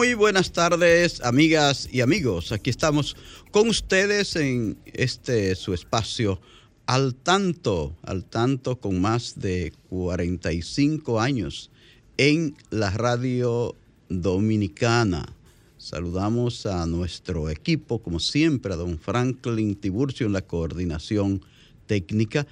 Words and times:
Muy 0.00 0.14
buenas 0.14 0.52
tardes, 0.52 1.20
amigas 1.20 1.86
y 1.92 2.00
amigos. 2.00 2.52
Aquí 2.52 2.70
estamos 2.70 3.18
con 3.50 3.68
ustedes 3.68 4.34
en 4.34 4.78
este 4.86 5.54
su 5.54 5.74
espacio 5.74 6.40
al 6.86 7.14
tanto, 7.14 7.94
al 8.00 8.24
tanto 8.24 8.80
con 8.80 8.98
más 8.98 9.38
de 9.38 9.74
45 9.90 11.20
años 11.20 11.70
en 12.16 12.56
la 12.70 12.88
radio 12.88 13.76
dominicana. 14.08 15.36
Saludamos 15.76 16.64
a 16.64 16.86
nuestro 16.86 17.50
equipo, 17.50 17.98
como 17.98 18.20
siempre, 18.20 18.72
a 18.72 18.76
don 18.76 18.98
Franklin 18.98 19.76
Tiburcio 19.76 20.26
en 20.26 20.32
la 20.32 20.40
coordinación 20.40 21.44
técnica. 21.86 22.46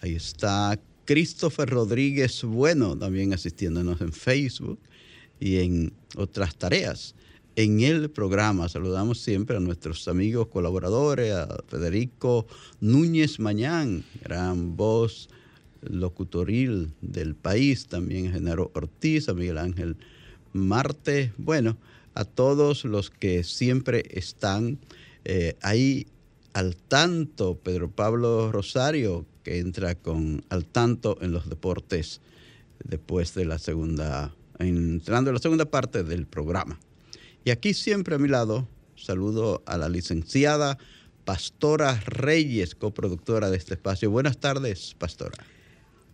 Ahí 0.00 0.14
está 0.14 0.80
Christopher 1.04 1.68
Rodríguez 1.68 2.44
Bueno, 2.44 2.96
también 2.96 3.34
asistiéndonos 3.34 4.00
en 4.00 4.10
Facebook 4.10 4.78
y 5.44 5.58
en 5.58 5.92
otras 6.16 6.56
tareas. 6.56 7.14
En 7.54 7.80
el 7.80 8.08
programa 8.08 8.66
saludamos 8.70 9.20
siempre 9.20 9.58
a 9.58 9.60
nuestros 9.60 10.08
amigos 10.08 10.48
colaboradores, 10.48 11.34
a 11.34 11.62
Federico 11.68 12.46
Núñez 12.80 13.38
Mañán, 13.38 14.04
gran 14.22 14.74
voz 14.74 15.28
locutoril 15.82 16.92
del 17.02 17.34
país, 17.34 17.88
también 17.88 18.28
a 18.28 18.32
Genaro 18.32 18.70
Ortiz, 18.72 19.28
a 19.28 19.34
Miguel 19.34 19.58
Ángel 19.58 19.98
Marte, 20.54 21.34
bueno, 21.36 21.76
a 22.14 22.24
todos 22.24 22.86
los 22.86 23.10
que 23.10 23.44
siempre 23.44 24.02
están 24.12 24.78
eh, 25.26 25.58
ahí 25.60 26.06
al 26.54 26.74
tanto, 26.74 27.58
Pedro 27.62 27.90
Pablo 27.90 28.50
Rosario, 28.50 29.26
que 29.42 29.58
entra 29.58 29.94
con 29.94 30.42
al 30.48 30.64
tanto 30.64 31.18
en 31.20 31.32
los 31.32 31.50
deportes 31.50 32.22
después 32.82 33.34
de 33.34 33.44
la 33.44 33.58
segunda 33.58 34.34
entrando 34.58 35.30
en 35.30 35.34
la 35.34 35.40
segunda 35.40 35.64
parte 35.64 36.04
del 36.04 36.26
programa. 36.26 36.78
Y 37.44 37.50
aquí 37.50 37.74
siempre 37.74 38.14
a 38.14 38.18
mi 38.18 38.28
lado 38.28 38.68
saludo 38.96 39.62
a 39.66 39.76
la 39.76 39.88
licenciada 39.88 40.78
Pastora 41.24 42.00
Reyes, 42.04 42.74
coproductora 42.74 43.50
de 43.50 43.56
este 43.56 43.74
espacio. 43.74 44.10
Buenas 44.10 44.38
tardes, 44.38 44.94
Pastora. 44.98 45.44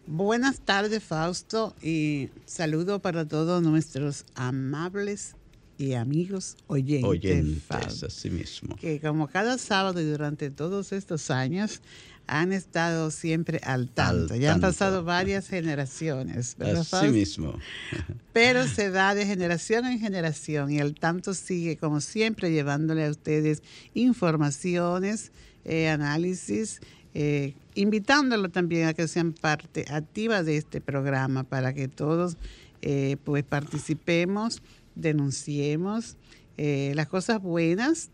Buenas 0.07 0.61
tardes, 0.61 1.03
Fausto, 1.03 1.75
y 1.83 2.31
saludo 2.47 3.01
para 3.01 3.27
todos 3.27 3.63
nuestros 3.63 4.25
amables 4.35 5.37
y 5.79 5.95
amigos 5.95 6.57
oyentes. 6.67 7.09
Oyentes, 7.09 8.03
así 8.03 8.31
mismo. 8.31 8.77
Que 8.77 9.01
como 9.01 9.29
cada 9.29 9.57
sábado 9.57 10.01
y 10.01 10.05
durante 10.05 10.51
todos 10.51 10.93
estos 10.93 11.31
años 11.31 11.81
han 12.27 12.53
estado 12.53 13.11
siempre 13.11 13.61
al 13.65 13.89
tanto. 13.89 14.37
ya 14.37 14.53
han 14.53 14.61
pasado 14.61 15.03
varias 15.05 15.49
generaciones, 15.49 16.55
¿verdad? 16.57 16.87
Así 16.91 17.09
mismo. 17.09 17.59
Pero 18.33 18.67
se 18.67 18.91
da 18.91 19.15
de 19.15 19.27
generación 19.27 19.87
en 19.87 19.99
generación 19.99 20.71
y 20.71 20.79
el 20.79 20.95
tanto 20.95 21.35
sigue, 21.35 21.77
como 21.77 22.01
siempre, 22.01 22.53
llevándole 22.53 23.05
a 23.05 23.11
ustedes 23.11 23.63
informaciones, 23.95 25.33
eh, 25.65 25.89
análisis, 25.89 26.81
eh, 27.15 27.55
invitándolo 27.75 28.49
también 28.49 28.87
a 28.87 28.95
que 28.95 29.09
sean 29.09 29.33
parte 29.33 29.85
activa 29.91 30.45
de 30.45 30.57
este 30.57 30.81
programa 30.81 31.43
para 31.43 31.75
que 31.75 31.89
todos 31.89 32.37
eh, 32.83 33.17
pues 33.25 33.43
participemos, 33.45 34.63
denunciemos 34.95 36.17
las 36.59 37.09
cosas 37.09 37.41
buenas 37.41 38.11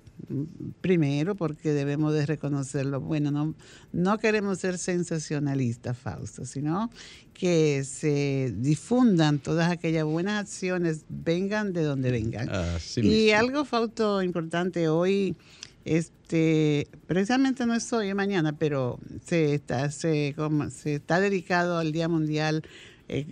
primero 0.81 1.35
porque 1.35 1.73
debemos 1.73 2.13
de 2.13 2.27
reconocerlo. 2.27 3.01
Bueno, 3.01 3.31
no, 3.31 3.55
no 3.93 4.19
queremos 4.19 4.59
ser 4.59 4.79
sensacionalistas, 4.79 5.97
Fausto, 5.97 6.45
sino 6.45 6.91
que 7.35 7.85
se 7.85 8.55
difundan 8.57 9.39
todas 9.39 9.71
aquellas 9.71 10.05
buenas 10.05 10.41
acciones, 10.41 11.05
vengan 11.09 11.73
de 11.73 11.83
donde 11.83 12.11
vengan. 12.11 12.49
y 12.97 13.31
algo, 13.31 13.65
Fausto, 13.65 14.23
importante 14.23 14.89
hoy, 14.89 15.37
este, 15.85 16.89
precisamente 17.07 17.67
no 17.67 17.75
es 17.75 17.93
hoy, 17.93 18.09
es 18.09 18.15
mañana, 18.15 18.53
pero 18.59 18.99
se 19.25 19.55
está, 19.55 19.91
se, 19.91 20.35
se 20.71 20.95
está 20.95 21.21
dedicado 21.21 21.79
al 21.79 21.93
Día 21.93 22.09
Mundial 22.09 22.63
eh, 23.09 23.27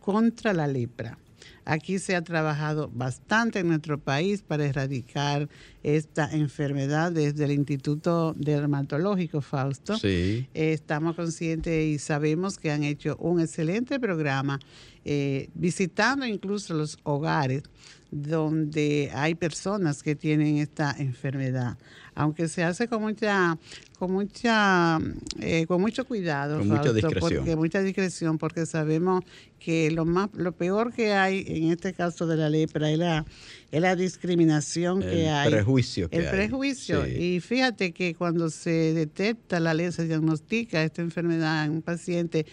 contra 0.00 0.52
la 0.52 0.66
lepra. 0.66 1.18
Aquí 1.64 1.98
se 1.98 2.16
ha 2.16 2.22
trabajado 2.22 2.90
bastante 2.92 3.60
en 3.60 3.68
nuestro 3.68 3.98
país 3.98 4.42
para 4.42 4.64
erradicar 4.64 5.48
esta 5.82 6.30
enfermedad 6.30 7.12
desde 7.12 7.44
el 7.44 7.52
Instituto 7.52 8.34
Dermatológico 8.36 9.40
Fausto. 9.40 9.96
Sí. 9.96 10.48
estamos 10.54 11.16
conscientes 11.16 11.84
y 11.84 11.98
sabemos 11.98 12.58
que 12.58 12.70
han 12.70 12.84
hecho 12.84 13.16
un 13.18 13.40
excelente 13.40 14.00
programa 14.00 14.58
eh, 15.04 15.48
visitando 15.54 16.26
incluso 16.26 16.74
los 16.74 16.98
hogares 17.04 17.62
donde 18.10 19.10
hay 19.14 19.34
personas 19.34 20.02
que 20.02 20.16
tienen 20.16 20.56
esta 20.58 20.94
enfermedad, 20.98 21.78
aunque 22.20 22.48
se 22.48 22.62
hace 22.62 22.86
con 22.86 23.00
mucha, 23.00 23.58
con 23.98 24.12
mucha, 24.12 24.98
eh, 25.40 25.64
con 25.66 25.80
mucho 25.80 26.04
cuidado, 26.04 26.58
con 26.58 26.68
mucha 26.68 26.92
discreción, 26.92 27.34
porque 27.36 27.56
mucha 27.56 27.82
discreción, 27.82 28.38
porque 28.38 28.66
sabemos 28.66 29.24
que 29.58 29.90
lo 29.90 30.04
más, 30.04 30.28
lo 30.34 30.52
peor 30.52 30.92
que 30.92 31.14
hay 31.14 31.44
en 31.46 31.72
este 31.72 31.94
caso 31.94 32.26
de 32.26 32.36
la 32.36 32.50
lepra 32.50 32.90
es 32.90 32.98
la, 32.98 33.24
es 33.70 33.80
la 33.80 33.96
discriminación 33.96 35.00
que 35.00 35.30
hay, 35.30 35.50
prejuicio 35.50 36.10
que 36.10 36.18
el 36.18 36.30
prejuicio. 36.30 37.06
Y 37.06 37.40
fíjate 37.40 37.92
que 37.92 38.14
cuando 38.14 38.50
se 38.50 38.92
detecta 38.92 39.58
la 39.58 39.72
ley, 39.72 39.90
se 39.90 40.06
diagnostica 40.06 40.82
esta 40.82 41.00
enfermedad 41.00 41.64
en 41.64 41.72
un 41.72 41.82
paciente, 41.82 42.44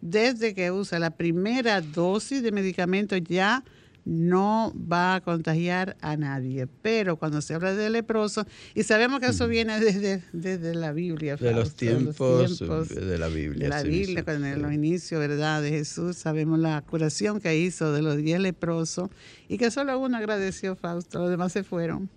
desde 0.00 0.52
que 0.52 0.72
usa 0.72 0.98
la 0.98 1.10
primera 1.10 1.80
dosis 1.80 2.42
de 2.42 2.50
medicamento 2.50 3.16
ya 3.16 3.62
no 4.04 4.74
va 4.76 5.16
a 5.16 5.20
contagiar 5.20 5.96
a 6.00 6.16
nadie. 6.16 6.66
Pero 6.82 7.16
cuando 7.16 7.40
se 7.40 7.54
habla 7.54 7.74
de 7.74 7.90
leproso, 7.90 8.46
y 8.74 8.82
sabemos 8.82 9.20
que 9.20 9.26
eso 9.26 9.48
viene 9.48 9.78
desde, 9.80 10.22
desde 10.32 10.74
la 10.74 10.92
Biblia. 10.92 11.36
De 11.36 11.52
los, 11.52 11.74
tiempos, 11.74 12.58
de 12.58 13.18
la 13.18 13.28
Biblia. 13.28 13.64
De 13.64 13.68
la 13.68 13.82
Biblia, 13.82 14.24
cuando 14.24 14.46
en 14.46 14.62
los 14.62 14.72
inicios, 14.72 15.20
¿verdad? 15.20 15.62
De 15.62 15.70
Jesús, 15.70 16.16
sabemos 16.16 16.58
la 16.58 16.82
curación 16.82 17.40
que 17.40 17.56
hizo 17.58 17.92
de 17.92 18.02
los 18.02 18.16
diez 18.16 18.40
leprosos 18.40 19.10
y 19.48 19.58
que 19.58 19.70
solo 19.70 19.98
uno 19.98 20.16
agradeció, 20.16 20.76
Fausto, 20.76 21.20
los 21.20 21.30
demás 21.30 21.52
se 21.52 21.62
fueron. 21.62 22.08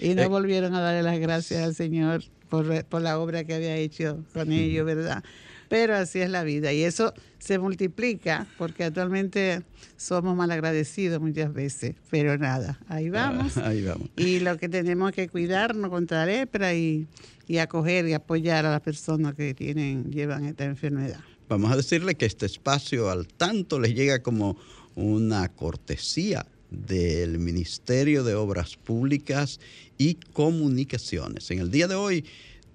Y 0.00 0.14
no 0.14 0.22
eh, 0.22 0.26
volvieron 0.26 0.74
a 0.74 0.80
darle 0.80 1.02
las 1.02 1.18
gracias 1.18 1.62
al 1.62 1.74
Señor 1.74 2.22
por, 2.48 2.84
por 2.84 3.02
la 3.02 3.18
obra 3.18 3.44
que 3.44 3.54
había 3.54 3.76
hecho 3.76 4.24
con 4.32 4.52
ellos, 4.52 4.84
¿verdad? 4.84 5.22
Pero 5.68 5.96
así 5.96 6.20
es 6.20 6.30
la 6.30 6.44
vida 6.44 6.72
y 6.72 6.82
eso 6.82 7.12
se 7.38 7.58
multiplica 7.58 8.46
porque 8.56 8.84
actualmente 8.84 9.62
somos 9.96 10.36
mal 10.36 10.50
agradecidos 10.50 11.20
muchas 11.20 11.52
veces, 11.52 11.94
pero 12.10 12.38
nada, 12.38 12.78
ahí 12.88 13.08
ah, 13.08 13.12
vamos. 13.12 13.56
ahí 13.58 13.82
vamos. 13.84 14.08
Y 14.16 14.40
lo 14.40 14.56
que 14.56 14.68
tenemos 14.68 15.12
que 15.12 15.28
cuidarnos 15.28 15.90
contra 15.90 16.24
la 16.24 16.26
lepra 16.26 16.74
y, 16.74 17.06
y 17.46 17.58
acoger 17.58 18.08
y 18.08 18.14
apoyar 18.14 18.66
a 18.66 18.70
las 18.70 18.80
personas 18.80 19.34
que 19.34 19.54
tienen 19.54 20.10
llevan 20.10 20.44
esta 20.44 20.64
enfermedad. 20.64 21.20
Vamos 21.48 21.72
a 21.72 21.76
decirle 21.76 22.14
que 22.14 22.26
este 22.26 22.46
espacio 22.46 23.10
al 23.10 23.26
tanto 23.26 23.80
les 23.80 23.94
llega 23.94 24.22
como 24.22 24.58
una 24.94 25.48
cortesía 25.48 26.46
del 26.70 27.38
Ministerio 27.38 28.24
de 28.24 28.34
Obras 28.34 28.76
Públicas 28.76 29.60
y 29.96 30.14
Comunicaciones. 30.14 31.50
En 31.50 31.60
el 31.60 31.70
día 31.70 31.88
de 31.88 31.94
hoy 31.94 32.24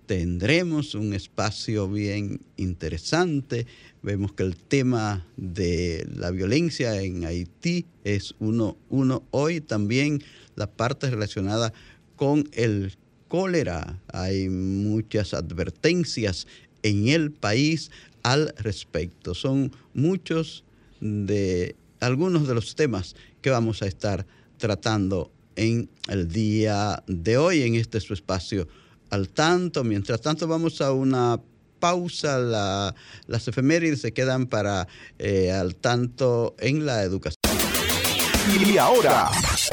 tendremos 0.05 0.95
un 0.95 1.13
espacio 1.13 1.87
bien 1.87 2.41
interesante. 2.57 3.65
Vemos 4.01 4.33
que 4.33 4.43
el 4.43 4.55
tema 4.55 5.25
de 5.37 6.07
la 6.15 6.31
violencia 6.31 7.01
en 7.01 7.25
Haití 7.25 7.85
es 8.03 8.35
uno, 8.39 8.77
uno 8.89 9.23
hoy, 9.31 9.61
también 9.61 10.23
la 10.55 10.67
parte 10.67 11.09
relacionada 11.09 11.73
con 12.15 12.49
el 12.53 12.93
cólera. 13.27 13.99
Hay 14.11 14.49
muchas 14.49 15.33
advertencias 15.33 16.47
en 16.83 17.07
el 17.07 17.31
país 17.31 17.91
al 18.23 18.53
respecto. 18.57 19.33
Son 19.33 19.71
muchos 19.93 20.63
de 20.99 21.75
algunos 21.99 22.47
de 22.47 22.55
los 22.55 22.75
temas 22.75 23.15
que 23.41 23.49
vamos 23.49 23.81
a 23.81 23.87
estar 23.87 24.25
tratando 24.57 25.31
en 25.55 25.89
el 26.09 26.27
día 26.27 27.03
de 27.07 27.37
hoy 27.37 27.61
en 27.61 27.75
este 27.75 27.99
su 27.99 28.13
espacio 28.13 28.67
al 29.13 29.29
tanto. 29.29 29.83
Mientras 29.83 30.21
tanto 30.21 30.47
vamos 30.47 30.81
a 30.81 30.91
una 30.91 31.39
pausa, 31.79 32.39
las 33.27 33.47
efemérides 33.47 34.01
se 34.01 34.11
quedan 34.11 34.47
para 34.47 34.87
eh, 35.19 35.51
al 35.51 35.75
tanto 35.75 36.55
en 36.59 36.85
la 36.85 37.03
educación. 37.03 37.37
Y 38.67 38.77
ahora, 38.77 39.29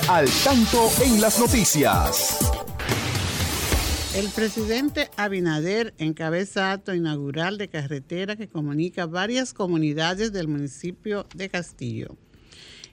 al 0.09 0.29
tanto 0.45 0.91
en 1.03 1.21
las 1.21 1.39
noticias. 1.39 2.39
El 4.15 4.29
presidente 4.29 5.09
Abinader 5.17 5.95
encabeza 5.99 6.73
acto 6.73 6.95
inaugural 6.95 7.59
de 7.59 7.69
carretera 7.69 8.37
que 8.37 8.49
comunica 8.49 9.07
varias 9.07 9.55
comunidades 9.55 10.33
del 10.33 10.49
municipio 10.49 11.27
de 11.35 11.49
Castillo. 11.49 12.17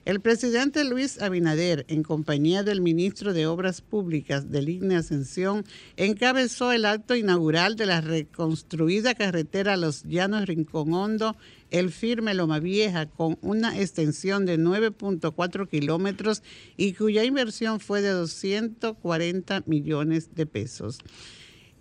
El 0.08 0.22
presidente 0.22 0.84
Luis 0.84 1.20
Abinader, 1.20 1.84
en 1.88 2.02
compañía 2.02 2.62
del 2.62 2.80
ministro 2.80 3.34
de 3.34 3.46
Obras 3.46 3.82
Públicas 3.82 4.50
del 4.50 4.70
IGNE 4.70 4.96
Ascensión, 4.96 5.66
encabezó 5.98 6.72
el 6.72 6.86
acto 6.86 7.14
inaugural 7.14 7.76
de 7.76 7.84
la 7.84 8.00
reconstruida 8.00 9.14
carretera 9.14 9.76
Los 9.76 10.04
Llanos 10.04 10.46
Rincón 10.46 10.94
Hondo, 10.94 11.36
el 11.70 11.90
firme 11.90 12.32
Loma 12.32 12.58
Vieja, 12.58 13.04
con 13.04 13.36
una 13.42 13.78
extensión 13.78 14.46
de 14.46 14.58
9.4 14.58 15.68
kilómetros 15.68 16.42
y 16.78 16.94
cuya 16.94 17.24
inversión 17.24 17.78
fue 17.78 18.00
de 18.00 18.08
240 18.08 19.64
millones 19.66 20.34
de 20.34 20.46
pesos. 20.46 21.00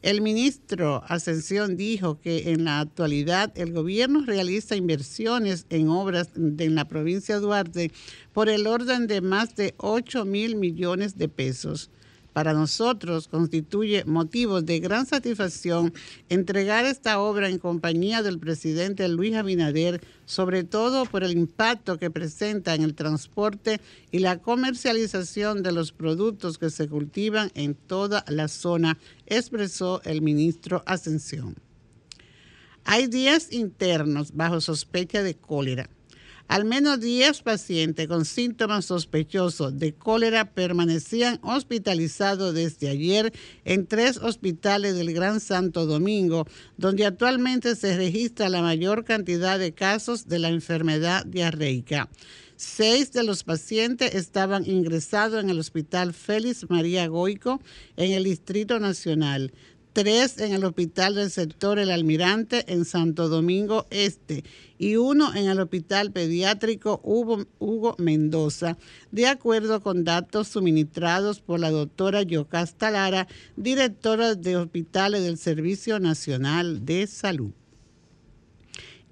El 0.04 0.22
ministro 0.22 1.04
Ascensión 1.08 1.76
dijo 1.76 2.20
que 2.20 2.52
en 2.52 2.66
la 2.66 2.80
actualidad 2.80 3.52
el 3.56 3.74
gobierno 3.74 4.24
realiza 4.26 4.76
inversiones 4.76 5.66
en 5.70 5.90
obras 5.90 6.30
en 6.36 6.76
la 6.76 6.88
provincia 6.88 7.36
de 7.36 7.42
Duarte 7.42 7.92
por 8.32 8.48
el 8.48 8.68
orden 8.68 9.08
de 9.08 9.22
más 9.22 9.56
de 9.56 9.74
8 9.78 10.24
mil 10.26 10.56
millones 10.56 11.18
de 11.18 11.30
pesos. 11.30 11.90
Para 12.38 12.54
nosotros 12.54 13.28
constituye 13.28 14.06
motivo 14.06 14.62
de 14.62 14.80
gran 14.80 15.07
satisfacción 15.07 15.92
entregar 16.30 16.86
esta 16.86 17.19
obra 17.19 17.50
en 17.50 17.57
compañía 17.57 18.22
del 18.22 18.38
presidente 18.38 19.07
Luis 19.07 19.34
Abinader, 19.34 20.01
sobre 20.28 20.63
todo 20.63 21.06
por 21.06 21.24
el 21.24 21.31
impacto 21.31 21.98
que 21.98 22.12
presenta 22.12 22.75
en 22.75 22.84
el 22.84 22.94
transporte 22.94 23.81
y 24.12 24.19
la 24.19 24.38
comercialización 24.38 25.63
de 25.63 25.72
los 25.72 25.92
productos 25.92 26.60
que 26.60 26.69
se 26.69 26.88
cultivan 26.88 27.50
en 27.56 27.74
toda 27.74 28.24
la 28.28 28.50
zona, 28.50 29.00
expresó 29.25 30.04
el 30.04 30.22
ministro 30.22 30.84
Ascensión. 30.86 31.56
Hay 32.84 33.07
10 33.07 33.51
internos 33.51 34.36
bajo 34.36 34.62
sospecha 34.62 35.24
de 35.24 35.34
cólera. 35.34 35.89
Al 36.48 36.64
menos 36.64 37.02
10 37.02 37.42
pacientes 37.42 38.08
con 38.08 38.24
síntomas 38.24 38.86
sospechosos 38.86 39.78
de 39.78 39.94
cólera 39.94 40.54
permanecían 40.54 41.40
hospitalizados 41.42 42.54
desde 42.54 42.90
ayer 42.90 43.34
en 43.66 43.86
tres 43.86 44.18
hospitales 44.18 44.96
del 44.96 45.14
Gran 45.14 45.42
Santo 45.42 45.86
Domingo, 45.86 46.48
donde 46.78 47.06
actualmente 47.06 47.76
se 47.76 47.98
registra 47.98 48.48
la 48.48 48.62
mayor 48.62 49.04
cantidad 49.04 49.60
de 49.60 49.74
casos 49.74 50.28
de 50.30 50.40
la 50.40 50.48
enfermedad 50.48 51.26
diarreica. 51.26 52.10
Seis 52.56 53.12
de 53.12 53.24
los 53.24 53.44
pacientes 53.44 54.16
estaban 54.16 54.68
ingresados 54.68 55.44
en 55.44 55.50
el 55.50 55.60
Hospital 55.60 56.14
Félix 56.14 56.68
María 56.70 57.08
Goico 57.08 57.62
en 57.98 58.14
el 58.14 58.24
Distrito 58.24 58.80
Nacional 58.80 59.52
tres 59.98 60.38
en 60.38 60.54
el 60.54 60.64
Hospital 60.64 61.16
del 61.16 61.32
Sector 61.32 61.80
El 61.80 61.90
Almirante 61.90 62.72
en 62.72 62.86
Santo 62.86 63.30
Domingo 63.30 63.88
Este 63.90 64.44
y 64.78 64.98
uno 64.98 65.34
en 65.34 65.48
el 65.48 65.60
Hospital 65.60 66.12
Pediátrico 66.12 67.02
Hugo, 67.04 67.96
Mendoza, 67.98 68.78
de 69.12 69.26
acuerdo 69.26 69.82
con 69.82 70.04
datos 70.04 70.50
suministrados 70.50 71.40
por 71.40 71.60
la 71.60 71.72
doctora 71.72 72.22
Yocasta 72.22 72.92
Lara, 72.92 73.28
directora 73.56 74.36
de 74.36 74.58
hospitales 74.58 75.24
del 75.24 75.40
Servicio 75.40 76.00
Nacional 76.00 76.86
de 76.86 77.08
Salud. 77.08 77.50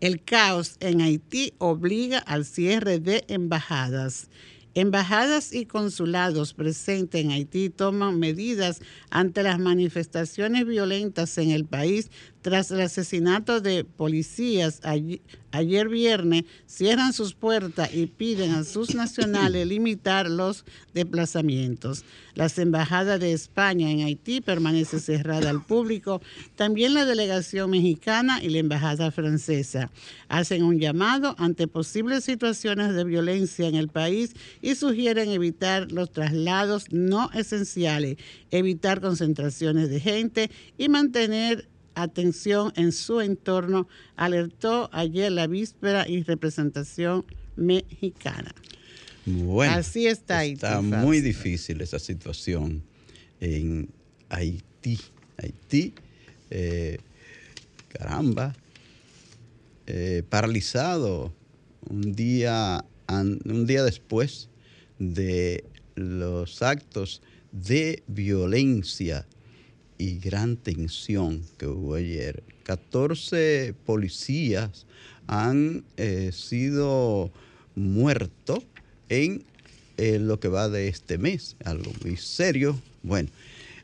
El 0.02 0.22
caos 0.24 0.76
en 0.82 1.02
Haití 1.02 1.54
obliga 1.58 2.20
al 2.20 2.46
cierre 2.46 3.00
de 3.00 3.24
embajadas. 3.28 4.30
Embajadas 4.78 5.54
y 5.54 5.66
consulados 5.66 6.54
presentes 6.54 7.24
en 7.24 7.32
Haití 7.32 7.70
toman 7.70 8.20
medidas 8.20 8.82
ante 9.10 9.42
las 9.42 9.58
manifestaciones 9.58 10.66
violentas 10.66 11.38
en 11.38 11.52
el 11.52 11.64
país 11.64 12.12
tras 12.46 12.70
el 12.70 12.82
asesinato 12.82 13.60
de 13.60 13.84
policías 13.84 14.80
ayer 14.84 15.90
viernes, 15.90 16.44
cierran 16.68 17.12
sus 17.12 17.34
puertas 17.34 17.92
y 17.92 18.06
piden 18.06 18.52
a 18.52 18.64
sus 18.64 18.94
nacionales 18.94 19.66
limitar 19.66 20.30
los 20.30 20.64
desplazamientos. 20.94 22.06
Las 22.36 22.60
embajadas 22.60 23.20
de 23.20 23.32
España 23.32 23.90
en 23.90 24.02
Haití 24.02 24.42
permanece 24.42 25.00
cerrada 25.00 25.50
al 25.50 25.64
público. 25.64 26.22
También 26.56 26.94
la 26.94 27.06
delegación 27.06 27.72
mexicana 27.72 28.44
y 28.44 28.50
la 28.50 28.60
embajada 28.60 29.10
francesa 29.10 29.90
hacen 30.28 30.62
un 30.62 30.78
llamado 30.78 31.36
ante 31.40 31.68
posibles 31.68 32.26
situaciones 32.26 32.94
de 32.94 33.06
violencia 33.06 33.68
en 33.68 33.74
el 33.74 33.88
país 33.88 34.36
y 34.62 34.76
sugieren 34.76 35.30
evitar 35.30 35.92
los 35.92 36.12
traslados 36.12 36.92
no 36.92 37.32
esenciales, 37.34 38.18
evitar 38.52 39.02
concentraciones 39.02 39.90
de 39.90 40.00
gente 40.00 40.52
y 40.78 40.90
mantener 40.90 41.70
atención 41.96 42.72
en 42.76 42.92
su 42.92 43.22
entorno, 43.22 43.88
alertó 44.16 44.90
ayer 44.92 45.32
la 45.32 45.48
víspera 45.48 46.08
y 46.08 46.24
representación 46.24 47.26
mexicana. 47.56 48.54
Bueno, 49.26 49.74
así 49.74 50.06
está 50.08 50.40
Haití. 50.40 50.54
Está 50.54 50.82
muy 50.82 51.22
difícil 51.22 51.82
esa 51.82 51.98
situación 52.00 52.84
en 53.40 53.90
Haití. 54.30 55.00
Haití, 55.38 55.94
eh, 56.52 57.00
caramba, 57.88 58.56
eh, 59.88 60.24
paralizado 60.30 61.34
un 61.90 62.14
día, 62.14 62.86
un 63.08 63.66
día 63.66 63.84
después 63.84 64.50
de 65.00 65.66
los 65.96 66.62
actos 66.62 67.22
de 67.52 68.04
violencia 68.08 69.26
y 69.98 70.20
gran 70.20 70.58
tensión 70.58 71.42
que 71.58 71.68
hubo 71.68 71.96
ayer. 71.96 72.44
14 72.64 73.74
policías 73.86 74.86
han 75.28 75.84
eh, 75.98 76.32
sido 76.34 77.32
muertos 77.76 78.60
en 79.10 79.44
eh, 79.98 80.20
lo 80.20 80.40
que 80.40 80.48
va 80.48 80.70
de 80.70 80.88
este 80.88 81.18
mes, 81.18 81.56
algo 81.64 81.92
muy 82.04 82.18
serio. 82.18 82.80
Bueno, 83.04 83.30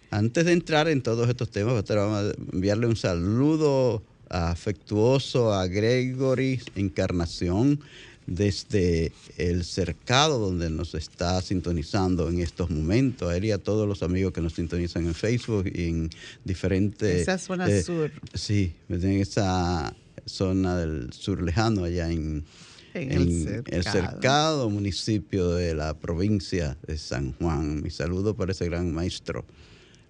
antes 0.09 0.45
de 0.45 0.51
entrar 0.51 0.87
en 0.89 1.01
todos 1.01 1.29
estos 1.29 1.49
temas, 1.49 1.83
vamos 1.87 2.17
a 2.17 2.33
enviarle 2.53 2.87
un 2.87 2.95
saludo 2.95 4.03
afectuoso 4.29 5.53
a 5.53 5.67
Gregory 5.67 6.59
Encarnación, 6.75 7.79
desde 8.27 9.11
el 9.37 9.63
cercado 9.63 10.39
donde 10.39 10.69
nos 10.69 10.95
está 10.95 11.41
sintonizando 11.41 12.29
en 12.29 12.39
estos 12.39 12.69
momentos, 12.69 13.29
a 13.29 13.37
él 13.37 13.45
y 13.45 13.51
a 13.51 13.57
todos 13.57 13.87
los 13.87 14.03
amigos 14.03 14.33
que 14.33 14.41
nos 14.41 14.53
sintonizan 14.53 15.05
en 15.05 15.13
Facebook 15.13 15.69
y 15.73 15.89
en 15.89 16.09
diferentes... 16.43 17.21
Esa 17.21 17.37
zona 17.37 17.67
eh, 17.67 17.83
sur. 17.83 18.11
Sí, 18.33 18.73
en 18.89 19.03
esa 19.03 19.95
zona 20.25 20.77
del 20.77 21.11
sur 21.13 21.41
lejano, 21.41 21.83
allá 21.83 22.11
en, 22.11 22.45
el, 22.93 23.83
cercado. 23.83 24.69
municipio 24.69 25.51
de 25.51 25.73
la 25.73 25.93
provincia 25.97 26.77
de 26.85 26.97
San 26.97 27.33
Juan. 27.33 27.81
Mi 27.81 27.89
saludo 27.89 28.35
para 28.35 28.51
ese 28.51 28.65
gran 28.65 28.93
maestro 28.93 29.45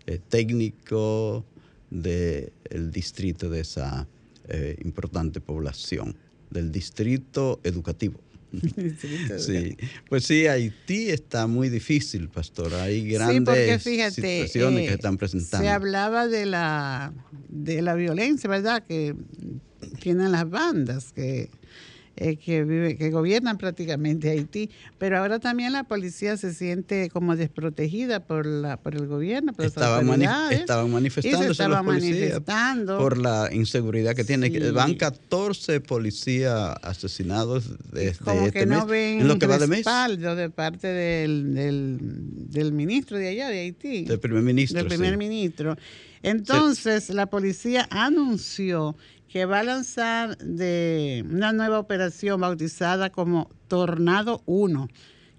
eh, 0.06 0.20
técnico 0.30 1.46
del 1.90 2.92
distrito 2.92 3.50
de 3.50 3.62
esa 3.62 4.08
eh, 4.48 4.76
importante 4.84 5.40
población 5.40 6.16
del 6.52 6.72
distrito 6.72 7.60
educativo. 7.64 8.20
sí, 9.38 9.78
pues 10.10 10.26
sí, 10.26 10.46
Haití 10.48 11.10
está 11.10 11.48
muy 11.48 11.70
difícil, 11.70 12.28
pastor. 12.28 12.74
Hay 12.76 13.10
grandes 13.10 13.82
situaciones 13.82 14.82
que 14.82 14.88
se 14.88 14.94
están 14.94 15.18
presentando. 15.18 15.66
Se 15.66 15.72
hablaba 15.72 16.28
de 16.28 16.46
la 16.46 17.14
de 17.48 17.82
la 17.82 17.96
violencia, 17.96 18.50
¿verdad? 18.50 18.84
Que 18.86 19.16
tienen 20.02 20.34
las 20.34 20.50
bandas, 20.50 21.14
que 21.14 21.50
eh, 22.18 22.36
que 22.36 22.64
vive, 22.64 22.98
que 22.98 23.10
gobiernan 23.10 23.58
prácticamente 23.58 24.30
Haití, 24.30 24.70
pero 24.98 25.18
ahora 25.18 25.40
también 25.40 25.72
la 25.72 25.86
policía 25.86 26.36
se 26.38 26.54
siente 26.54 27.10
como 27.10 27.36
desprotegida 27.36 28.20
por 28.20 28.46
la 28.46 28.78
por 28.78 28.96
el 28.96 29.08
gobierno, 29.08 29.54
por 29.54 29.66
estaban, 29.66 30.22
estaban 30.52 30.92
manifestándose 30.92 31.68
los 31.68 31.84
policías 31.84 32.42
por 32.86 33.18
la 33.18 33.50
inseguridad 33.52 34.16
que 34.16 34.24
tiene. 34.24 34.50
Van 34.72 34.96
14 34.96 35.80
policías 35.82 36.76
asesinados 36.82 37.66
desde 37.92 38.24
como 38.24 38.48
este 38.48 38.60
que 38.60 38.66
no 38.66 38.80
mes, 38.80 38.88
ven 38.88 39.22
en 39.22 39.28
lo 39.28 39.40
que 39.40 39.48
va 39.48 39.58
de 39.58 39.68
mes. 39.68 39.86
de 39.86 40.50
parte 40.50 40.88
del, 40.88 41.54
del, 41.54 41.98
del 42.50 42.74
ministro 42.74 43.18
de 43.18 43.30
allá 43.30 43.48
de 43.48 43.60
Haití, 43.60 44.06
Del 44.06 44.20
primer 44.20 44.44
ministro. 44.44 44.80
del 44.80 44.88
primer 44.88 45.12
sí. 45.12 45.18
ministro. 45.18 45.78
Entonces, 46.24 47.10
la 47.10 47.26
policía 47.28 47.88
anunció 47.90 48.96
que 49.32 49.46
va 49.46 49.60
a 49.60 49.64
lanzar 49.64 50.38
de 50.40 51.26
una 51.32 51.54
nueva 51.54 51.80
operación 51.80 52.42
bautizada 52.42 53.12
como 53.12 53.50
Tornado 53.70 54.44
1, 54.46 54.90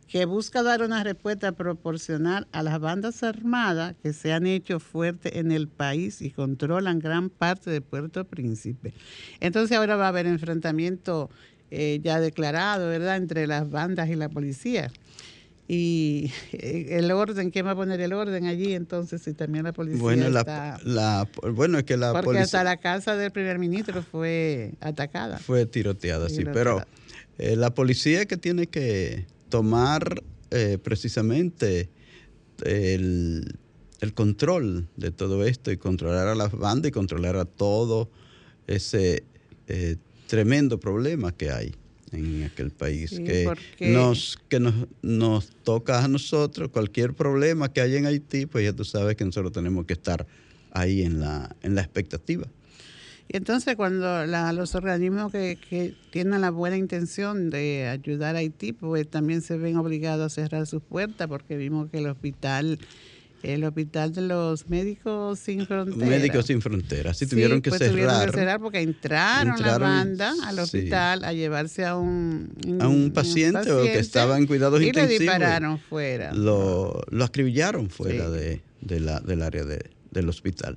que 0.08 0.24
busca 0.24 0.62
dar 0.62 0.82
una 0.82 1.04
respuesta 1.04 1.52
proporcional 1.52 2.48
a 2.52 2.62
las 2.62 2.80
bandas 2.80 3.22
armadas 3.22 3.94
que 4.02 4.14
se 4.14 4.32
han 4.32 4.46
hecho 4.46 4.80
fuertes 4.80 5.36
en 5.36 5.52
el 5.52 5.68
país 5.68 6.22
y 6.22 6.30
controlan 6.30 7.00
gran 7.00 7.28
parte 7.28 7.70
de 7.70 7.82
Puerto 7.82 8.24
Príncipe. 8.24 8.94
Entonces 9.40 9.76
ahora 9.76 9.96
va 9.96 10.06
a 10.06 10.08
haber 10.08 10.26
enfrentamiento 10.26 11.28
eh, 11.70 12.00
ya 12.02 12.18
declarado, 12.18 12.88
¿verdad?, 12.88 13.18
entre 13.18 13.46
las 13.46 13.70
bandas 13.70 14.08
y 14.08 14.14
la 14.14 14.30
policía. 14.30 14.90
Y 15.68 16.30
el 16.52 17.10
orden, 17.12 17.50
¿quién 17.50 17.66
va 17.66 17.70
a 17.70 17.76
poner 17.76 18.00
el 18.00 18.12
orden 18.12 18.46
allí 18.46 18.74
entonces 18.74 19.22
si 19.22 19.32
también 19.32 19.64
la 19.64 19.72
policía 19.72 20.00
Bueno, 20.02 20.26
está... 20.26 20.78
la, 20.84 21.28
la, 21.42 21.50
bueno, 21.50 21.78
es 21.78 21.84
que 21.84 21.96
la 21.96 22.12
Porque 22.12 22.24
policía 22.26 22.44
hasta 22.44 22.64
la 22.64 22.76
casa 22.78 23.16
del 23.16 23.30
primer 23.30 23.58
ministro 23.58 24.02
fue 24.02 24.72
atacada. 24.80 25.38
fue 25.38 25.66
tiroteada, 25.66 26.28
sí, 26.28 26.38
Tiroteada. 26.38 26.86
pero 26.86 26.86
eh, 27.38 27.56
la 27.56 27.72
policía 27.74 28.26
que 28.26 28.36
tiene 28.36 28.66
que 28.66 29.26
tomar 29.48 30.22
eh, 30.50 30.78
precisamente 30.82 31.88
el, 32.64 33.56
el 34.00 34.14
control 34.14 34.88
de 34.96 35.10
todo 35.12 35.44
esto 35.44 35.70
y 35.70 35.76
controlar 35.76 36.28
a 36.28 36.34
las 36.34 36.52
bandas 36.52 36.88
y 36.88 36.92
controlar 36.92 37.36
a 37.36 37.44
todo 37.44 38.10
ese 38.66 39.24
eh, 39.68 39.96
tremendo 40.26 40.78
problema 40.80 41.32
que 41.32 41.50
hay 41.50 41.74
en 42.12 42.44
aquel 42.44 42.70
país, 42.70 43.10
Sí, 43.10 43.24
que, 43.24 43.44
porque- 43.44 43.88
nos, 43.92 44.38
que 44.48 44.60
nos, 44.60 44.74
nos 45.02 45.50
toca 45.64 46.04
a 46.04 46.08
nosotros, 46.08 46.68
cualquier 46.70 47.14
problema 47.14 47.72
que 47.72 47.80
haya 47.80 47.98
en 47.98 48.06
Haití, 48.06 48.46
pues 48.46 48.64
ya 48.64 48.72
tú 48.72 48.84
sabes 48.84 49.16
que 49.16 49.24
nosotros 49.24 49.52
tenemos 49.52 49.86
que 49.86 49.94
estar 49.94 50.26
ahí 50.72 51.02
en 51.02 51.20
la, 51.20 51.54
en 51.62 51.74
la 51.74 51.80
expectativa. 51.82 52.46
Y 53.28 53.36
entonces 53.36 53.76
cuando 53.76 54.26
la- 54.26 54.52
los 54.52 54.74
organismos 54.74 55.32
que, 55.32 55.56
que 55.70 55.94
tienen 56.10 56.40
la 56.42 56.50
buena 56.50 56.76
intención 56.76 57.48
de 57.50 57.88
ayudar 57.88 58.36
a 58.36 58.40
Haití, 58.40 58.72
pues 58.72 59.08
también 59.08 59.40
se 59.40 59.56
ven 59.56 59.76
obligados 59.76 60.32
a 60.32 60.34
cerrar 60.34 60.66
sus 60.66 60.82
puertas 60.82 61.28
porque 61.28 61.56
vimos 61.56 61.88
que 61.90 61.98
el 61.98 62.08
hospital, 62.08 62.78
el 63.42 63.64
hospital 63.64 64.12
de 64.12 64.22
los 64.22 64.68
médicos 64.68 65.38
sin 65.38 65.66
fronteras. 65.66 66.08
Médicos 66.08 66.46
sin 66.46 66.60
fronteras, 66.62 67.16
sí, 67.18 67.24
Sí, 67.24 67.30
tuvieron 67.30 67.60
que 67.60 67.70
pues 67.70 67.78
cerrar. 67.80 67.92
tuvieron 67.92 68.26
que 68.26 68.32
cerrar 68.32 68.60
porque 68.60 68.80
entraron, 68.80 69.54
Entraron, 69.54 69.80
la 69.82 69.88
banda 69.88 70.34
al 70.44 70.54
sí. 70.56 70.60
hospital 70.62 71.24
a 71.24 71.32
llevarse 71.32 71.84
a 71.84 71.96
un, 71.96 72.52
a 72.80 72.88
un 72.88 73.10
paciente, 73.12 73.70
o 73.72 73.82
que 73.82 73.98
estaba 73.98 74.38
en 74.38 74.46
cuidados 74.46 74.80
y 74.80 74.86
intensivos. 74.86 75.18
le 75.20 75.24
dispararon 75.24 75.78
fuera. 75.78 76.32
Lo, 76.32 77.02
lo 77.10 77.24
acribillaron 77.24 77.90
fuera 77.90 78.26
Sí. 78.26 78.32
de, 78.32 78.60
de 78.80 79.00
la, 79.00 79.20
del 79.20 79.42
área 79.42 79.64
de- 79.64 79.90
del 80.10 80.28
hospital. 80.28 80.76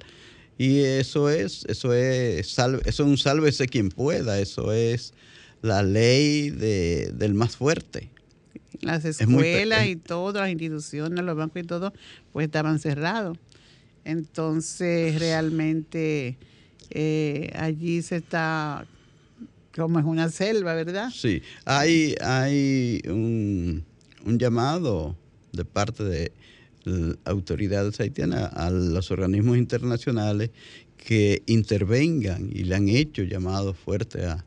Y 0.58 0.80
eso 0.80 1.30
es, 1.30 1.66
eso 1.68 1.94
es, 1.94 2.48
salve, 2.50 2.82
eso 2.86 3.04
es 3.04 3.10
un 3.10 3.18
sálvese 3.18 3.68
quien 3.68 3.90
pueda, 3.90 4.40
eso 4.40 4.72
es 4.72 5.14
la 5.62 5.84
ley 5.84 6.50
de, 6.52 7.12
del 7.14 7.34
más 7.34 7.58
fuerte. 7.58 8.10
Las 8.86 9.04
escuelas 9.06 9.86
es- 9.86 9.92
y 9.92 9.96
todas 9.96 10.42
las 10.44 10.52
instituciones, 10.52 11.24
los 11.24 11.36
bancos 11.36 11.62
y 11.62 11.66
todo, 11.66 11.94
pues 12.32 12.46
estaban 12.46 12.80
cerrados. 12.80 13.38
Entonces, 14.04 15.20
realmente 15.20 16.38
eh, 16.92 17.52
allí 17.56 18.02
se 18.02 18.18
está 18.18 18.86
como 19.76 20.00
es 20.00 20.06
una 20.06 20.30
selva, 20.30 20.74
¿verdad? 20.74 21.10
Sí, 21.14 21.42
hay, 21.66 22.16
hay 22.22 23.02
un, 23.08 23.84
un 24.26 24.40
llamado 24.40 25.18
de 25.52 25.66
parte 25.66 26.04
de 26.04 26.32
autoridades 27.26 28.00
haitianas 28.00 28.54
a 28.54 28.70
los 28.70 29.10
organismos 29.12 29.58
internacionales 29.58 30.52
que 30.98 31.42
intervengan 31.48 32.50
y 32.54 32.64
le 32.64 32.76
han 32.76 32.88
hecho 32.88 33.24
llamados 33.24 33.76
fuertes 33.78 34.24
a, 34.26 34.46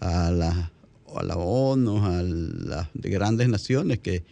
a, 0.00 0.30
la, 0.32 0.72
a 1.18 1.22
la 1.24 1.36
ONU, 1.36 2.04
a 2.04 2.22
las 2.22 2.88
de 2.94 3.10
grandes 3.10 3.48
naciones 3.48 3.98
que, 4.00 4.24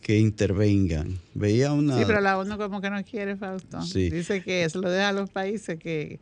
que 0.00 0.18
intervengan. 0.18 1.18
Veía 1.34 1.72
una... 1.72 1.98
Sí, 1.98 2.04
pero 2.06 2.20
la 2.20 2.38
ONU 2.38 2.56
como 2.58 2.80
que 2.80 2.90
no 2.90 3.02
quiere, 3.04 3.36
Fausto. 3.36 3.80
Sí. 3.82 4.10
Dice 4.10 4.42
que 4.42 4.68
se 4.68 4.78
lo 4.78 4.90
deja 4.90 5.08
a 5.08 5.12
los 5.12 5.30
países 5.30 5.78
que 5.78 6.20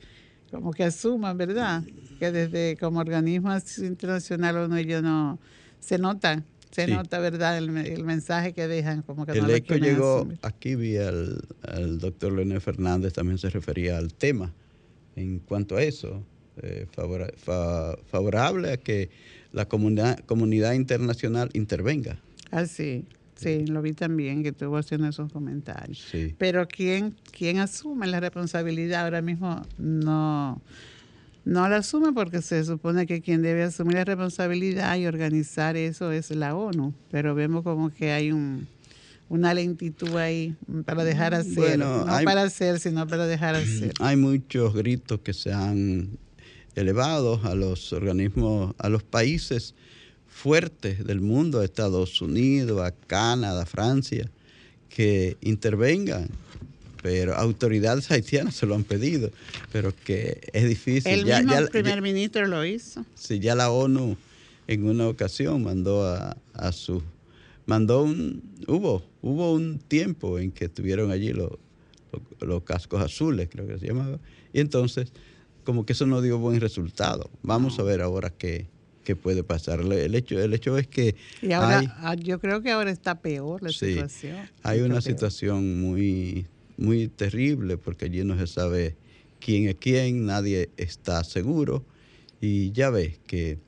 como 0.51 0.71
que 0.73 0.85
asuman, 0.85 1.37
¿verdad? 1.39 1.83
Que 2.19 2.31
desde 2.31 2.77
como 2.79 3.01
organismo 3.01 3.51
internacional 3.79 4.57
ONU 4.59 4.77
ellos 4.77 5.03
no 5.03 5.39
se 5.81 5.99
notan, 5.99 6.45
se 6.71 6.85
Sí. 6.87 6.91
nota, 6.93 7.19
¿verdad? 7.19 7.57
El, 7.59 7.75
el 7.79 8.05
mensaje 8.05 8.53
que 8.53 8.69
dejan, 8.69 9.03
como 9.03 9.25
que 9.27 9.33
no 9.33 9.39
El 9.47 9.51
lo 9.51 9.55
eco 9.57 9.67
quieren 9.69 9.95
llegó, 9.95 10.17
asumir. 10.19 10.39
aquí 10.43 10.75
vi 10.75 10.97
al, 10.99 11.41
al 11.63 11.99
doctor 11.99 12.33
Leonel 12.33 12.61
Fernández, 12.61 13.13
también 13.15 13.39
se 13.39 13.49
refería 13.51 13.97
al 13.99 14.13
tema 14.15 14.53
en 15.17 15.39
cuanto 15.41 15.77
a 15.77 15.83
eso, 15.83 16.23
eh, 16.63 16.87
favora- 16.95 17.33
fa- 17.37 17.97
favorable 18.11 18.73
a 18.73 18.77
que 18.77 19.11
la 19.53 19.67
comunidad, 19.67 20.19
comunidad 20.27 20.73
internacional 20.73 21.51
intervenga. 21.53 22.19
Ah, 22.51 22.67
sí, 22.67 23.05
sí, 23.37 23.67
lo 23.67 23.83
vi 23.83 23.93
también 23.93 24.43
que 24.43 24.51
estuvo 24.51 24.77
haciendo 24.77 25.09
esos 25.09 25.33
comentarios. 25.33 26.05
Sí. 26.11 26.35
Pero 26.39 26.67
¿quién, 26.69 27.15
quién 27.37 27.59
asume 27.59 28.07
la 28.07 28.21
responsabilidad 28.21 29.05
ahora 29.05 29.23
mismo 29.23 29.63
no, 29.79 30.61
no 31.45 31.69
la 31.69 31.77
asume 31.77 32.13
porque 32.13 32.41
se 32.43 32.65
supone 32.65 33.07
que 33.07 33.21
quien 33.21 33.43
debe 33.43 33.63
asumir 33.65 33.95
la 33.95 34.05
responsabilidad 34.05 34.97
y 34.97 35.07
organizar 35.07 35.77
eso 35.77 36.13
es 36.13 36.31
la 36.31 36.55
ONU. 36.55 36.95
Pero 37.11 37.35
vemos 37.35 37.63
como 37.65 37.91
que 37.91 38.13
hay 38.13 38.33
un, 38.33 38.67
una 39.29 39.55
lentitud 39.55 40.15
ahí 40.17 40.55
para 40.85 41.05
dejar 41.05 41.35
hacer. 41.35 41.55
Bueno, 41.55 42.05
no 42.07 42.13
hay- 42.13 42.25
para 42.25 42.43
hacer, 42.43 42.79
sino 42.81 43.07
para 43.07 43.27
dejar 43.27 43.55
hacer. 43.57 43.93
Hay 44.01 44.17
muchos 44.17 44.75
gritos 44.75 45.21
que 45.21 45.33
se 45.33 45.53
han 45.53 46.19
elevado 46.75 47.41
a 47.45 47.55
los 47.55 47.93
organismos, 47.93 48.75
a 48.79 48.89
los 48.89 49.03
países 49.03 49.75
fuertes 50.29 51.05
del 51.05 51.21
mundo, 51.21 51.61
a 51.61 51.65
Estados 51.65 52.21
Unidos, 52.23 52.81
a 52.81 52.93
Canadá, 52.93 53.63
a 53.63 53.67
Francia, 53.67 54.31
que 54.89 55.37
intervengan. 55.41 56.29
Pero 57.03 57.35
autoridades 57.35 58.11
haitianas 58.13 58.55
se 58.55 58.65
lo 58.65 58.77
han 58.77 58.85
pedido, 58.85 59.31
pero 59.73 59.93
que 60.05 60.41
es 60.53 60.69
difícil. 60.69 61.11
El 61.13 61.25
Ya- 61.25 61.39
mismo 61.41 61.53
ya- 61.61 61.67
primer 61.67 61.97
ya- 61.97 62.01
ministro 62.01 62.47
lo 62.47 62.65
hizo. 62.65 63.05
si 63.17 63.41
ya 63.41 63.55
la 63.57 63.71
ONU 63.71 64.17
en 64.69 64.85
una 64.85 65.09
ocasión 65.09 65.65
mandó 65.65 66.07
a, 66.07 66.37
a 66.55 66.71
su 66.73 67.03
mandó 67.67 68.03
un 68.05 68.43
hubo 68.69 69.05
hubo 69.21 69.53
un 69.53 69.79
tiempo 69.81 70.39
en 70.39 70.51
que 70.53 70.67
estuvieron 70.67 71.11
allí 71.11 71.33
los, 71.33 71.51
los, 72.13 72.23
los 72.49 72.63
cascos 72.63 73.01
azules 73.03 73.49
creo 73.51 73.67
que 73.67 73.79
se 73.79 73.87
llamaba 73.89 74.19
y 74.53 74.61
entonces 74.61 75.13
como 75.65 75.85
que 75.87 75.93
eso 75.93 76.07
no 76.07 76.21
dio 76.21 76.39
buen 76.39 76.61
resultado 76.61 77.31
vamos 77.43 77.79
a 77.79 77.83
ver 77.83 78.01
ahora 78.03 78.31
qué, 78.31 78.67
qué 79.05 79.17
puede 79.17 79.43
pasar 79.45 79.81
el 79.81 80.15
hecho 80.15 80.41
el 80.41 80.53
hecho 80.55 80.77
es 80.79 80.87
que 80.87 81.15
Y 81.41 81.53
ahora, 81.53 81.79
hay, 81.81 81.89
ah, 81.99 82.15
yo 82.15 82.39
creo 82.41 82.63
que 82.63 82.71
ahora 82.71 82.91
está 82.91 83.21
peor 83.21 83.63
la 83.63 83.71
Sí, 83.71 83.95
situación. 83.95 84.49
hay 84.63 84.81
una 84.81 84.95
peor. 84.95 85.03
situación 85.03 85.81
muy 85.81 86.47
muy 86.77 87.09
terrible 87.09 87.77
porque 87.77 88.07
allí 88.07 88.25
no 88.25 88.37
se 88.39 88.47
sabe 88.47 88.97
quién 89.41 89.69
es 89.69 89.77
quién, 89.77 90.27
nadie 90.27 90.71
está 90.77 91.23
seguro 91.25 91.85
y 92.41 92.73
ya 92.73 92.91
ves 92.91 93.21
que 93.27 93.59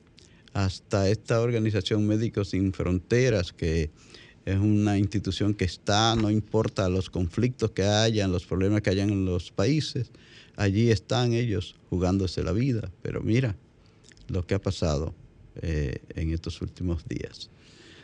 hasta 0.53 1.09
esta 1.09 1.41
organización 1.41 2.07
Médicos 2.07 2.49
Sin 2.51 2.71
Fronteras, 2.73 3.51
que 3.51 3.89
es 4.45 4.57
una 4.57 4.97
institución 4.97 5.53
que 5.53 5.65
está, 5.65 6.15
no 6.15 6.29
importa 6.31 6.87
los 6.87 7.09
conflictos 7.09 7.71
que 7.71 7.83
hayan, 7.83 8.31
los 8.31 8.45
problemas 8.45 8.81
que 8.81 8.89
hayan 8.89 9.09
en 9.09 9.25
los 9.25 9.51
países, 9.51 10.11
allí 10.55 10.91
están 10.91 11.33
ellos 11.33 11.75
jugándose 11.89 12.43
la 12.43 12.51
vida. 12.51 12.91
Pero 13.01 13.21
mira 13.21 13.55
lo 14.27 14.45
que 14.45 14.55
ha 14.55 14.61
pasado 14.61 15.13
eh, 15.61 15.99
en 16.15 16.31
estos 16.31 16.61
últimos 16.61 17.07
días. 17.07 17.49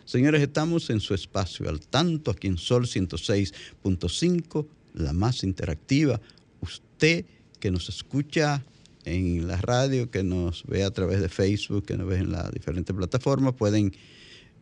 Señores, 0.06 0.42
estamos 0.42 0.90
en 0.90 1.00
su 1.00 1.14
espacio 1.14 1.70
al 1.70 1.80
tanto, 1.80 2.32
aquí 2.32 2.48
en 2.48 2.58
Sol 2.58 2.86
106.5, 2.86 4.68
la 4.94 5.14
más 5.14 5.44
interactiva. 5.44 6.20
Usted 6.60 7.26
que 7.60 7.72
nos 7.72 7.88
escucha 7.90 8.64
en 9.06 9.48
la 9.48 9.58
radio, 9.58 10.12
que 10.12 10.24
nos 10.24 10.64
ve 10.66 10.84
a 10.84 10.92
través 10.92 11.22
de 11.22 11.30
Facebook, 11.30 11.86
que 11.86 11.98
nos 11.98 12.08
ve 12.08 12.18
en 12.18 12.32
las 12.32 12.52
diferentes 12.52 12.96
plataformas, 12.96 13.54
pueden 13.54 13.94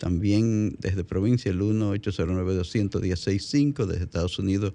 También 0.00 0.76
desde 0.80 1.04
provincia 1.04 1.50
el 1.50 1.60
1-809-200-1065, 1.60 3.86
desde 3.86 4.04
Estados 4.04 4.40
Unidos 4.40 4.74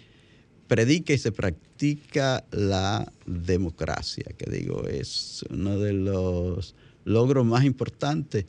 predica 0.71 1.11
y 1.11 1.17
se 1.17 1.33
practica 1.33 2.45
la 2.49 3.11
democracia, 3.25 4.23
que 4.37 4.49
digo, 4.49 4.87
es 4.87 5.43
uno 5.49 5.77
de 5.77 5.91
los 5.91 6.75
logros 7.03 7.45
más 7.45 7.65
importantes 7.65 8.45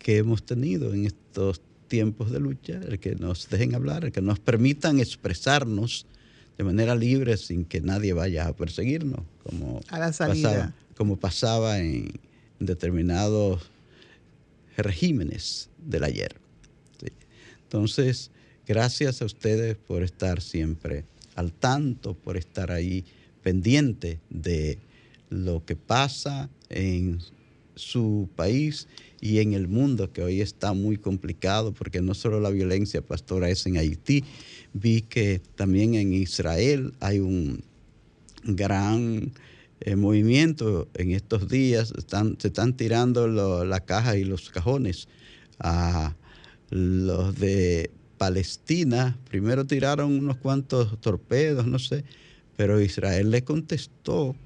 que 0.00 0.16
hemos 0.16 0.42
tenido 0.42 0.92
en 0.92 1.06
estos 1.06 1.60
tiempos 1.86 2.32
de 2.32 2.40
lucha, 2.40 2.80
el 2.88 2.98
que 2.98 3.14
nos 3.14 3.48
dejen 3.48 3.76
hablar, 3.76 4.04
el 4.04 4.10
que 4.10 4.20
nos 4.20 4.40
permitan 4.40 4.98
expresarnos 4.98 6.06
de 6.58 6.64
manera 6.64 6.96
libre 6.96 7.36
sin 7.36 7.64
que 7.64 7.80
nadie 7.80 8.14
vaya 8.14 8.48
a 8.48 8.52
perseguirnos, 8.52 9.20
como, 9.44 9.80
Pasaba, 10.42 10.74
como 10.96 11.16
pasaba 11.20 11.78
en 11.78 12.10
determinados 12.58 13.70
regímenes 14.76 15.70
del 15.78 16.02
ayer. 16.02 16.34
Entonces, 17.62 18.32
gracias 18.66 19.22
a 19.22 19.24
ustedes 19.24 19.76
por 19.76 20.02
estar 20.02 20.40
siempre 20.40 21.04
al 21.40 21.52
tanto, 21.52 22.14
por 22.14 22.36
estar 22.36 22.70
ahí 22.70 23.04
pendiente 23.42 24.20
de 24.28 24.78
lo 25.30 25.64
que 25.64 25.74
pasa 25.74 26.50
en 26.68 27.18
su 27.74 28.28
país 28.36 28.88
y 29.20 29.38
en 29.38 29.54
el 29.54 29.66
mundo, 29.66 30.12
que 30.12 30.22
hoy 30.22 30.40
está 30.40 30.72
muy 30.74 30.96
complicado, 30.98 31.72
porque 31.72 32.02
no 32.02 32.14
solo 32.14 32.40
la 32.40 32.50
violencia 32.50 33.00
pastora 33.00 33.48
es 33.48 33.66
en 33.66 33.78
Haití, 33.78 34.24
vi 34.74 35.02
que 35.02 35.40
también 35.56 35.94
en 35.94 36.12
Israel 36.12 36.92
hay 37.00 37.20
un 37.20 37.62
gran 38.44 39.32
eh, 39.80 39.96
movimiento 39.96 40.88
en 40.94 41.12
estos 41.12 41.48
días, 41.48 41.92
están, 41.96 42.36
se 42.38 42.48
están 42.48 42.76
tirando 42.76 43.26
la 43.64 43.80
caja 43.80 44.16
y 44.16 44.24
los 44.24 44.50
cajones 44.50 45.08
a 45.58 46.14
los 46.70 47.34
de 47.38 47.90
Palestina, 48.20 49.18
primero 49.30 49.64
tiraron 49.64 50.12
unos 50.12 50.36
cuantos 50.36 51.00
torpedos, 51.00 51.66
no 51.66 51.78
sé, 51.78 52.04
pero 52.54 52.78
Israel 52.78 53.30
le 53.30 53.44
contestó 53.44 54.36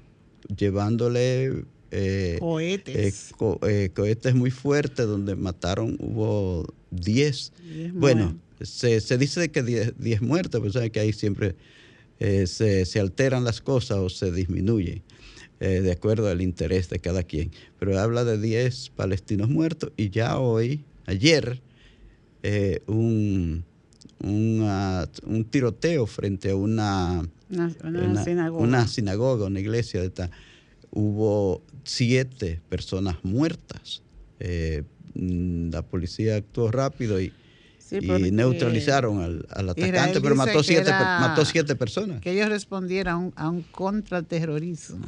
llevándole 0.55 1.65
eh, 1.91 2.37
cohetes. 2.39 3.33
Eh, 3.33 3.57
eh, 3.67 3.89
cohetes 3.93 4.33
muy 4.33 4.49
fuertes 4.49 5.05
donde 5.05 5.35
mataron, 5.35 5.97
hubo 5.99 6.65
10. 6.91 7.51
Bueno, 7.91 8.39
se, 8.61 9.17
dice 9.17 9.51
que 9.51 9.61
10 9.61 10.21
muertes, 10.21 10.61
pero 10.61 10.71
saben 10.71 10.89
que 10.89 11.01
ahí 11.01 11.11
siempre 11.11 11.57
se, 12.17 12.85
se, 12.85 12.99
alteran 13.01 13.43
las 13.43 13.59
cosas 13.59 13.97
o 13.97 14.09
se 14.09 14.31
disminuyen. 14.31 15.03
de 15.59 15.91
acuerdo 15.91 16.29
al 16.29 16.41
interés 16.41 16.87
de 16.89 16.99
cada 16.99 17.23
quien. 17.23 17.51
Pero 17.77 17.99
habla 17.99 18.23
de 18.23 18.39
10 18.39 18.91
palestinos 18.95 19.49
muertos 19.49 19.91
y 19.97 20.11
ya 20.11 20.39
hoy, 20.39 20.85
ayer, 21.07 21.61
eh, 22.47 22.83
un, 22.85 23.65
un, 24.19 25.45
tiroteo 25.49 26.05
frente 26.05 26.51
a 26.51 26.55
una, 26.55 27.27
una, 27.49 28.23
sinagoga. 28.23 28.63
una, 28.63 28.87
sinagoga. 28.87 29.45
una 29.47 29.59
iglesia. 29.59 29.99
De 29.99 30.29
Hubo 30.91 31.63
siete 31.83 32.61
personas 32.69 33.17
muertas. 33.23 34.03
Eh, 34.39 34.83
la 35.15 35.81
policía 35.81 36.35
actuó 36.35 36.69
rápido 36.69 37.19
y, 37.19 37.33
neutralizaron 37.89 39.45
al, 39.49 39.69
atacante, 39.69 40.21
pero 40.21 40.35
mató 40.35 40.61
siete, 40.61 40.91
mató 40.91 41.45
siete 41.45 41.75
personas. 41.75 42.21
Que 42.21 42.33
ellos 42.33 42.49
respondieran 42.49 43.33
a 43.35 43.49
un, 43.49 43.63
contraterrorismo. 43.63 45.03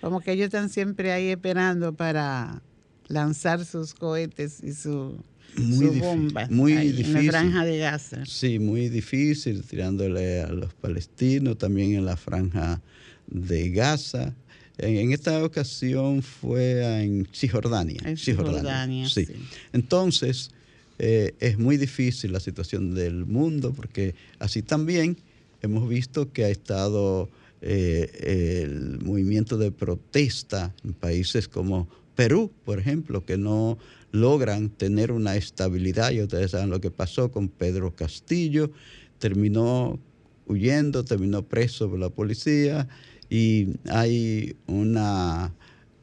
Como 0.00 0.20
que 0.20 0.30
ellos 0.30 0.44
están 0.46 0.68
siempre 0.68 1.10
ahí 1.10 1.30
esperando 1.30 1.94
para 1.94 2.62
lanzar 3.08 3.64
sus 3.64 3.92
cohetes 3.92 4.62
y 4.62 4.72
su 4.72 5.18
muy 5.56 5.86
difícil, 5.86 6.34
muy 6.50 6.72
difícil. 6.74 7.16
En 7.16 7.26
la 7.26 7.32
franja 7.32 7.64
de 7.64 7.78
Gaza. 7.78 8.26
Sí, 8.26 8.58
muy 8.58 8.88
difícil, 8.88 9.62
tirándole 9.62 10.42
a 10.42 10.48
los 10.48 10.74
palestinos, 10.74 11.58
también 11.58 11.94
en 11.94 12.04
la 12.04 12.16
franja 12.16 12.80
de 13.26 13.70
Gaza. 13.70 14.34
En, 14.78 15.12
esta 15.12 15.42
ocasión 15.44 16.22
fue 16.22 17.02
en 17.02 17.28
Cisjordania. 17.32 18.00
En 18.04 18.16
Cisjordania, 18.16 19.08
sí. 19.08 19.26
Entonces, 19.72 20.50
eh, 20.98 21.34
es 21.40 21.58
muy 21.58 21.76
difícil 21.76 22.32
la 22.32 22.40
situación 22.40 22.94
del 22.94 23.24
mundo, 23.24 23.72
porque 23.72 24.14
así 24.38 24.62
también 24.62 25.16
hemos 25.62 25.88
visto 25.88 26.32
que 26.32 26.44
ha 26.44 26.48
estado 26.48 27.28
eh, 27.62 28.58
el 28.66 28.98
movimiento 29.04 29.56
de 29.56 29.70
protesta 29.70 30.74
en 30.84 30.92
países 30.92 31.48
como 31.48 31.88
Perú, 32.14 32.50
por 32.64 32.78
ejemplo, 32.78 33.24
que 33.24 33.38
no 33.38 33.78
logran 34.14 34.70
tener 34.70 35.10
una 35.10 35.34
estabilidad. 35.34 36.12
Y 36.12 36.22
ustedes 36.22 36.52
saben 36.52 36.70
lo 36.70 36.80
que 36.80 36.90
pasó 36.90 37.30
con 37.30 37.48
Pedro 37.48 37.94
Castillo. 37.94 38.70
Terminó 39.18 39.98
huyendo, 40.46 41.04
terminó 41.04 41.42
preso 41.42 41.90
por 41.90 41.98
la 41.98 42.10
policía 42.10 42.88
y 43.28 43.68
hay 43.88 44.56
una 44.66 45.52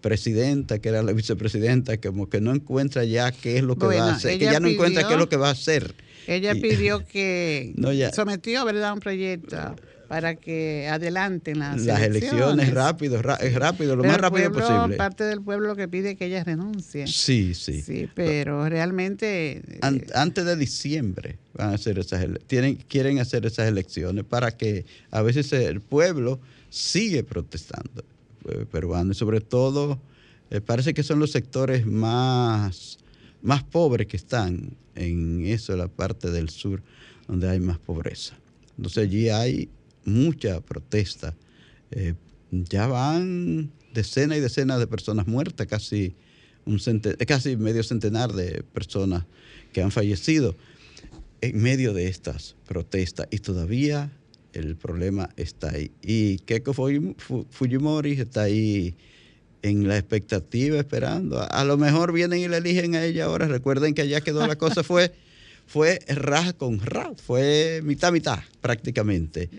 presidenta, 0.01 0.79
que 0.79 0.89
era 0.89 1.03
la 1.03 1.13
vicepresidenta, 1.13 1.97
que 1.97 2.09
como 2.09 2.29
que 2.29 2.41
no 2.41 2.53
encuentra 2.53 3.05
ya 3.05 3.31
qué 3.31 3.57
es 3.57 3.63
lo 3.63 3.77
que 3.77 3.85
va 3.85 4.09
a 4.09 4.15
hacer, 4.15 4.37
que 4.39 4.45
ya 4.45 4.59
no 4.59 4.67
encuentra 4.67 5.07
qué 5.07 5.13
es 5.13 5.19
lo 5.19 5.29
que 5.29 5.37
va 5.37 5.49
a 5.49 5.51
hacer. 5.51 5.93
Ella 6.27 6.53
pidió 6.53 7.05
que 7.07 7.73
sometió, 8.13 8.65
¿verdad?, 8.65 8.93
un 8.93 8.99
proyecto 8.99 9.75
para 10.11 10.35
que 10.35 10.89
adelanten 10.89 11.59
las, 11.59 11.85
las 11.85 12.01
elecciones. 12.01 12.73
rápido, 12.73 13.21
rápido, 13.21 13.95
lo 13.95 14.03
más 14.03 14.19
rápido 14.19 14.51
posible. 14.51 14.97
Parte 14.97 15.23
del 15.23 15.41
pueblo 15.41 15.73
que 15.77 15.87
pide 15.87 16.17
que 16.17 16.25
ella 16.25 16.43
renuncie. 16.43 17.07
Sí, 17.07 17.53
sí. 17.55 17.81
Sí, 17.81 18.09
pero 18.13 18.67
realmente... 18.67 19.61
Eh, 19.65 19.79
antes 20.13 20.43
de 20.43 20.57
diciembre 20.57 21.39
van 21.53 21.69
a 21.69 21.75
hacer 21.75 21.97
esas 21.97 22.25
tienen 22.47 22.75
quieren 22.75 23.19
hacer 23.19 23.45
esas 23.45 23.69
elecciones 23.69 24.25
para 24.25 24.51
que 24.51 24.85
a 25.11 25.21
veces 25.21 25.53
el 25.53 25.79
pueblo 25.79 26.41
sigue 26.69 27.23
protestando 27.23 28.03
eh, 28.49 28.65
peruano 28.69 29.13
y 29.13 29.15
sobre 29.15 29.39
todo 29.39 29.97
eh, 30.49 30.59
parece 30.59 30.93
que 30.93 31.03
son 31.03 31.19
los 31.19 31.31
sectores 31.31 31.85
más 31.85 32.99
más 33.41 33.63
pobres 33.63 34.07
que 34.07 34.17
están 34.17 34.75
en 34.95 35.45
eso 35.45 35.73
la 35.77 35.87
parte 35.87 36.31
del 36.31 36.49
sur 36.49 36.83
donde 37.29 37.49
hay 37.49 37.61
más 37.61 37.79
pobreza 37.79 38.35
entonces 38.77 39.03
allí 39.03 39.29
hay 39.29 39.69
mucha 40.05 40.61
protesta. 40.61 41.35
Eh, 41.91 42.15
ya 42.51 42.87
van 42.87 43.71
decenas 43.93 44.37
y 44.37 44.41
decenas 44.41 44.79
de 44.79 44.87
personas 44.87 45.27
muertas, 45.27 45.67
casi, 45.67 46.15
un 46.65 46.79
casi 47.27 47.57
medio 47.57 47.83
centenar 47.83 48.33
de 48.33 48.63
personas 48.63 49.25
que 49.73 49.81
han 49.81 49.91
fallecido 49.91 50.55
en 51.41 51.61
medio 51.61 51.93
de 51.93 52.07
estas 52.07 52.55
protestas 52.67 53.27
y 53.31 53.39
todavía 53.39 54.11
el 54.53 54.75
problema 54.75 55.29
está 55.37 55.71
ahí. 55.71 55.91
Y 56.01 56.39
Keiko 56.39 56.73
Fujimori 56.73 58.13
está 58.13 58.43
ahí 58.43 58.95
en 59.61 59.87
la 59.87 59.97
expectativa, 59.97 60.77
esperando. 60.77 61.41
A, 61.41 61.63
lo 61.63 61.77
mejor 61.77 62.11
vienen 62.11 62.39
y 62.39 62.47
le 62.47 62.57
eligen 62.57 62.95
a 62.95 63.03
ella 63.03 63.25
ahora. 63.25 63.47
Recuerden 63.47 63.93
que 63.93 64.01
allá 64.01 64.21
quedó 64.21 64.45
la 64.47 64.57
cosa, 64.57 64.83
fue, 64.83 65.13
fue 65.71 65.99
raja 66.05 66.51
con 66.51 66.81
ra, 66.81 67.13
fue 67.15 67.79
mitad 67.85 68.11
mitad 68.11 68.39
prácticamente. 68.59 69.49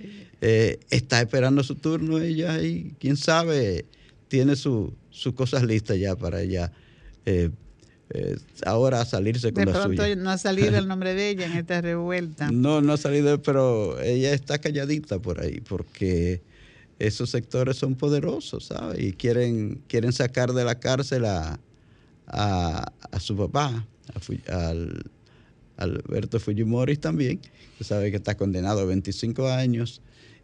Eh, 0.42 0.78
está 0.90 1.22
esperando 1.22 1.64
su 1.64 1.76
turno 1.76 2.18
ella 2.18 2.62
y 2.62 2.94
quién 2.98 3.16
sabe, 3.16 3.86
tiene 4.28 4.54
sus 4.54 4.92
cosas 5.34 5.62
listas 5.62 5.98
ya 5.98 6.14
para 6.14 6.42
ella. 6.42 6.70
Eh, 7.24 7.48
eh, 8.10 8.36
ahora 8.66 9.02
salirse 9.06 9.54
con 9.54 9.64
de 9.64 9.72
la 9.72 9.84
pronto 9.84 10.16
no 10.16 10.28
ha 10.28 10.36
salido 10.36 10.76
el 10.76 10.86
nombre 10.92 11.14
de 11.14 11.30
ella 11.30 11.46
en 11.46 11.52
esta 11.52 11.80
revuelta. 11.80 12.50
No, 12.50 12.82
no 12.82 12.92
ha 12.92 12.98
salido, 12.98 13.40
pero 13.40 13.98
ella 14.02 14.34
está 14.34 14.58
calladita 14.58 15.18
por 15.18 15.40
ahí 15.40 15.62
porque 15.62 16.42
esos 16.98 17.30
sectores 17.30 17.78
son 17.78 17.94
poderosos, 17.94 18.66
¿sabes? 18.66 19.00
Y 19.00 19.14
quieren, 19.14 19.80
quieren 19.88 20.12
sacar 20.12 20.52
de 20.52 20.64
la 20.64 20.78
cárcel 20.78 21.24
a, 21.24 21.58
a, 22.26 22.92
su 23.18 23.34
papá, 23.34 23.86
al 24.48 25.10
Alberto 25.76 26.38
Fujimori 26.38 26.96
también, 26.96 27.40
que 27.78 27.84
sabe 27.84 28.10
que 28.10 28.16
está 28.16 28.36
condenado 28.36 28.80
a 28.80 28.84
25 28.84 29.48
años 29.48 30.00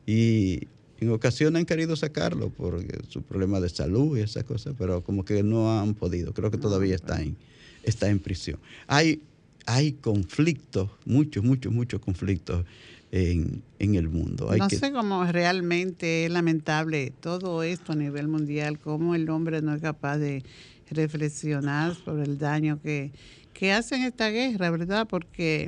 y 0.07 0.69
en 1.01 1.11
ocasiones 1.11 1.61
han 1.61 1.67
querido 1.67 1.95
sacarlo 1.97 2.51
por 2.51 2.85
su 3.09 3.23
problema 3.23 3.61
de 3.61 3.69
salud 3.69 4.19
y 4.19 4.23
esas 4.23 4.45
cosas, 4.45 4.75
pero 4.77 5.03
como 5.03 5.25
que 5.25 5.43
no 5.43 5.79
han 5.79 5.95
podido. 5.95 6.33
Creo 6.33 6.51
que 6.51 6.59
todavía 6.59 6.95
está 6.95 7.23
en, 7.23 7.37
está 7.85 8.09
en 8.09 8.19
prisión. 8.19 8.59
Hay, 8.87 9.23
hay 9.67 9.93
conflictos, 9.93 10.91
muchos, 11.05 11.45
muchos, 11.45 11.73
muchos 11.73 12.01
conflictos 12.01 12.65
en, 13.11 13.63
el 13.79 14.09
mundo. 14.09 14.51
no 14.57 14.69
sé 14.69 14.93
cómo 14.93 15.25
realmente 15.25 16.27
es 16.27 16.31
lamentable 16.31 17.13
todo 17.21 17.63
esto 17.63 17.93
a 17.93 17.97
nivel 17.97 18.29
mundial, 18.29 18.79
cómo 18.79 19.15
el 19.15 19.31
hombre 19.31 19.63
no 19.63 19.75
es 19.75 19.81
capaz 19.81 20.19
de 20.19 20.43
reflexionar 20.91 21.95
sobre 21.95 22.25
el 22.25 22.39
daño 22.39 22.81
que, 22.83 23.13
que 23.53 23.73
hacen 23.73 24.03
esta 24.03 24.29
guerra, 24.31 24.71
¿verdad? 24.71 25.07
Porque 25.09 25.67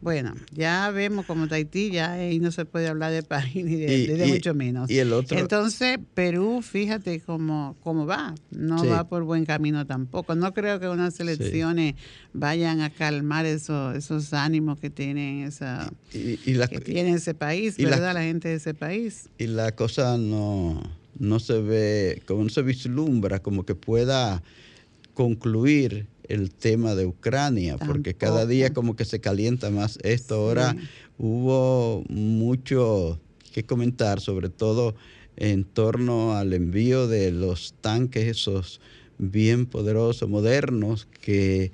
bueno, 0.00 0.32
ya 0.52 0.90
vemos 0.90 1.26
como 1.26 1.48
Tahití, 1.48 1.90
ya 1.90 2.12
ahí 2.12 2.38
no 2.38 2.52
se 2.52 2.64
puede 2.64 2.86
hablar 2.86 3.10
de 3.10 3.24
país 3.24 3.54
ni 3.64 3.74
de, 3.74 4.26
mucho 4.28 4.54
menos. 4.54 4.88
Y 4.88 4.98
el 4.98 5.12
otro. 5.12 5.36
Entonces, 5.36 5.98
Perú, 6.14 6.62
fíjate 6.62 7.20
cómo, 7.20 7.76
cómo 7.82 8.06
va. 8.06 8.34
No 8.50 8.86
va 8.86 9.08
por 9.08 9.24
buen 9.24 9.44
camino 9.44 9.86
tampoco. 9.86 10.34
No 10.36 10.54
creo 10.54 10.78
que 10.78 10.88
unas 10.88 11.18
elecciones 11.18 11.96
vayan 12.32 12.80
a 12.80 12.90
calmar 12.90 13.44
esos, 13.44 13.96
esos 13.96 14.32
ánimos 14.32 14.78
que 14.78 14.90
tienen 14.90 15.42
esa 15.42 15.90
que 16.12 16.80
tiene 16.84 17.14
ese 17.14 17.34
país, 17.34 17.76
¿verdad? 17.76 18.14
La, 18.14 18.22
gente 18.22 18.48
de 18.48 18.54
ese 18.54 18.74
país. 18.74 19.28
Y 19.38 19.46
la 19.46 19.72
cosa 19.72 20.16
no, 20.16 20.80
no 21.18 21.40
se 21.40 21.60
ve, 21.60 22.22
como 22.26 22.44
no 22.44 22.50
se 22.50 22.62
vislumbra, 22.62 23.40
como 23.40 23.64
que 23.64 23.74
pueda 23.74 24.42
concluir 25.14 26.06
el 26.28 26.50
tema 26.50 26.94
de 26.94 27.06
Ucrania, 27.06 27.76
porque 27.78 28.14
cada 28.14 28.46
día 28.46 28.72
como 28.72 28.94
que 28.94 29.04
se 29.04 29.20
calienta 29.20 29.70
más 29.70 29.98
esto. 30.02 30.34
Ahora 30.34 30.76
hubo 31.18 32.04
mucho 32.08 33.18
que 33.52 33.64
comentar, 33.64 34.20
sobre 34.20 34.48
todo 34.48 34.94
en 35.36 35.64
torno 35.64 36.36
al 36.36 36.52
envío 36.52 37.08
de 37.08 37.32
los 37.32 37.74
tanques 37.80 38.26
esos 38.26 38.80
bien 39.18 39.66
poderosos, 39.66 40.28
modernos, 40.28 41.08
que 41.20 41.72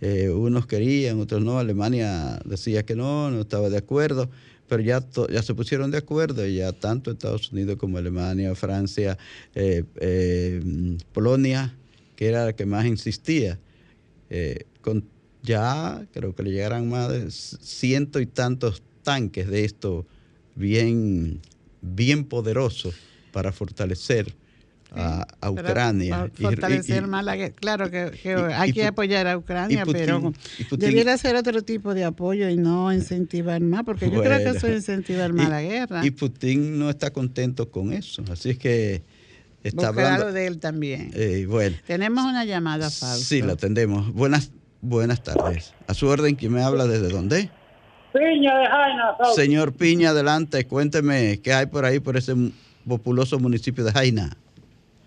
eh, 0.00 0.28
unos 0.30 0.66
querían, 0.66 1.20
otros 1.20 1.42
no. 1.42 1.58
Alemania 1.58 2.38
decía 2.44 2.84
que 2.84 2.94
no, 2.94 3.30
no 3.30 3.40
estaba 3.40 3.70
de 3.70 3.78
acuerdo, 3.78 4.28
pero 4.68 4.82
ya, 4.82 5.04
ya 5.30 5.42
se 5.42 5.54
pusieron 5.54 5.90
de 5.90 5.98
acuerdo, 5.98 6.46
ya 6.46 6.72
tanto 6.72 7.10
Estados 7.10 7.52
Unidos 7.52 7.76
como 7.76 7.98
Alemania, 7.98 8.54
Francia, 8.54 9.18
eh, 9.54 9.84
eh, 9.96 10.96
Polonia, 11.12 11.76
que 12.16 12.26
era 12.26 12.46
la 12.46 12.52
que 12.54 12.66
más 12.66 12.86
insistía. 12.86 13.58
Eh, 14.30 14.64
con 14.80 15.04
ya 15.42 16.06
creo 16.12 16.34
que 16.34 16.42
le 16.42 16.52
llegarán 16.52 16.88
más 16.88 17.10
de 17.10 17.30
ciento 17.30 18.18
y 18.20 18.26
tantos 18.26 18.82
tanques 19.02 19.46
de 19.48 19.64
esto 19.64 20.06
bien, 20.54 21.40
bien 21.82 22.24
poderosos 22.24 22.94
para 23.30 23.52
fortalecer 23.52 24.34
a, 24.96 25.50
Ucrania. 25.50 26.30
fortalecer 26.40 27.06
más 27.06 27.24
la 27.24 27.50
Claro 27.50 27.90
que, 27.90 28.12
hay 28.54 28.72
que 28.72 28.86
apoyar 28.86 29.26
a 29.26 29.36
Ucrania, 29.36 29.84
pero 29.84 30.32
debiera 30.70 31.16
ser 31.18 31.36
otro 31.36 31.62
tipo 31.62 31.94
de 31.94 32.04
apoyo 32.04 32.48
y 32.48 32.56
no 32.56 32.92
incentivar 32.92 33.60
más, 33.60 33.84
porque 33.84 34.10
yo 34.10 34.22
creo 34.22 34.38
que 34.38 34.56
eso 34.56 34.66
es 34.66 34.76
incentivar 34.76 35.32
más 35.32 35.48
la 35.48 35.62
guerra. 35.62 36.04
Y 36.04 36.10
Putin 36.10 36.78
no 36.78 36.90
está 36.90 37.10
contento 37.10 37.70
con 37.70 37.92
eso. 37.92 38.22
Así 38.30 38.50
es 38.50 38.58
que 38.58 39.02
Está 39.64 39.88
hablando 39.88 40.30
de 40.30 40.46
él 40.46 40.58
también. 40.58 41.10
Eh, 41.14 41.46
bueno. 41.48 41.74
Tenemos 41.86 42.24
una 42.26 42.44
llamada, 42.44 42.90
Fausto. 42.90 43.24
Sí, 43.24 43.40
la 43.40 43.54
atendemos. 43.54 44.12
Buenas, 44.12 44.52
buenas 44.82 45.22
tardes. 45.22 45.72
A 45.86 45.94
su 45.94 46.06
orden, 46.06 46.34
¿quién 46.34 46.52
me 46.52 46.62
habla? 46.62 46.86
¿Desde 46.86 47.08
dónde? 47.08 47.50
Piña 48.12 48.58
de 48.58 48.66
Jaina. 48.66 49.16
Señor 49.34 49.72
Piña, 49.72 50.10
adelante, 50.10 50.66
cuénteme 50.66 51.40
qué 51.42 51.54
hay 51.54 51.66
por 51.66 51.86
ahí, 51.86 51.98
por 51.98 52.18
ese 52.18 52.34
populoso 52.86 53.38
municipio 53.38 53.84
de 53.84 53.92
Jaina. 53.92 54.36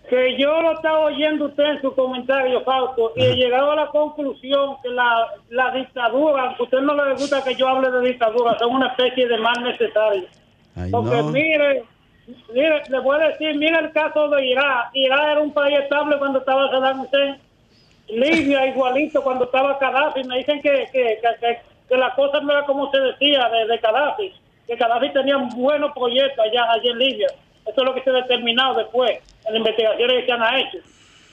Que 0.08 0.38
yo 0.38 0.62
lo 0.62 0.72
estaba 0.72 1.00
oyendo 1.00 1.46
usted 1.46 1.64
en 1.64 1.82
su 1.82 1.94
comentario, 1.94 2.62
Fausto, 2.62 3.12
y 3.16 3.24
he 3.24 3.34
llegado 3.34 3.72
a 3.72 3.76
la 3.76 3.86
conclusión 3.88 4.76
que 4.82 4.88
la, 4.88 5.28
la 5.50 5.70
dictadura, 5.72 6.44
aunque 6.44 6.62
a 6.62 6.64
usted 6.64 6.80
no 6.80 6.94
le 6.94 7.12
gusta 7.12 7.44
que 7.44 7.54
yo 7.54 7.68
hable 7.68 7.90
de 7.90 8.08
dictadura, 8.08 8.58
son 8.58 8.74
una 8.74 8.88
especie 8.88 9.28
de 9.28 9.36
mal 9.38 9.62
necesario. 9.62 10.24
Porque 10.90 11.22
mire, 11.24 11.84
Mire, 12.52 12.82
le 12.88 13.00
voy 13.00 13.20
a 13.20 13.28
decir, 13.28 13.56
mira 13.56 13.78
el 13.78 13.92
caso 13.92 14.28
de 14.28 14.46
Irak. 14.46 14.90
Irak 14.92 15.22
era 15.32 15.40
un 15.40 15.52
país 15.52 15.78
estable 15.78 16.18
cuando 16.18 16.40
estaba 16.40 16.70
Saddam 16.70 17.00
Hussein. 17.00 17.38
Libia 18.08 18.66
igualito 18.66 19.22
cuando 19.22 19.44
estaba 19.44 19.78
Gaddafi. 19.78 20.24
Me 20.24 20.38
dicen 20.38 20.60
que, 20.60 20.86
que, 20.92 21.20
que, 21.88 21.96
la 21.96 22.14
cosa 22.14 22.40
no 22.40 22.52
era 22.52 22.64
como 22.64 22.90
se 22.90 23.00
decía 23.00 23.48
de, 23.48 23.66
de 23.66 23.78
Gaddafi. 23.78 24.32
Que 24.66 24.76
Gaddafi 24.76 25.10
tenía 25.12 25.36
buenos 25.56 25.92
proyectos 25.92 26.44
allá, 26.44 26.70
allá 26.70 26.90
en 26.90 26.98
Libia. 26.98 27.28
Eso 27.68 27.80
es 27.80 27.84
lo 27.84 27.94
que 27.94 28.02
se 28.02 28.10
ha 28.10 28.14
determinado 28.14 28.78
después 28.78 29.10
en 29.46 29.52
las 29.52 29.56
investigaciones 29.56 30.20
que 30.20 30.26
se 30.26 30.32
han 30.32 30.56
hecho. 30.56 30.78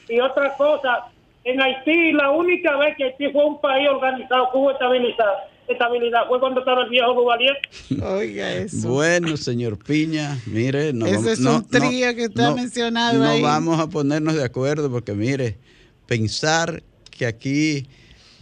Y 0.10 0.20
otra 0.20 0.56
cosa, 0.56 1.06
en 1.44 1.62
Haití, 1.62 2.12
la 2.12 2.32
única 2.32 2.76
vez 2.78 2.96
que 2.98 3.06
Haití 3.06 3.30
fue 3.30 3.46
un 3.46 3.60
país 3.62 3.88
organizado, 3.90 4.52
que 4.52 4.58
hubo 4.58 4.72
estabilizado 4.72 5.34
estabilidad. 5.68 6.28
Fue 6.28 6.40
cuando 6.40 6.60
estaba 6.60 6.84
el 6.84 6.90
viejo 6.90 7.14
Duvalier. 7.14 7.58
Oiga 8.04 8.54
eso. 8.54 8.90
Bueno, 8.90 9.36
señor 9.38 9.78
Piña, 9.78 10.38
mire, 10.46 10.94
no 10.94 11.06
Ese 11.06 11.34
es 11.34 11.40
un 11.40 11.68
trío 11.68 12.14
que 12.16 12.26
está 12.26 12.54
mencionado 12.54 13.24
ahí. 13.24 13.42
No 13.42 13.48
vamos 13.48 13.80
a 13.80 13.88
ponernos 13.88 14.36
de 14.36 14.44
acuerdo 14.44 14.92
porque, 14.92 15.14
mire, 15.14 15.58
pensar 16.06 16.84
que 17.10 17.26
aquí 17.26 17.88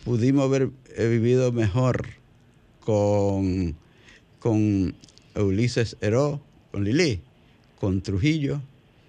pudimos 0.03 0.45
haber 0.45 0.69
vivido 0.97 1.51
mejor 1.51 2.07
con, 2.79 3.75
con 4.39 4.95
Ulises 5.35 5.97
Heró, 6.01 6.41
con 6.71 6.83
Lili, 6.83 7.21
con 7.83 8.01
Trujillo, 8.01 8.61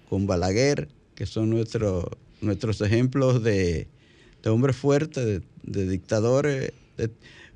con 0.09 0.27
Balaguer, 0.27 0.89
que 1.15 1.25
son 1.25 1.49
nuestros 1.49 2.07
nuestros 2.41 2.81
ejemplos 2.81 3.41
de, 3.41 3.87
de 4.43 4.49
hombres 4.49 4.75
fuertes, 4.75 5.25
de, 5.25 5.41
de 5.63 5.87
dictadores. 5.87 6.73
De, 6.97 7.09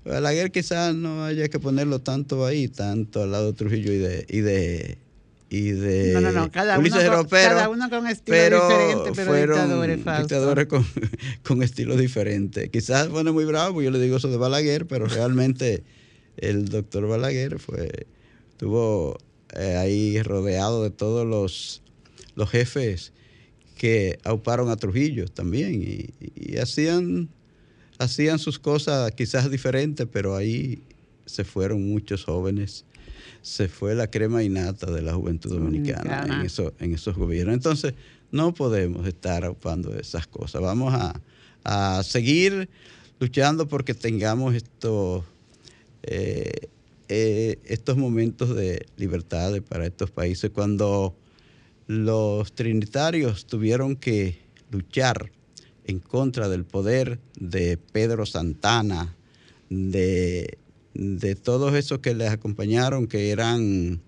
Balaguer 0.05 0.49
quizás 0.49 0.95
no 0.95 1.25
haya 1.25 1.49
que 1.49 1.59
ponerlo 1.59 1.99
tanto 1.99 2.45
ahí, 2.45 2.69
tanto 2.69 3.21
al 3.21 3.31
lado 3.33 3.47
de 3.47 3.53
Trujillo 3.53 3.91
y 3.91 3.97
de... 3.97 4.25
Y 4.29 4.39
de 4.39 4.97
y 5.49 5.71
de 5.71 6.13
no, 6.13 6.21
no, 6.21 6.31
no, 6.31 6.51
cada, 6.51 6.77
uno 6.77 6.89
con, 6.89 7.27
cada 7.27 7.69
uno 7.69 7.89
con 7.89 8.07
estilo 8.07 8.69
diferente, 8.69 9.11
pero 9.13 9.31
fueron 9.31 9.97
dictadores, 10.19 10.67
con, 10.67 10.85
con 11.43 11.63
estilos 11.63 11.99
diferentes. 11.99 12.69
Quizás 12.69 13.07
pone 13.07 13.31
muy 13.31 13.43
bravo, 13.43 13.81
yo 13.81 13.91
le 13.91 13.99
digo 13.99 14.17
eso 14.17 14.29
de 14.29 14.37
Balaguer, 14.37 14.85
pero 14.85 15.07
realmente 15.07 15.83
el 16.37 16.69
doctor 16.69 17.07
Balaguer 17.07 17.59
fue, 17.59 18.05
estuvo 18.51 19.17
eh, 19.55 19.75
ahí 19.77 20.21
rodeado 20.21 20.83
de 20.83 20.89
todos 20.89 21.25
los, 21.25 21.81
los 22.35 22.49
jefes 22.49 23.13
que 23.75 24.19
auparon 24.23 24.69
a 24.69 24.75
Trujillo 24.75 25.27
también 25.27 25.81
y, 25.81 26.09
y 26.35 26.57
hacían 26.57 27.29
hacían 27.99 28.39
sus 28.39 28.57
cosas 28.57 29.11
quizás 29.11 29.51
diferentes, 29.51 30.07
pero 30.11 30.35
ahí 30.35 30.81
se 31.25 31.43
fueron 31.43 31.87
muchos 31.87 32.25
jóvenes. 32.25 32.85
Se 33.41 33.67
fue 33.67 33.93
la 33.93 34.09
crema 34.09 34.41
innata 34.41 34.89
de 34.89 35.01
la 35.01 35.13
juventud 35.13 35.51
dominicana, 35.51 36.39
En, 36.39 36.45
eso, 36.45 36.73
en 36.79 36.93
esos 36.93 37.15
gobiernos. 37.15 37.53
Entonces, 37.53 37.93
no 38.31 38.53
podemos 38.53 39.05
estar 39.05 39.45
ocupando 39.45 39.93
esas 39.97 40.27
cosas. 40.27 40.61
Vamos 40.61 40.93
a, 40.93 41.21
seguir 42.03 42.69
luchando 43.19 43.67
porque 43.67 43.93
tengamos 43.93 44.55
estos, 44.55 45.23
eh, 46.03 46.69
eh, 47.09 47.57
estos 47.65 47.97
momentos 47.97 48.55
de 48.55 48.85
libertad 48.95 49.53
para 49.67 49.87
estos 49.87 50.11
países. 50.11 50.51
Cuando 50.51 51.15
los 51.87 52.53
trinitarios 52.53 53.47
tuvieron 53.47 53.95
que 53.95 54.37
luchar 54.69 55.31
en 55.85 55.97
contra 55.99 56.47
del 56.49 56.65
poder 56.65 57.19
de 57.39 57.77
Pedro 57.77 58.27
Santana, 58.27 59.15
de, 59.71 60.59
de 60.93 61.35
todos 61.35 61.73
esos 61.73 61.97
que 61.97 62.13
les 62.13 62.29
acompañaron, 62.29 63.07
que 63.07 63.31
eran, 63.31 64.01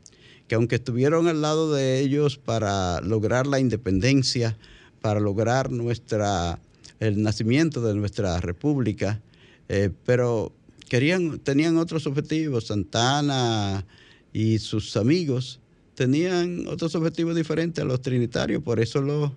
que 0.47 0.53
aunque 0.53 0.75
estuvieron 0.75 1.27
al 1.27 1.41
lado 1.41 1.73
de 1.73 1.99
ellos 2.01 2.37
para 2.37 3.01
lograr 3.01 3.47
la 3.47 3.59
independencia, 3.59 4.59
para 5.01 5.19
lograr 5.19 5.71
nuestra, 5.71 6.59
el 6.99 7.23
nacimiento 7.23 7.81
de 7.81 7.95
nuestra 7.95 8.39
república, 8.39 9.21
eh, 9.69 9.89
pero 10.05 10.53
querían, 10.91 11.39
tenían 11.39 11.77
otros 11.77 12.06
objetivos. 12.06 12.67
Santana 12.67 13.86
y 14.34 14.60
sus 14.60 14.97
amigos 14.97 15.62
tenían 15.95 16.67
otros 16.67 16.95
objetivos 16.95 17.34
diferentes 17.34 17.82
a 17.82 17.88
los 17.88 18.01
trinitarios, 18.01 18.62
por 18.62 18.77
eso 18.82 19.01
los 19.01 19.32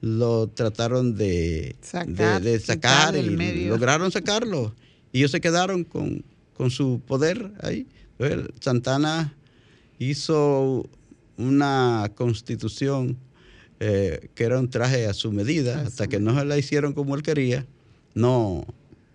lo 0.00 0.46
trataron 0.48 1.16
de 1.16 1.74
sacar, 1.80 2.40
de, 2.42 2.60
sacar 2.60 3.16
y 3.16 3.66
lograron 3.66 4.12
sacarlo. 4.12 4.72
Y 5.10 5.18
ellos 5.18 5.32
se 5.32 5.40
quedaron 5.40 5.82
con, 5.82 6.22
su 6.70 7.00
poder 7.04 7.50
ahí. 7.60 7.88
Santana 8.60 9.34
hizo 9.98 10.88
una 11.36 12.12
constitución 12.14 13.16
eh, 13.80 14.28
que 14.36 14.44
era 14.44 14.60
un 14.60 14.70
traje 14.70 15.06
a 15.06 15.14
su 15.14 15.32
medida, 15.32 15.80
hasta 15.80 16.06
que 16.06 16.20
no 16.20 16.38
se 16.38 16.44
la 16.44 16.56
hicieron 16.56 16.92
como 16.92 17.16
él 17.16 17.22
quería, 17.22 17.66
no, 18.14 18.64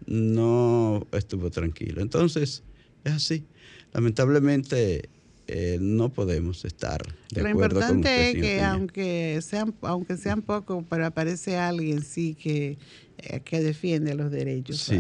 no 0.09 1.05
estuvo 1.11 1.51
tranquilo. 1.51 2.01
Entonces, 2.01 2.63
es 3.03 3.13
así. 3.13 3.45
Lamentablemente, 3.93 5.09
eh, 5.47 5.77
no 5.79 6.09
podemos 6.09 6.65
estar 6.65 7.01
de 7.31 7.43
Lo 7.43 7.49
acuerdo 7.49 7.79
importante 7.79 8.33
con 8.33 8.35
es 8.37 8.41
que 8.41 8.61
aunque 8.61 9.39
sean, 9.41 9.73
aunque 9.81 10.17
sean 10.17 10.41
pocos, 10.41 10.83
pero 10.89 11.05
aparece 11.05 11.57
alguien 11.57 12.03
sí 12.03 12.35
que, 12.35 12.77
eh, 13.17 13.39
que 13.41 13.61
defiende 13.61 14.15
los 14.15 14.31
derechos. 14.31 14.79
Sí. 14.79 14.99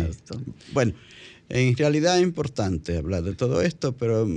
Bueno, 0.73 0.93
en 1.49 1.75
realidad 1.75 2.17
es 2.17 2.23
importante 2.23 2.97
hablar 2.97 3.23
de 3.23 3.33
todo 3.35 3.61
esto, 3.61 3.97
pero 3.97 4.27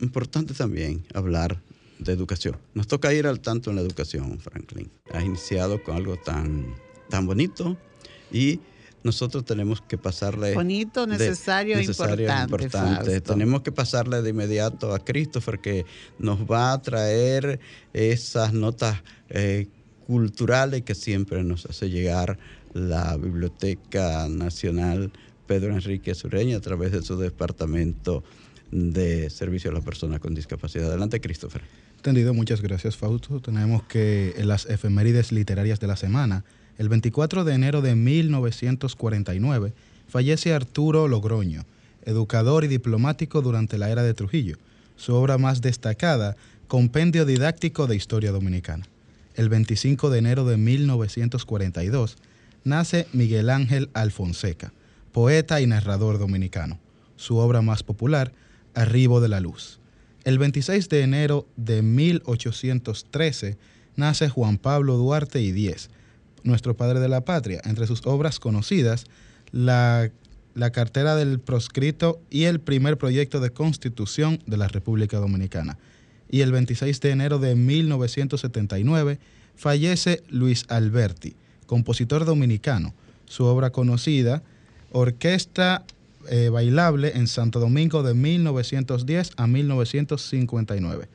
importante 0.00 0.54
también 0.54 1.04
hablar 1.14 1.60
de 1.98 2.12
educación. 2.12 2.56
Nos 2.74 2.86
toca 2.86 3.12
ir 3.12 3.26
al 3.26 3.40
tanto 3.40 3.70
en 3.70 3.76
la 3.76 3.82
educación, 3.82 4.38
Franklin. 4.38 4.90
Has 5.12 5.24
iniciado 5.24 5.82
con 5.82 5.96
algo 5.96 6.16
tan 6.16 6.74
tan 7.08 7.26
bonito 7.26 7.76
y 8.32 8.58
nosotros 9.04 9.44
tenemos 9.44 9.80
que 9.80 9.98
pasarle... 9.98 10.54
Bonito, 10.54 11.06
necesario, 11.06 11.78
e 11.78 11.82
importante. 11.82 13.20
Tenemos 13.20 13.62
que 13.62 13.72
pasarle 13.72 14.22
de 14.22 14.30
inmediato 14.30 14.94
a 14.94 14.98
Christopher 14.98 15.58
que 15.58 15.84
nos 16.18 16.40
va 16.40 16.72
a 16.72 16.82
traer 16.82 17.60
esas 17.92 18.52
notas 18.52 19.02
eh, 19.28 19.68
culturales 20.06 20.82
que 20.82 20.94
siempre 20.94 21.42
nos 21.42 21.66
hace 21.66 21.90
llegar 21.90 22.38
la 22.74 23.16
Biblioteca 23.16 24.28
Nacional 24.28 25.12
Pedro 25.46 25.74
Enrique 25.74 26.14
Sureña 26.14 26.56
a 26.56 26.60
través 26.60 26.92
de 26.92 27.02
su 27.02 27.18
departamento 27.18 28.22
de 28.70 29.28
servicio 29.28 29.70
a 29.70 29.74
las 29.74 29.84
personas 29.84 30.20
con 30.20 30.34
discapacidad. 30.34 30.88
Adelante, 30.88 31.20
Christopher. 31.20 31.62
Entendido, 31.96 32.34
muchas 32.34 32.62
gracias, 32.62 32.96
Fausto. 32.96 33.40
Tenemos 33.40 33.82
que 33.84 34.34
en 34.36 34.48
las 34.48 34.66
efemérides 34.66 35.30
literarias 35.30 35.78
de 35.78 35.86
la 35.86 35.96
semana, 35.96 36.44
el 36.78 36.88
24 36.88 37.44
de 37.44 37.54
enero 37.54 37.82
de 37.82 37.94
1949, 37.94 39.72
fallece 40.08 40.52
Arturo 40.52 41.08
Logroño, 41.08 41.64
educador 42.04 42.64
y 42.64 42.68
diplomático 42.68 43.42
durante 43.42 43.78
la 43.78 43.90
era 43.90 44.02
de 44.02 44.14
Trujillo. 44.14 44.56
Su 44.96 45.14
obra 45.14 45.38
más 45.38 45.60
destacada, 45.60 46.36
Compendio 46.68 47.24
Didáctico 47.24 47.86
de 47.86 47.96
Historia 47.96 48.32
Dominicana. 48.32 48.86
El 49.34 49.48
25 49.48 50.10
de 50.10 50.18
enero 50.18 50.44
de 50.44 50.56
1942, 50.56 52.16
nace 52.64 53.06
Miguel 53.12 53.50
Ángel 53.50 53.90
Alfonseca, 53.94 54.72
poeta 55.12 55.60
y 55.60 55.66
narrador 55.66 56.18
dominicano. 56.18 56.78
Su 57.16 57.36
obra 57.36 57.62
más 57.62 57.82
popular, 57.82 58.32
Arribo 58.74 59.20
de 59.20 59.28
la 59.28 59.40
Luz. 59.40 59.80
El 60.24 60.38
26 60.38 60.88
de 60.88 61.02
enero 61.02 61.46
de 61.56 61.82
1813 61.82 63.58
nace 63.96 64.28
Juan 64.28 64.58
Pablo 64.58 64.96
Duarte 64.96 65.40
y 65.40 65.52
Diez, 65.52 65.90
nuestro 66.44 66.76
padre 66.76 67.00
de 67.00 67.08
la 67.08 67.24
patria. 67.24 67.60
Entre 67.64 67.86
sus 67.86 68.06
obras 68.06 68.38
conocidas, 68.40 69.06
la, 69.50 70.10
la 70.54 70.70
cartera 70.70 71.16
del 71.16 71.40
proscrito 71.40 72.20
y 72.30 72.44
el 72.44 72.60
primer 72.60 72.98
proyecto 72.98 73.40
de 73.40 73.50
constitución 73.50 74.40
de 74.46 74.56
la 74.56 74.68
República 74.68 75.18
Dominicana. 75.18 75.78
Y 76.30 76.40
el 76.40 76.52
26 76.52 77.00
de 77.00 77.10
enero 77.10 77.38
de 77.38 77.54
1979 77.54 79.18
fallece 79.54 80.22
Luis 80.28 80.64
Alberti, 80.68 81.36
compositor 81.66 82.24
dominicano. 82.24 82.94
Su 83.26 83.44
obra 83.44 83.70
conocida, 83.70 84.42
Orquesta 84.90 85.84
eh, 86.28 86.48
Bailable 86.50 87.12
en 87.16 87.26
Santo 87.26 87.60
Domingo 87.60 88.02
de 88.02 88.14
1910 88.14 89.32
a 89.36 89.46
1959. 89.46 91.08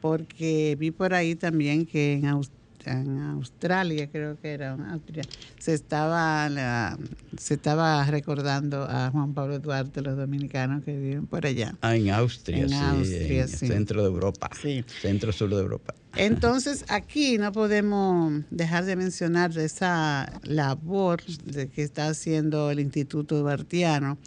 porque 0.01 0.77
vi 0.79 0.91
por 0.91 1.15
ahí 1.15 1.35
también 1.35 1.87
que 1.87 2.15
en 2.15 2.27
Australia, 2.27 2.58
en 2.85 3.19
Australia, 3.21 4.09
creo 4.11 4.39
que 4.41 4.53
era 4.53 4.75
en 4.75 4.83
Austria, 4.83 5.25
se 5.59 5.75
estaba, 5.75 6.97
se 7.37 7.55
estaba 7.55 8.05
recordando 8.05 8.83
a 8.83 9.11
Juan 9.11 9.35
Pablo 9.35 9.59
Duarte, 9.59 10.01
los 10.03 10.17
dominicanos 10.17 10.85
que 10.85 10.97
viven 10.97 11.27
por 11.27 11.47
allá. 11.47 11.75
Ah, 11.81 11.97
en 11.97 12.11
Austria, 12.11 12.65
en 12.65 12.73
Austria, 12.73 13.47
sí. 13.49 13.67
Centro 13.67 14.03
de 14.03 14.09
Europa. 14.09 14.51
Sí. 14.61 14.85
Centro 15.01 15.33
sur 15.33 15.51
de 15.51 15.61
Europa. 15.61 15.95
Entonces, 16.17 16.85
aquí 16.89 17.39
no 17.39 17.53
podemos 17.53 18.43
dejar 18.51 18.85
de 18.85 18.97
mencionar 18.97 19.57
esa 19.59 20.41
labor 20.43 21.23
de 21.45 21.69
que 21.69 21.83
está 21.83 22.09
haciendo 22.09 22.71
el 22.71 22.81
Instituto 22.81 23.39
Duartiano 23.39 24.19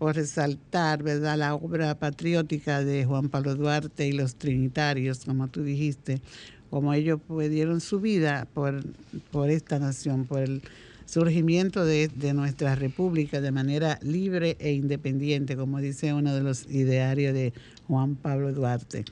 por 0.00 0.16
resaltar 0.16 1.02
¿verdad? 1.02 1.36
la 1.36 1.54
obra 1.54 1.94
patriótica 1.94 2.82
de 2.82 3.04
Juan 3.04 3.28
Pablo 3.28 3.54
Duarte 3.54 4.08
y 4.08 4.12
los 4.12 4.34
Trinitarios, 4.34 5.26
como 5.26 5.46
tú 5.48 5.62
dijiste, 5.62 6.22
como 6.70 6.94
ellos 6.94 7.20
pudieron 7.20 7.82
su 7.82 8.00
vida 8.00 8.48
por, 8.54 8.82
por 9.30 9.50
esta 9.50 9.78
nación, 9.78 10.24
por 10.24 10.40
el 10.40 10.62
surgimiento 11.04 11.84
de, 11.84 12.08
de, 12.08 12.32
nuestra 12.32 12.76
república 12.76 13.42
de 13.42 13.52
manera 13.52 13.98
libre 14.00 14.56
e 14.58 14.72
independiente, 14.72 15.54
como 15.54 15.80
dice 15.80 16.14
uno 16.14 16.34
de 16.34 16.40
los 16.40 16.64
idearios 16.70 17.34
de 17.34 17.52
Juan 17.86 18.14
Pablo 18.14 18.54
Duarte. 18.54 19.04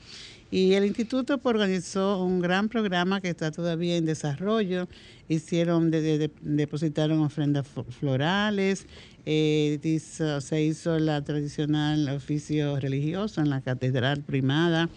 Y 0.51 0.73
el 0.73 0.85
instituto 0.85 1.39
organizó 1.43 2.23
un 2.23 2.39
gran 2.39 2.69
programa 2.69 3.21
que 3.21 3.29
está 3.29 3.51
todavía 3.51 3.97
en 3.97 4.05
desarrollo. 4.05 4.87
Hicieron, 5.27 5.91
depositaron 5.91 7.19
ofrendas 7.19 7.67
florales, 7.99 8.87
eh, 9.25 9.99
se 10.41 10.63
hizo 10.63 10.97
la 10.97 11.23
tradicional 11.23 12.09
oficio 12.09 12.79
religioso 12.79 13.41
en 13.41 13.49
la 13.49 13.61
catedral 13.61 14.21
primada 14.23 14.89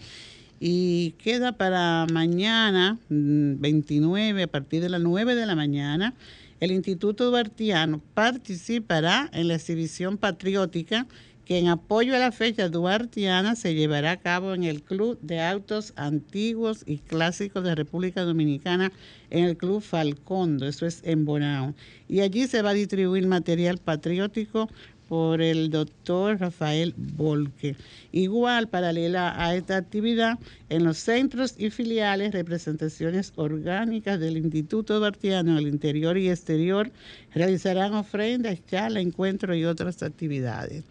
y 0.65 1.11
queda 1.21 1.51
para 1.51 2.07
mañana, 2.09 2.97
29, 3.09 4.33
mm, 4.33 4.43
a 4.45 4.47
partir 4.47 4.81
de 4.81 4.87
las 4.87 5.01
9 5.01 5.35
de 5.35 5.45
la 5.45 5.55
mañana, 5.55 6.13
el 6.61 6.71
Instituto 6.71 7.29
Duartiano 7.29 8.01
participará 8.13 9.29
en 9.33 9.49
la 9.49 9.55
exhibición 9.55 10.17
patriótica 10.17 11.05
que 11.45 11.57
en 11.57 11.67
apoyo 11.67 12.15
a 12.15 12.19
la 12.19 12.31
fecha 12.31 12.69
duartiana 12.69 13.55
se 13.55 13.75
llevará 13.75 14.11
a 14.11 14.17
cabo 14.17 14.53
en 14.53 14.63
el 14.63 14.81
Club 14.81 15.19
de 15.21 15.41
Autos 15.41 15.93
Antiguos 15.95 16.83
y 16.85 16.99
Clásicos 16.99 17.63
de 17.63 17.75
República 17.75 18.23
Dominicana, 18.23 18.91
en 19.29 19.45
el 19.45 19.57
Club 19.57 19.81
Falcondo, 19.81 20.67
eso 20.67 20.85
es 20.85 21.01
en 21.03 21.25
Bonao. 21.25 21.73
Y 22.07 22.21
allí 22.21 22.47
se 22.47 22.61
va 22.61 22.69
a 22.69 22.73
distribuir 22.73 23.25
material 23.27 23.77
patriótico 23.77 24.69
por 25.09 25.41
el 25.41 25.69
doctor 25.69 26.39
Rafael 26.39 26.93
Volque. 26.97 27.75
Igual, 28.11 28.67
paralela 28.67 29.35
a 29.37 29.53
esta 29.55 29.77
actividad, 29.77 30.39
en 30.69 30.83
los 30.83 30.97
centros 30.97 31.55
y 31.57 31.69
filiales, 31.71 32.31
representaciones 32.31 33.33
orgánicas 33.35 34.19
del 34.19 34.37
Instituto 34.37 34.99
Bartiano 34.99 35.57
el 35.57 35.67
interior 35.67 36.17
y 36.17 36.29
exterior 36.29 36.91
realizarán 37.33 37.93
ofrendas, 37.93 38.59
charlas, 38.65 39.03
encuentros 39.03 39.57
y 39.57 39.65
otras 39.65 40.01
actividades 40.01 40.83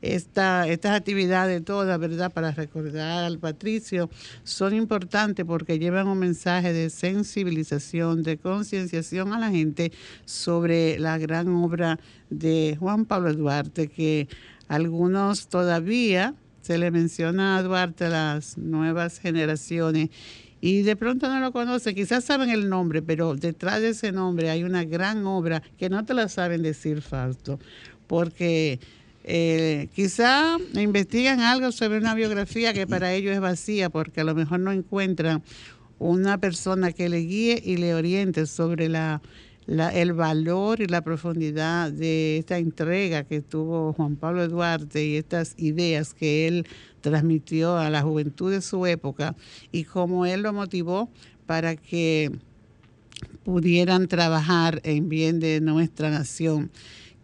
estas 0.00 0.84
actividades 0.84 1.64
todas, 1.64 1.98
¿verdad? 1.98 2.32
Para 2.32 2.52
recordar 2.52 3.24
al 3.24 3.38
patricio, 3.38 4.10
son 4.44 4.74
importantes 4.74 5.44
porque 5.44 5.78
llevan 5.78 6.08
un 6.08 6.18
mensaje 6.18 6.72
de 6.72 6.90
sensibilización, 6.90 8.22
de 8.22 8.38
concienciación 8.38 9.32
a 9.32 9.38
la 9.38 9.50
gente 9.50 9.92
sobre 10.24 10.98
la 10.98 11.18
gran 11.18 11.48
obra 11.48 11.98
de 12.30 12.76
Juan 12.78 13.04
Pablo 13.04 13.32
Duarte, 13.34 13.88
que 13.88 14.28
algunos 14.68 15.48
todavía 15.48 16.34
se 16.62 16.78
le 16.78 16.90
menciona 16.90 17.56
a 17.56 17.62
Duarte 17.62 18.04
a 18.04 18.10
las 18.10 18.58
nuevas 18.58 19.18
generaciones 19.18 20.10
y 20.60 20.82
de 20.82 20.96
pronto 20.96 21.28
no 21.28 21.40
lo 21.40 21.52
conocen, 21.52 21.94
quizás 21.94 22.24
saben 22.24 22.50
el 22.50 22.68
nombre, 22.68 23.00
pero 23.00 23.34
detrás 23.36 23.80
de 23.80 23.90
ese 23.90 24.12
nombre 24.12 24.50
hay 24.50 24.64
una 24.64 24.84
gran 24.84 25.24
obra 25.24 25.62
que 25.76 25.88
no 25.88 26.04
te 26.04 26.14
la 26.14 26.28
saben 26.28 26.62
decir, 26.62 27.00
Fausto, 27.00 27.60
porque 28.06 28.80
eh, 29.30 29.88
quizá 29.94 30.56
investigan 30.72 31.40
algo 31.40 31.70
sobre 31.70 31.98
una 31.98 32.14
biografía 32.14 32.72
que 32.72 32.86
para 32.86 33.12
ellos 33.12 33.34
es 33.34 33.40
vacía 33.40 33.90
porque 33.90 34.22
a 34.22 34.24
lo 34.24 34.34
mejor 34.34 34.60
no 34.60 34.72
encuentran 34.72 35.42
una 35.98 36.38
persona 36.38 36.92
que 36.92 37.10
le 37.10 37.18
guíe 37.18 37.60
y 37.62 37.76
le 37.76 37.94
oriente 37.94 38.46
sobre 38.46 38.86
el 38.86 40.12
valor 40.14 40.80
y 40.80 40.86
la 40.86 41.02
profundidad 41.02 41.92
de 41.92 42.38
esta 42.38 42.56
entrega 42.56 43.24
que 43.24 43.42
tuvo 43.42 43.92
Juan 43.92 44.16
Pablo 44.16 44.48
Duarte 44.48 45.04
y 45.04 45.16
estas 45.16 45.52
ideas 45.58 46.14
que 46.14 46.48
él 46.48 46.66
transmitió 47.02 47.76
a 47.76 47.90
la 47.90 48.00
juventud 48.00 48.50
de 48.50 48.62
su 48.62 48.86
época 48.86 49.36
y 49.70 49.84
cómo 49.84 50.24
él 50.24 50.40
lo 50.40 50.54
motivó 50.54 51.10
para 51.44 51.76
que 51.76 52.32
pudieran 53.44 54.08
trabajar 54.08 54.80
en 54.84 55.10
bien 55.10 55.38
de 55.38 55.60
nuestra 55.60 56.08
nación 56.08 56.70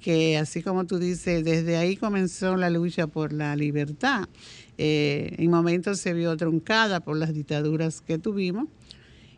que 0.04 0.36
así 0.36 0.62
como 0.62 0.84
tú 0.84 0.98
dices, 0.98 1.42
desde 1.46 1.78
ahí 1.78 1.96
comenzó 1.96 2.58
la 2.58 2.68
lucha 2.68 3.06
por 3.06 3.32
la 3.32 3.56
libertad. 3.56 4.28
Eh, 4.76 5.34
en 5.38 5.50
momentos 5.50 5.98
se 5.98 6.12
vio 6.12 6.36
truncada 6.36 7.00
por 7.00 7.16
las 7.16 7.32
dictaduras 7.32 8.02
que 8.02 8.18
tuvimos. 8.18 8.68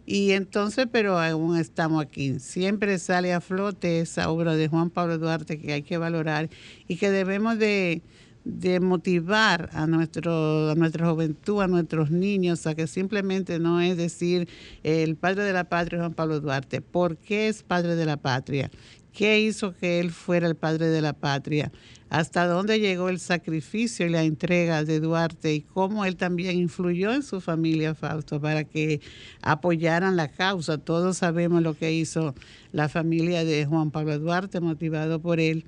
Y 0.06 0.32
entonces, 0.32 0.88
pero 0.90 1.20
aún 1.20 1.56
estamos 1.56 2.02
aquí. 2.02 2.40
Siempre 2.40 2.98
sale 2.98 3.32
a 3.32 3.40
flote 3.40 4.00
esa 4.00 4.28
obra 4.28 4.56
de 4.56 4.66
Juan 4.66 4.90
Pablo 4.90 5.18
Duarte 5.18 5.56
que 5.60 5.72
hay 5.72 5.82
que 5.82 5.98
valorar 5.98 6.50
y 6.88 6.96
que 6.96 7.10
debemos 7.10 7.60
de, 7.60 8.02
de 8.46 8.78
motivar 8.78 9.70
a, 9.72 9.86
nuestro, 9.86 10.70
a 10.70 10.74
nuestra 10.76 11.08
juventud, 11.10 11.62
a 11.62 11.66
nuestros 11.66 12.12
niños, 12.12 12.66
a 12.66 12.74
que 12.74 12.86
simplemente 12.86 13.58
no 13.58 13.80
es 13.80 13.96
decir 13.96 14.48
el 14.82 15.16
padre 15.16 15.42
de 15.42 15.52
la 15.52 15.68
patria 15.68 15.98
Juan 15.98 16.14
Pablo 16.14 16.40
Duarte. 16.40 16.80
¿Por 16.80 17.16
qué 17.16 17.48
es 17.48 17.64
padre 17.64 17.96
de 17.96 18.06
la 18.06 18.16
patria? 18.16 18.70
¿Qué 19.16 19.40
hizo 19.40 19.74
que 19.74 19.98
él 19.98 20.10
fuera 20.10 20.46
el 20.46 20.56
padre 20.56 20.88
de 20.88 21.00
la 21.00 21.14
patria? 21.14 21.72
hasta 22.08 22.46
dónde 22.46 22.78
llegó 22.78 23.08
el 23.08 23.18
sacrificio 23.18 24.06
y 24.06 24.10
la 24.10 24.22
entrega 24.22 24.84
de 24.84 25.00
Duarte 25.00 25.54
y 25.54 25.60
cómo 25.62 26.04
él 26.04 26.16
también 26.16 26.56
influyó 26.56 27.12
en 27.12 27.22
su 27.22 27.40
familia, 27.40 27.94
Fausto, 27.94 28.40
para 28.40 28.64
que 28.64 29.00
apoyaran 29.42 30.16
la 30.16 30.28
causa. 30.28 30.78
Todos 30.78 31.18
sabemos 31.18 31.62
lo 31.62 31.74
que 31.74 31.92
hizo 31.92 32.34
la 32.72 32.88
familia 32.88 33.44
de 33.44 33.66
Juan 33.66 33.90
Pablo 33.90 34.18
Duarte, 34.18 34.60
motivado 34.60 35.20
por 35.20 35.40
él. 35.40 35.64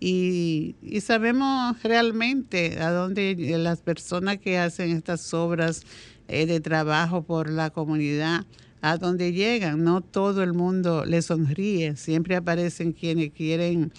Y, 0.00 0.74
sabemos 1.00 1.82
realmente 1.82 2.80
a 2.80 2.90
dónde 2.90 3.36
las 3.58 3.80
personas 3.80 4.38
que 4.38 4.58
hacen 4.58 4.90
estas 4.90 5.32
obras 5.32 5.82
eh, 6.28 6.46
de 6.46 6.60
trabajo 6.60 7.22
por 7.22 7.50
la 7.50 7.70
comunidad, 7.70 8.44
a 8.84 8.98
dónde 8.98 9.32
llegan. 9.32 9.82
No 9.82 10.02
todo 10.02 10.42
el 10.42 10.52
mundo 10.52 11.06
le 11.06 11.22
sonríe, 11.22 11.96
siempre 11.96 12.36
aparecen 12.36 12.92
quienes 12.92 13.30
quieren 13.32 13.92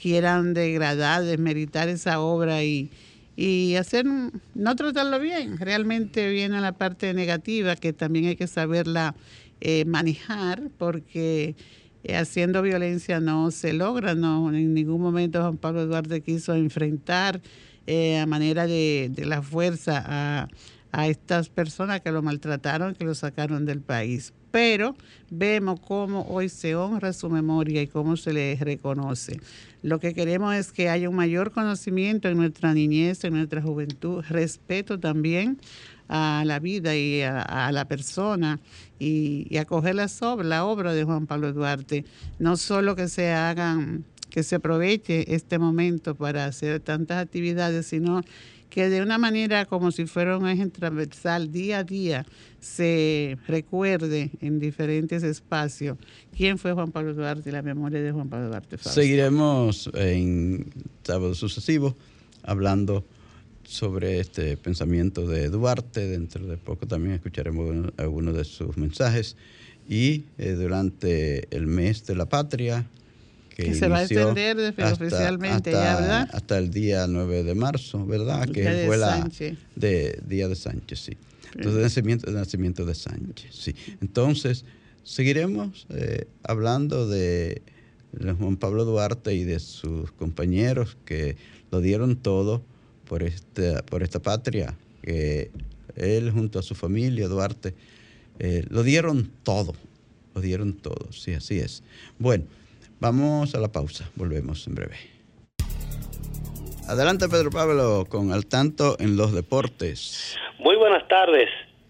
quieran 0.00 0.54
degradar, 0.54 1.24
desmeritar 1.24 1.88
esa 1.88 2.20
obra 2.20 2.62
y, 2.62 2.88
y 3.34 3.74
hacer, 3.74 4.06
no 4.54 4.76
tratarlo 4.76 5.18
bien. 5.18 5.58
Realmente 5.58 6.30
viene 6.30 6.60
la 6.60 6.70
parte 6.70 7.12
negativa 7.14 7.74
que 7.74 7.92
también 7.92 8.26
hay 8.26 8.36
que 8.36 8.46
saberla 8.46 9.16
eh, 9.60 9.84
manejar 9.86 10.70
porque 10.78 11.56
eh, 12.04 12.16
haciendo 12.16 12.62
violencia 12.62 13.18
no 13.18 13.50
se 13.50 13.72
logra, 13.72 14.14
no 14.14 14.54
en 14.54 14.72
ningún 14.72 15.00
momento 15.00 15.40
Juan 15.40 15.56
Pablo 15.56 15.84
Duarte 15.84 16.20
quiso 16.20 16.54
enfrentar 16.54 17.40
eh, 17.88 18.20
a 18.20 18.26
manera 18.26 18.68
de, 18.68 19.10
de 19.12 19.26
la 19.26 19.42
fuerza 19.42 20.04
a, 20.06 20.48
a 20.92 21.08
estas 21.08 21.48
personas 21.48 22.00
que 22.00 22.12
lo 22.12 22.22
maltrataron, 22.22 22.94
que 22.94 23.04
lo 23.04 23.14
sacaron 23.14 23.66
del 23.66 23.80
país 23.80 24.32
pero 24.50 24.96
vemos 25.30 25.80
cómo 25.80 26.26
hoy 26.28 26.48
se 26.48 26.74
honra 26.74 27.12
su 27.12 27.28
memoria 27.28 27.82
y 27.82 27.86
cómo 27.86 28.16
se 28.16 28.32
le 28.32 28.56
reconoce. 28.56 29.40
Lo 29.82 30.00
que 30.00 30.14
queremos 30.14 30.54
es 30.54 30.72
que 30.72 30.88
haya 30.88 31.08
un 31.08 31.16
mayor 31.16 31.52
conocimiento 31.52 32.28
en 32.28 32.36
nuestra 32.36 32.74
niñez, 32.74 33.22
en 33.24 33.34
nuestra 33.34 33.62
juventud, 33.62 34.24
respeto 34.28 34.98
también 34.98 35.60
a 36.08 36.42
la 36.46 36.58
vida 36.58 36.96
y 36.96 37.20
a, 37.22 37.70
la 37.70 37.84
persona 37.84 38.58
y, 38.98 39.56
acoger 39.58 39.94
la 39.94 40.08
la 40.42 40.64
obra 40.64 40.94
de 40.94 41.04
Juan 41.04 41.26
Pablo 41.26 41.52
Duarte. 41.52 42.04
No 42.38 42.56
solo 42.56 42.96
que 42.96 43.08
se 43.08 43.30
hagan, 43.32 44.04
que 44.30 44.42
se 44.42 44.56
aproveche 44.56 45.34
este 45.34 45.58
momento 45.58 46.14
para 46.14 46.46
hacer 46.46 46.80
tantas 46.80 47.22
actividades, 47.22 47.86
sino 47.86 48.22
que 48.70 48.88
de 48.88 49.02
una 49.02 49.18
manera 49.18 49.64
como 49.64 49.90
si 49.90 50.06
fuera 50.06 50.36
un 50.36 50.48
eje 50.48 50.66
transversal 50.66 51.50
día 51.50 51.78
a 51.78 51.84
día 51.84 52.26
se 52.60 53.38
recuerde 53.46 54.30
en 54.40 54.58
diferentes 54.58 55.22
espacios 55.22 55.96
quién 56.36 56.58
fue 56.58 56.72
Juan 56.72 56.90
Pablo 56.92 57.14
Duarte 57.14 57.50
y 57.50 57.52
la 57.52 57.62
memoria 57.62 58.00
de 58.00 58.12
Juan 58.12 58.28
Pablo 58.28 58.48
Duarte. 58.48 58.78
Seguiremos 58.78 59.90
en 59.94 60.66
sábado 61.02 61.34
sucesivo 61.34 61.96
hablando 62.42 63.04
sobre 63.68 64.18
este 64.18 64.56
pensamiento 64.56 65.26
de 65.26 65.50
Duarte. 65.50 66.06
Dentro 66.08 66.46
de 66.46 66.56
poco 66.56 66.86
también 66.86 67.14
escucharemos 67.14 67.92
algunos 67.98 68.34
de 68.34 68.44
sus 68.44 68.76
mensajes. 68.76 69.36
Y 69.88 70.24
eh, 70.38 70.52
durante 70.52 71.54
el 71.54 71.66
mes 71.66 72.06
de 72.06 72.14
la 72.14 72.26
patria, 72.26 72.86
que, 73.64 73.74
se 73.74 73.88
va 73.88 73.98
a 73.98 74.02
extender 74.04 74.56
oficialmente 74.58 75.70
hasta, 75.70 75.72
ya, 75.72 76.00
¿verdad? 76.00 76.30
Hasta 76.32 76.58
el 76.58 76.70
día 76.70 77.06
9 77.08 77.42
de 77.42 77.54
marzo, 77.56 78.06
¿verdad? 78.06 78.48
que 78.48 78.84
fue 78.86 78.96
la 78.96 79.28
de 79.74 80.20
Día 80.26 80.46
de 80.46 80.54
Sánchez, 80.54 81.00
sí. 81.00 81.16
Entonces, 81.56 81.82
nacimiento, 81.82 82.30
nacimiento 82.30 82.84
de 82.84 82.94
Sánchez, 82.94 83.52
sí. 83.52 83.74
Entonces, 84.00 84.64
seguiremos 85.02 85.88
eh, 85.90 86.26
hablando 86.44 87.08
de 87.08 87.62
Juan 88.38 88.56
Pablo 88.58 88.84
Duarte 88.84 89.34
y 89.34 89.42
de 89.42 89.58
sus 89.58 90.12
compañeros 90.12 90.96
que 91.04 91.36
lo 91.72 91.80
dieron 91.80 92.14
todo 92.14 92.62
por 93.08 93.24
esta, 93.24 93.82
por 93.82 94.04
esta 94.04 94.20
patria, 94.20 94.76
que 95.02 95.50
él 95.96 96.30
junto 96.30 96.60
a 96.60 96.62
su 96.62 96.76
familia, 96.76 97.26
Duarte, 97.26 97.74
eh, 98.38 98.64
lo 98.68 98.84
dieron 98.84 99.32
todo, 99.42 99.74
lo 100.36 100.40
dieron 100.40 100.74
todo, 100.74 101.10
sí, 101.10 101.32
así 101.32 101.58
es. 101.58 101.82
Bueno. 102.20 102.44
Vamos 103.00 103.54
a 103.54 103.60
la 103.60 103.68
pausa, 103.68 104.10
volvemos 104.16 104.66
en 104.66 104.74
breve. 104.74 104.96
Adelante 106.88 107.28
Pedro 107.28 107.50
Pablo 107.50 108.06
con 108.08 108.32
Al 108.32 108.46
Tanto 108.46 108.96
en 108.98 109.16
los 109.16 109.32
Deportes. 109.32 110.36
Muy 110.58 110.74
buenas 110.74 111.06
tardes 111.06 111.48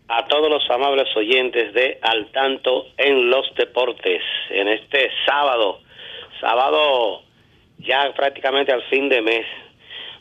a 0.08 0.26
todos 0.26 0.50
los 0.50 0.68
amables 0.68 1.08
oyentes 1.16 1.72
de 1.72 1.98
Al 2.02 2.30
Tanto 2.32 2.88
en 2.98 3.30
los 3.30 3.46
Deportes 3.56 4.20
en 4.50 4.68
este 4.68 5.08
sábado, 5.24 5.80
sábado 6.42 7.22
ya 7.78 8.12
prácticamente 8.14 8.72
al 8.72 8.82
fin 8.90 9.08
de 9.08 9.22
mes. 9.22 9.46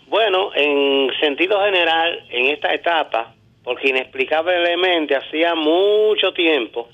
Bueno, 0.07 0.51
en 0.55 1.11
sentido 1.19 1.59
general, 1.65 2.25
en 2.29 2.45
esta 2.45 2.73
etapa, 2.73 3.35
porque 3.61 3.89
inexplicablemente 3.89 5.17
hacía 5.17 5.53
mucho 5.53 6.31
tiempo 6.31 6.87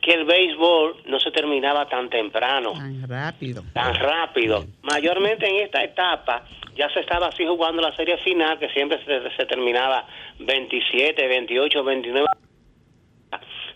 que 0.00 0.12
el 0.12 0.24
béisbol 0.24 1.02
no 1.06 1.20
se 1.20 1.30
terminaba 1.30 1.88
tan 1.88 2.08
temprano. 2.08 2.72
Tan 2.72 3.08
rápido. 3.08 3.62
Tan 3.72 3.94
rápido. 3.94 4.64
Mayormente 4.82 5.46
en 5.46 5.64
esta 5.64 5.82
etapa 5.82 6.44
ya 6.74 6.88
se 6.90 7.00
estaba 7.00 7.28
así 7.28 7.44
jugando 7.46 7.82
la 7.82 7.94
serie 7.94 8.16
final, 8.18 8.58
que 8.58 8.68
siempre 8.70 8.98
se, 9.36 9.46
terminaba 9.46 10.06
27, 10.38 11.28
28, 11.28 11.84
29. 11.84 12.26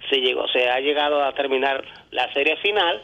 Se, 0.09 0.17
llegó, 0.21 0.49
se 0.49 0.71
ha 0.71 0.81
llegado 0.81 1.23
a 1.23 1.33
terminar 1.33 1.85
la 2.11 2.33
serie 2.33 2.57
final, 2.57 3.03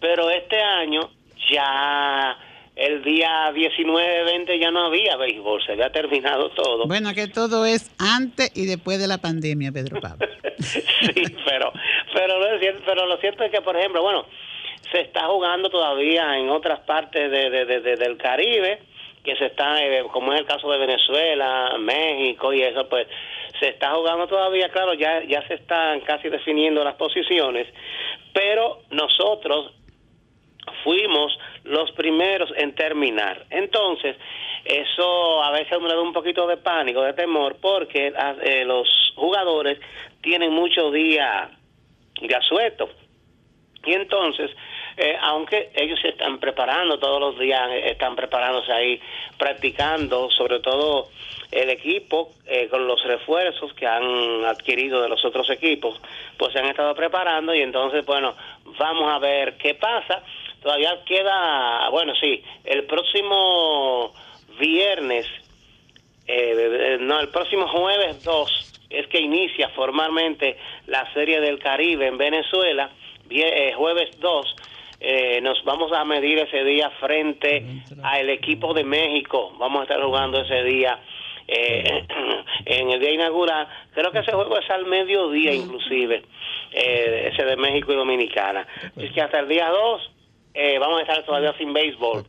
pero 0.00 0.30
este 0.30 0.60
año 0.60 1.10
ya 1.50 2.36
el 2.80 3.02
día 3.02 3.52
19, 3.54 4.24
20 4.24 4.58
ya 4.58 4.70
no 4.70 4.86
había 4.86 5.14
béisbol, 5.18 5.62
se 5.62 5.72
había 5.72 5.92
terminado 5.92 6.48
todo. 6.50 6.86
Bueno, 6.86 7.12
que 7.14 7.26
todo 7.26 7.66
es 7.66 7.94
antes 7.98 8.50
y 8.56 8.64
después 8.64 8.98
de 8.98 9.06
la 9.06 9.18
pandemia, 9.18 9.70
Pedro 9.70 10.00
Pablo. 10.00 10.26
sí, 10.58 10.82
pero, 11.44 11.72
pero, 12.14 12.38
lo 12.38 12.58
cierto, 12.58 12.82
pero 12.86 13.06
lo 13.06 13.18
cierto 13.18 13.44
es 13.44 13.50
que, 13.50 13.60
por 13.60 13.76
ejemplo, 13.76 14.02
bueno, 14.02 14.24
se 14.90 15.02
está 15.02 15.26
jugando 15.26 15.68
todavía 15.68 16.38
en 16.38 16.48
otras 16.48 16.80
partes 16.80 17.30
de, 17.30 17.96
del 17.96 18.16
Caribe, 18.16 18.80
que 19.22 19.36
se 19.36 19.46
está, 19.46 19.84
eh, 19.84 20.02
como 20.10 20.32
es 20.32 20.40
el 20.40 20.46
caso 20.46 20.70
de 20.72 20.78
Venezuela, 20.78 21.76
México 21.78 22.50
y 22.54 22.62
eso, 22.62 22.88
pues 22.88 23.06
se 23.60 23.68
está 23.68 23.90
jugando 23.90 24.26
todavía, 24.26 24.70
claro, 24.70 24.94
ya, 24.94 25.22
ya 25.24 25.46
se 25.48 25.54
están 25.54 26.00
casi 26.00 26.30
definiendo 26.30 26.82
las 26.82 26.94
posiciones, 26.94 27.66
pero 28.32 28.80
nosotros 28.90 29.72
fuimos 30.82 31.38
los 31.64 31.90
primeros 31.92 32.50
en 32.56 32.74
terminar. 32.74 33.44
Entonces, 33.50 34.16
eso 34.64 35.42
a 35.42 35.50
veces 35.52 35.80
me 35.80 35.88
da 35.88 36.00
un 36.00 36.12
poquito 36.12 36.46
de 36.46 36.56
pánico, 36.56 37.02
de 37.02 37.14
temor, 37.14 37.56
porque 37.60 38.12
ah, 38.16 38.34
eh, 38.42 38.64
los 38.64 38.88
jugadores 39.16 39.78
tienen 40.22 40.52
muchos 40.52 40.92
días 40.92 41.50
de 42.20 42.34
asueto. 42.34 42.90
Y 43.84 43.94
entonces, 43.94 44.50
eh, 44.98 45.16
aunque 45.22 45.70
ellos 45.74 45.98
se 46.00 46.08
están 46.08 46.38
preparando 46.38 46.98
todos 46.98 47.18
los 47.20 47.38
días, 47.38 47.70
eh, 47.70 47.92
están 47.92 48.14
preparándose 48.14 48.70
ahí, 48.70 49.00
practicando, 49.38 50.30
sobre 50.30 50.60
todo 50.60 51.08
el 51.50 51.70
equipo, 51.70 52.30
con 52.70 52.86
los 52.86 53.02
refuerzos 53.04 53.72
que 53.74 53.86
han 53.86 54.44
adquirido 54.44 55.02
de 55.02 55.08
los 55.08 55.24
otros 55.24 55.50
equipos, 55.50 56.00
pues 56.36 56.52
se 56.52 56.60
han 56.60 56.66
estado 56.66 56.94
preparando 56.94 57.52
y 57.52 57.60
entonces, 57.60 58.04
bueno, 58.06 58.36
vamos 58.78 59.12
a 59.12 59.18
ver 59.18 59.56
qué 59.56 59.74
pasa 59.74 60.22
todavía 60.62 61.02
queda, 61.04 61.88
bueno, 61.90 62.14
sí, 62.20 62.42
el 62.64 62.84
próximo 62.84 64.12
viernes, 64.58 65.26
eh, 66.26 66.98
no, 67.00 67.20
el 67.20 67.28
próximo 67.28 67.66
jueves 67.68 68.22
2 68.24 68.72
es 68.90 69.06
que 69.06 69.20
inicia 69.20 69.68
formalmente 69.70 70.56
la 70.86 71.10
Serie 71.12 71.40
del 71.40 71.58
Caribe 71.58 72.06
en 72.06 72.18
Venezuela, 72.18 72.90
eh, 73.30 73.72
jueves 73.76 74.18
2. 74.20 74.56
Eh, 75.02 75.40
nos 75.40 75.64
vamos 75.64 75.92
a 75.92 76.04
medir 76.04 76.38
ese 76.40 76.62
día 76.62 76.90
frente 77.00 77.64
al 78.02 78.28
equipo 78.28 78.74
de 78.74 78.84
México. 78.84 79.54
Vamos 79.58 79.80
a 79.80 79.82
estar 79.84 80.02
jugando 80.02 80.42
ese 80.42 80.62
día 80.64 80.98
eh, 81.48 82.06
en 82.66 82.90
el 82.90 83.00
día 83.00 83.12
inaugural. 83.12 83.66
Creo 83.94 84.12
que 84.12 84.18
ese 84.18 84.32
juego 84.32 84.58
es 84.58 84.68
al 84.70 84.86
mediodía 84.86 85.54
inclusive, 85.54 86.22
eh, 86.72 87.30
ese 87.32 87.44
de 87.44 87.56
México 87.56 87.92
y 87.92 87.96
Dominicana. 87.96 88.66
Es 88.96 89.10
que 89.12 89.22
hasta 89.22 89.40
el 89.40 89.48
día 89.48 89.68
2 89.68 90.10
eh, 90.54 90.78
vamos 90.78 90.98
a 90.98 91.02
estar 91.02 91.24
todavía 91.24 91.54
sin 91.58 91.72
béisbol. 91.72 92.24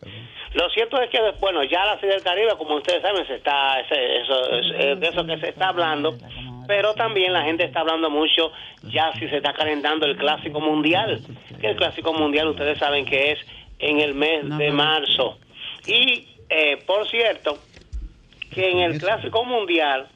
Lo 0.54 0.70
cierto 0.70 1.02
es 1.02 1.10
que, 1.10 1.20
bueno, 1.40 1.64
ya 1.64 1.86
la 1.86 2.00
Serie 2.00 2.16
del 2.16 2.24
Caribe, 2.24 2.52
como 2.58 2.76
ustedes 2.76 3.02
saben, 3.02 3.26
se 3.26 3.36
está, 3.36 3.80
eso, 3.80 4.52
es 4.52 5.00
de 5.00 5.08
eso 5.08 5.26
que 5.26 5.38
se 5.38 5.50
está 5.50 5.70
hablando, 5.70 6.14
pero 6.68 6.94
también 6.94 7.32
la 7.32 7.44
gente 7.44 7.64
está 7.64 7.80
hablando 7.80 8.10
mucho 8.10 8.52
ya 8.84 9.14
si 9.14 9.28
se 9.30 9.38
está 9.38 9.54
calentando 9.54 10.06
el 10.06 10.18
Clásico 10.18 10.60
Mundial, 10.60 11.22
que 11.60 11.68
el 11.68 11.76
Clásico 11.78 12.14
Mundial 12.14 12.50
ustedes 12.50 12.78
saben 12.80 13.06
que 13.06 13.32
es 13.32 13.40
en 13.80 14.02
el 14.02 14.14
mes 14.14 14.58
de 14.58 14.72
marzo. 14.72 15.38
Y, 15.88 16.28
eh, 16.50 16.84
por 16.86 17.08
cierto, 17.10 17.58
que 18.54 18.72
en 18.72 18.80
el 18.80 19.00
Clásico 19.00 19.46
Mundial 19.46 20.10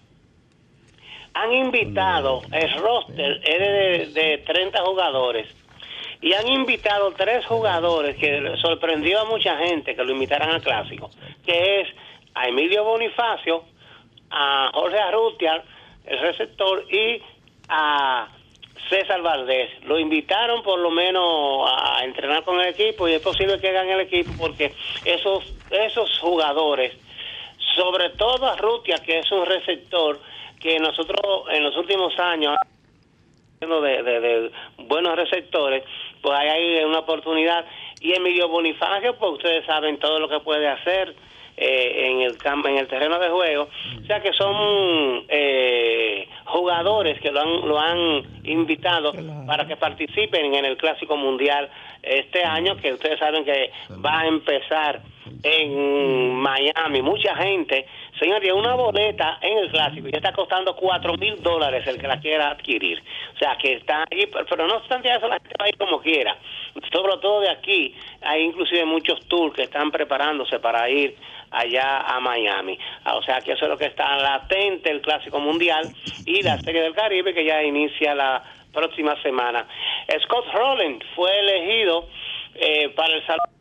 han 1.33 1.53
invitado, 1.53 2.41
el 2.51 2.73
roster 2.73 3.41
es 3.43 4.13
de, 4.13 4.21
de 4.21 4.37
30 4.39 4.81
jugadores, 4.81 5.47
y 6.25 6.33
han 6.33 6.47
invitado 6.47 7.11
tres 7.11 7.45
jugadores 7.45 8.15
que 8.17 8.57
sorprendió 8.59 9.21
a 9.21 9.25
mucha 9.25 9.57
gente 9.57 9.95
que 9.95 10.03
lo 10.03 10.11
invitaran 10.11 10.49
al 10.49 10.61
Clásico, 10.63 11.11
que 11.45 11.81
es 11.81 11.87
a 12.33 12.47
Emilio 12.47 12.83
Bonifacio, 12.83 13.63
a 14.31 14.71
Jorge 14.73 14.97
Arrutia, 14.97 15.63
el 16.03 16.19
receptor, 16.19 16.83
y 16.91 17.21
a 17.69 18.27
César 18.89 19.21
Valdés. 19.21 19.69
Lo 19.83 19.99
invitaron 19.99 20.63
por 20.63 20.79
lo 20.79 20.89
menos 20.89 21.69
a 21.69 22.03
entrenar 22.03 22.43
con 22.43 22.59
el 22.59 22.69
equipo 22.69 23.07
y 23.07 23.13
es 23.13 23.21
posible 23.21 23.59
que 23.59 23.69
hagan 23.69 23.89
el 23.89 23.99
equipo 23.99 24.31
porque 24.39 24.73
esos, 25.05 25.53
esos 25.69 26.17
jugadores, 26.21 26.91
sobre 27.75 28.09
todo 28.09 28.47
a 28.47 28.55
Rutia, 28.55 28.97
que 28.97 29.19
es 29.19 29.31
un 29.31 29.45
receptor 29.45 30.19
que 30.59 30.79
nosotros 30.79 31.21
en 31.51 31.61
los 31.61 31.77
últimos 31.77 32.17
años 32.17 32.55
de, 33.59 34.03
de, 34.03 34.19
de 34.19 34.51
buenos 34.87 35.15
receptores, 35.15 35.83
pues 36.25 36.39
hay 36.39 36.83
una 36.83 36.99
oportunidad. 36.99 37.65
Y 38.01 38.13
Emilio 38.13 38.49
Bonifacio, 38.49 39.15
pues 39.17 39.33
ustedes 39.33 39.63
saben 39.65 39.99
todo 39.99 40.19
lo 40.19 40.27
que 40.27 40.39
puede 40.39 40.67
hacer 40.67 41.15
eh, 41.55 42.09
en 42.09 42.21
el 42.21 42.37
campo, 42.37 42.67
en 42.67 42.79
el 42.79 42.87
terreno 42.87 43.19
de 43.19 43.29
juego. 43.29 43.69
O 44.01 44.05
sea 44.07 44.21
que 44.21 44.33
son 44.33 45.23
eh, 45.29 46.27
jugadores 46.45 47.21
que 47.21 47.31
lo 47.31 47.41
han, 47.41 47.67
lo 47.67 47.79
han 47.79 48.23
invitado 48.43 49.13
para 49.45 49.67
que 49.67 49.75
participen 49.75 50.55
en 50.55 50.65
el 50.65 50.77
Clásico 50.77 51.15
Mundial 51.15 51.69
este 52.05 52.43
año, 52.43 52.77
que 52.77 52.93
ustedes 52.93 53.19
saben 53.19 53.43
que 53.43 53.71
va 54.03 54.21
a 54.21 54.27
empezar 54.27 55.01
en 55.43 56.35
Miami. 56.35 57.01
Mucha 57.01 57.35
gente, 57.35 57.85
señores, 58.19 58.51
una 58.53 58.75
boleta 58.75 59.37
en 59.41 59.57
el 59.57 59.71
Clásico 59.71 60.07
ya 60.07 60.17
está 60.17 60.33
costando 60.33 60.75
cuatro 60.75 61.15
mil 61.17 61.41
dólares 61.41 61.85
el 61.87 61.99
que 61.99 62.07
la 62.07 62.19
quiera 62.19 62.49
adquirir. 62.49 63.01
O 63.35 63.37
sea 63.37 63.57
que 63.57 63.73
está 63.73 64.05
ahí, 64.11 64.27
pero 64.49 64.67
no 64.67 64.77
obstante 64.77 65.09
eso, 65.13 65.27
la 65.27 65.39
gente 65.39 65.55
va 65.59 65.69
ir 65.69 65.77
como 65.77 66.01
quiera. 66.01 66.37
Sobre 66.91 67.17
todo 67.17 67.41
de 67.41 67.49
aquí, 67.49 67.95
hay 68.21 68.43
inclusive 68.43 68.85
muchos 68.85 69.19
tours 69.27 69.55
que 69.55 69.63
están 69.63 69.91
preparándose 69.91 70.59
para 70.59 70.89
ir 70.89 71.15
allá 71.51 72.01
a 72.01 72.19
Miami. 72.19 72.77
Ah, 73.03 73.15
o 73.15 73.23
sea 73.23 73.41
que 73.41 73.53
eso 73.53 73.65
es 73.65 73.69
lo 73.69 73.77
que 73.77 73.85
está 73.85 74.17
latente 74.17 74.91
el 74.91 75.01
Clásico 75.01 75.39
Mundial 75.39 75.87
y 76.25 76.41
la 76.41 76.59
Serie 76.59 76.81
del 76.81 76.93
Caribe 76.93 77.33
que 77.33 77.45
ya 77.45 77.63
inicia 77.63 78.13
la 78.13 78.43
próxima 78.75 79.19
semana. 79.23 79.67
Scott 80.25 80.45
Rowland 80.53 81.03
fue 81.15 81.31
elegido 81.39 82.07
eh, 82.53 82.89
para 82.89 83.15
el 83.15 83.25
salón 83.25 83.55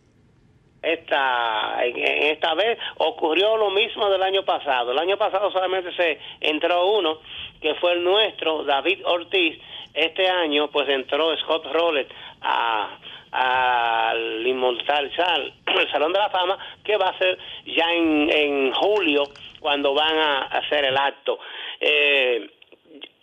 esta 0.84 1.82
esta 1.82 2.54
vez 2.54 2.78
ocurrió 2.98 3.56
lo 3.56 3.70
mismo 3.70 4.10
del 4.10 4.22
año 4.22 4.44
pasado. 4.44 4.92
El 4.92 4.98
año 4.98 5.16
pasado 5.16 5.50
solamente 5.50 5.94
se 5.96 6.20
entró 6.40 6.86
uno, 6.90 7.20
que 7.60 7.74
fue 7.76 7.92
el 7.92 8.04
nuestro, 8.04 8.64
David 8.64 9.00
Ortiz. 9.06 9.58
Este 9.94 10.28
año, 10.28 10.68
pues 10.68 10.88
entró 10.88 11.34
Scott 11.38 11.66
Rowland 11.72 12.08
a 12.42 12.98
al 13.34 14.46
Inmortal 14.46 15.10
Sal, 15.16 15.52
el 15.66 15.90
Salón 15.90 16.12
de 16.12 16.20
la 16.20 16.30
Fama, 16.30 16.56
que 16.84 16.96
va 16.96 17.08
a 17.08 17.18
ser 17.18 17.36
ya 17.66 17.92
en, 17.92 18.30
en 18.30 18.72
julio, 18.72 19.24
cuando 19.58 19.92
van 19.92 20.16
a 20.16 20.38
hacer 20.42 20.84
el 20.84 20.96
acto. 20.96 21.40
Eh, 21.80 22.48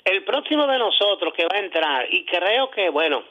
el 0.05 0.23
próximo 0.23 0.67
de 0.67 0.77
nosotros 0.77 1.33
que 1.33 1.43
va 1.45 1.57
a 1.57 1.59
entrar, 1.59 2.13
y 2.13 2.25
creo 2.25 2.69
que, 2.71 2.89
bueno, 2.89 3.23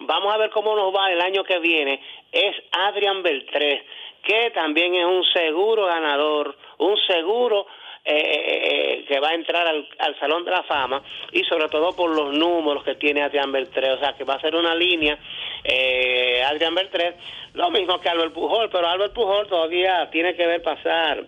vamos 0.00 0.34
a 0.34 0.38
ver 0.38 0.50
cómo 0.50 0.74
nos 0.76 0.94
va 0.94 1.10
el 1.10 1.20
año 1.20 1.44
que 1.44 1.58
viene, 1.58 2.00
es 2.32 2.56
Adrián 2.72 3.22
Beltrés, 3.22 3.82
que 4.22 4.50
también 4.50 4.94
es 4.94 5.04
un 5.04 5.24
seguro 5.24 5.86
ganador, 5.86 6.56
un 6.78 6.96
seguro 7.06 7.66
eh, 8.06 8.12
eh, 8.16 9.00
eh, 9.00 9.04
que 9.08 9.18
va 9.18 9.28
a 9.28 9.34
entrar 9.34 9.66
al, 9.66 10.18
Salón 10.20 10.44
de 10.44 10.50
la 10.50 10.62
Fama 10.64 11.02
y 11.32 11.42
sobre 11.44 11.68
todo 11.70 11.96
por 11.96 12.14
los 12.14 12.34
números 12.34 12.84
que 12.84 12.96
tiene 12.96 13.22
Adrián 13.22 13.50
Beltré, 13.50 13.92
o 13.92 13.98
sea 13.98 14.12
que 14.12 14.24
va 14.24 14.34
a 14.34 14.40
ser 14.40 14.54
una 14.54 14.74
línea 14.74 15.18
eh, 15.64 16.42
Adrián 16.44 16.74
Beltré, 16.74 17.16
lo 17.54 17.70
mismo 17.70 17.98
que 18.00 18.10
Albert 18.10 18.34
Pujol, 18.34 18.68
pero 18.68 18.86
Albert 18.86 19.14
Pujol 19.14 19.46
todavía 19.46 20.10
tiene 20.10 20.34
que 20.36 20.46
ver 20.46 20.62
pasar 20.62 21.24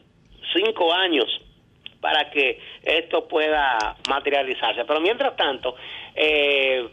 cinco 0.53 0.93
años 0.93 1.27
para 2.07 2.31
que 2.31 2.61
esto 2.85 3.27
pueda 3.27 3.97
materializarse. 4.09 4.85
Pero 4.85 5.01
mientras 5.01 5.35
tanto, 5.35 5.75
eh, 6.15 6.87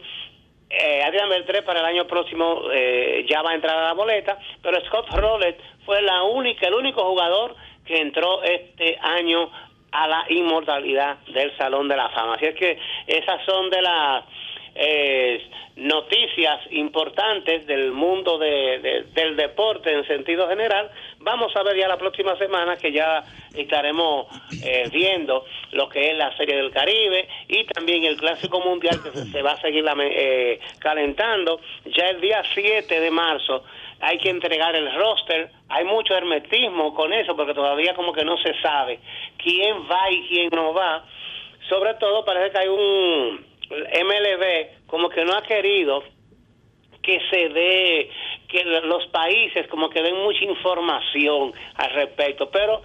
eh, 0.68 1.02
Adrián 1.04 1.28
Beltré 1.28 1.62
para 1.62 1.78
el 1.78 1.86
año 1.86 2.04
próximo 2.08 2.62
eh, 2.72 3.24
ya 3.30 3.40
va 3.42 3.52
a 3.52 3.54
entrar 3.54 3.78
a 3.78 3.84
la 3.84 3.92
boleta, 3.92 4.36
pero 4.60 4.84
Scott 4.86 5.08
Rowlett 5.10 5.60
fue 5.86 6.02
la 6.02 6.24
única, 6.24 6.66
el 6.66 6.74
único 6.74 7.04
jugador 7.04 7.54
que 7.86 8.00
entró 8.00 8.42
este 8.42 8.98
año 9.00 9.52
a 9.92 10.08
la 10.08 10.24
inmortalidad 10.30 11.18
del 11.28 11.56
Salón 11.56 11.86
de 11.86 11.96
la 11.96 12.08
Fama. 12.08 12.34
Así 12.34 12.46
es 12.46 12.56
que 12.56 12.76
esas 13.06 13.40
son 13.44 13.70
de 13.70 13.82
las 13.82 14.24
eh, 14.74 15.40
noticias 15.76 16.60
importantes 16.70 17.66
del 17.68 17.92
mundo 17.92 18.38
de, 18.38 19.06
del 19.14 19.36
deporte 19.36 19.92
en 19.92 20.04
sentido 20.08 20.48
general. 20.48 20.90
Vamos 21.24 21.56
a 21.56 21.62
ver 21.62 21.74
ya 21.78 21.88
la 21.88 21.96
próxima 21.96 22.36
semana 22.36 22.76
que 22.76 22.92
ya 22.92 23.24
estaremos 23.54 24.26
eh, 24.62 24.90
viendo 24.92 25.46
lo 25.72 25.88
que 25.88 26.10
es 26.10 26.18
la 26.18 26.36
Serie 26.36 26.54
del 26.54 26.70
Caribe 26.70 27.26
y 27.48 27.64
también 27.64 28.04
el 28.04 28.18
Clásico 28.18 28.60
Mundial 28.60 29.00
que 29.02 29.10
se, 29.10 29.40
va 29.40 29.52
a 29.52 29.60
seguir 29.62 29.86
eh, 30.02 30.60
calentando. 30.80 31.60
Ya 31.86 32.10
el 32.10 32.20
día 32.20 32.42
7 32.52 33.00
de 33.00 33.10
marzo 33.10 33.64
hay 34.00 34.18
que 34.18 34.28
entregar 34.28 34.76
el 34.76 34.94
roster. 34.96 35.50
Hay 35.70 35.86
mucho 35.86 36.14
hermetismo 36.14 36.92
con 36.92 37.10
eso 37.14 37.34
porque 37.34 37.54
todavía 37.54 37.94
como 37.94 38.12
que 38.12 38.22
no 38.22 38.36
se 38.36 38.52
sabe 38.60 39.00
quién 39.38 39.88
va 39.90 40.10
y 40.10 40.28
quién 40.28 40.50
no 40.52 40.74
va. 40.74 41.06
Sobre 41.70 41.94
todo 41.94 42.22
parece 42.26 42.50
que 42.50 42.58
hay 42.58 42.68
un 42.68 43.46
MLB 43.70 44.86
como 44.86 45.08
que 45.08 45.24
no 45.24 45.32
ha 45.32 45.42
querido 45.42 46.04
que 47.04 47.20
se 47.30 47.48
dé, 47.50 48.10
que 48.54 48.64
los 48.64 49.06
países 49.08 49.66
como 49.68 49.90
que 49.90 50.02
den 50.02 50.16
mucha 50.22 50.44
información 50.44 51.52
al 51.76 51.90
respecto, 51.90 52.50
pero 52.50 52.82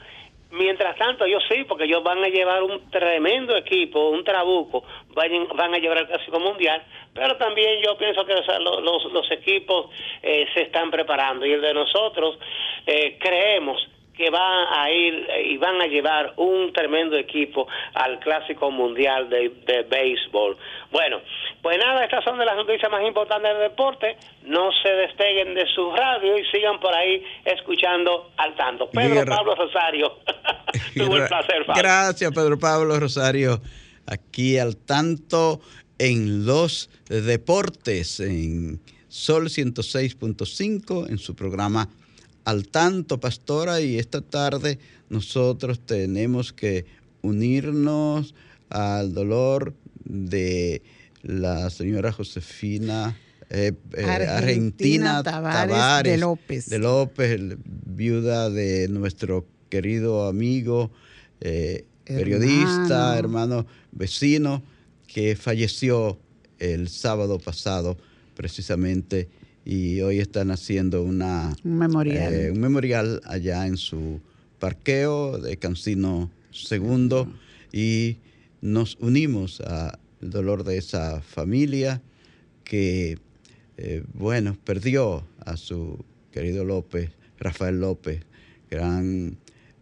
Mientras 0.51 0.97
tanto, 0.97 1.27
yo 1.27 1.37
sí, 1.47 1.63
porque 1.65 1.83
ellos 1.83 2.01
van 2.01 2.23
a 2.23 2.27
llevar 2.27 2.63
un 2.63 2.89
tremendo 2.89 3.55
equipo, 3.55 4.09
un 4.09 4.23
trabuco, 4.23 4.83
van, 5.13 5.47
van 5.55 5.75
a 5.75 5.77
llevar 5.77 5.99
el 5.99 6.07
Clásico 6.07 6.39
Mundial, 6.39 6.81
pero 7.13 7.37
también 7.37 7.79
yo 7.85 7.95
pienso 7.99 8.25
que 8.25 8.33
los, 8.33 9.11
los, 9.13 9.31
equipos 9.31 9.91
eh, 10.23 10.47
se 10.55 10.63
están 10.63 10.89
preparando 10.89 11.45
y 11.45 11.53
el 11.53 11.61
de 11.61 11.73
nosotros 11.75 12.39
eh, 12.87 13.19
creemos 13.19 13.87
que 14.19 14.29
va 14.29 14.83
a 14.83 14.91
ir 14.91 15.27
y 15.45 15.55
van 15.55 15.79
a 15.79 15.87
llevar 15.87 16.33
un 16.35 16.73
tremendo 16.73 17.15
equipo 17.15 17.69
al 17.93 18.19
Clásico 18.19 18.69
Mundial 18.69 19.29
de, 19.29 19.49
de, 19.65 19.83
Béisbol. 19.83 20.57
Bueno, 20.91 21.21
pues 21.61 21.77
nada, 21.77 22.03
estas 22.03 22.25
son 22.25 22.37
de 22.37 22.43
las 22.43 22.57
noticias 22.57 22.91
más 22.91 23.01
importantes 23.07 23.49
del 23.49 23.69
deporte. 23.69 24.17
No 24.43 24.71
se 24.83 24.89
despeguen 24.89 25.55
de 25.55 25.65
su 25.73 25.89
radio 25.91 26.37
y 26.37 26.43
sigan 26.51 26.81
por 26.81 26.93
ahí 26.93 27.23
escuchando 27.45 28.31
al 28.35 28.57
tanto. 28.57 28.89
Pedro 28.89 29.23
Pablo 29.23 29.55
Rosario, 29.55 30.17
tuvo 30.97 31.15
el 31.15 31.25
placer. 31.25 31.63
Gracias, 31.73 32.29
Pedro 32.33 32.59
Pablo 32.59 32.99
Rosario. 32.99 33.61
Aquí 34.05 34.57
al 34.57 34.75
tanto 34.75 35.61
en 35.97 36.45
los 36.45 36.89
deportes, 37.07 38.19
en 38.19 38.81
Sol 39.07 39.45
106.5, 39.45 41.09
en 41.09 41.17
su 41.19 41.37
programa 41.37 41.87
al 42.49 42.67
tanto, 42.67 43.19
pastora, 43.19 43.79
y 43.81 43.99
esta 43.99 44.21
tarde 44.21 44.79
nosotros 45.09 45.79
tenemos 45.85 46.51
que 46.51 46.85
unirnos 47.21 48.33
al 48.69 49.13
dolor 49.13 49.75
de 50.03 50.81
la 51.21 51.69
señora 51.69 52.11
Josefina 52.11 53.15
eh, 53.51 53.73
eh, 53.97 54.05
Argentina, 54.05 55.21
Tavares, 55.23 56.11
de 56.11 56.17
López. 56.17 56.69
De 56.69 56.79
López, 56.79 57.39
viuda 57.85 58.49
de 58.49 58.87
nuestro 58.89 59.45
querido 59.69 60.27
amigo, 60.27 60.91
eh, 61.41 61.85
periodista, 62.05 63.17
hermano, 63.17 63.67
vecino, 63.91 64.63
que 65.07 65.35
falleció 65.35 66.19
el 66.57 66.89
sábado 66.89 67.39
pasado 67.39 67.97
precisamente 68.35 69.29
y 69.71 70.01
hoy 70.01 70.17
están 70.17 70.49
haciendo 70.49 71.03
una, 71.03 71.55
un, 71.63 71.77
memorial. 71.77 72.33
Eh, 72.33 72.49
un 72.49 72.59
memorial 72.59 73.21
allá 73.25 73.67
en 73.67 73.77
su 73.77 74.19
parqueo 74.57 75.37
de 75.37 75.57
Cancino 75.57 76.31
II 76.71 77.27
y 77.71 78.17
nos 78.61 78.97
unimos 78.99 79.61
al 79.61 79.99
dolor 80.21 80.63
de 80.63 80.79
esa 80.79 81.21
familia 81.21 82.01
que, 82.63 83.19
eh, 83.77 84.03
bueno, 84.15 84.57
perdió 84.63 85.23
a 85.45 85.55
su 85.55 86.03
querido 86.31 86.65
López, 86.65 87.11
Rafael 87.37 87.79
López, 87.79 88.21
gran 88.71 89.37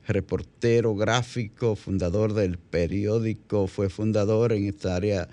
reportero 0.05 0.95
gráfico, 0.95 1.77
fundador 1.77 2.33
del 2.33 2.57
periódico, 2.57 3.67
fue 3.67 3.89
fundador 3.89 4.51
en 4.51 4.65
esta 4.65 4.97
área 4.97 5.29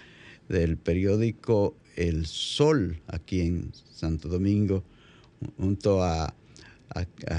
del 0.48 0.76
periódico 0.76 1.74
El 1.96 2.26
Sol, 2.26 3.00
aquí 3.06 3.40
en 3.40 3.72
Santo 3.92 4.28
Domingo, 4.28 4.84
junto 5.56 6.02
a, 6.02 6.34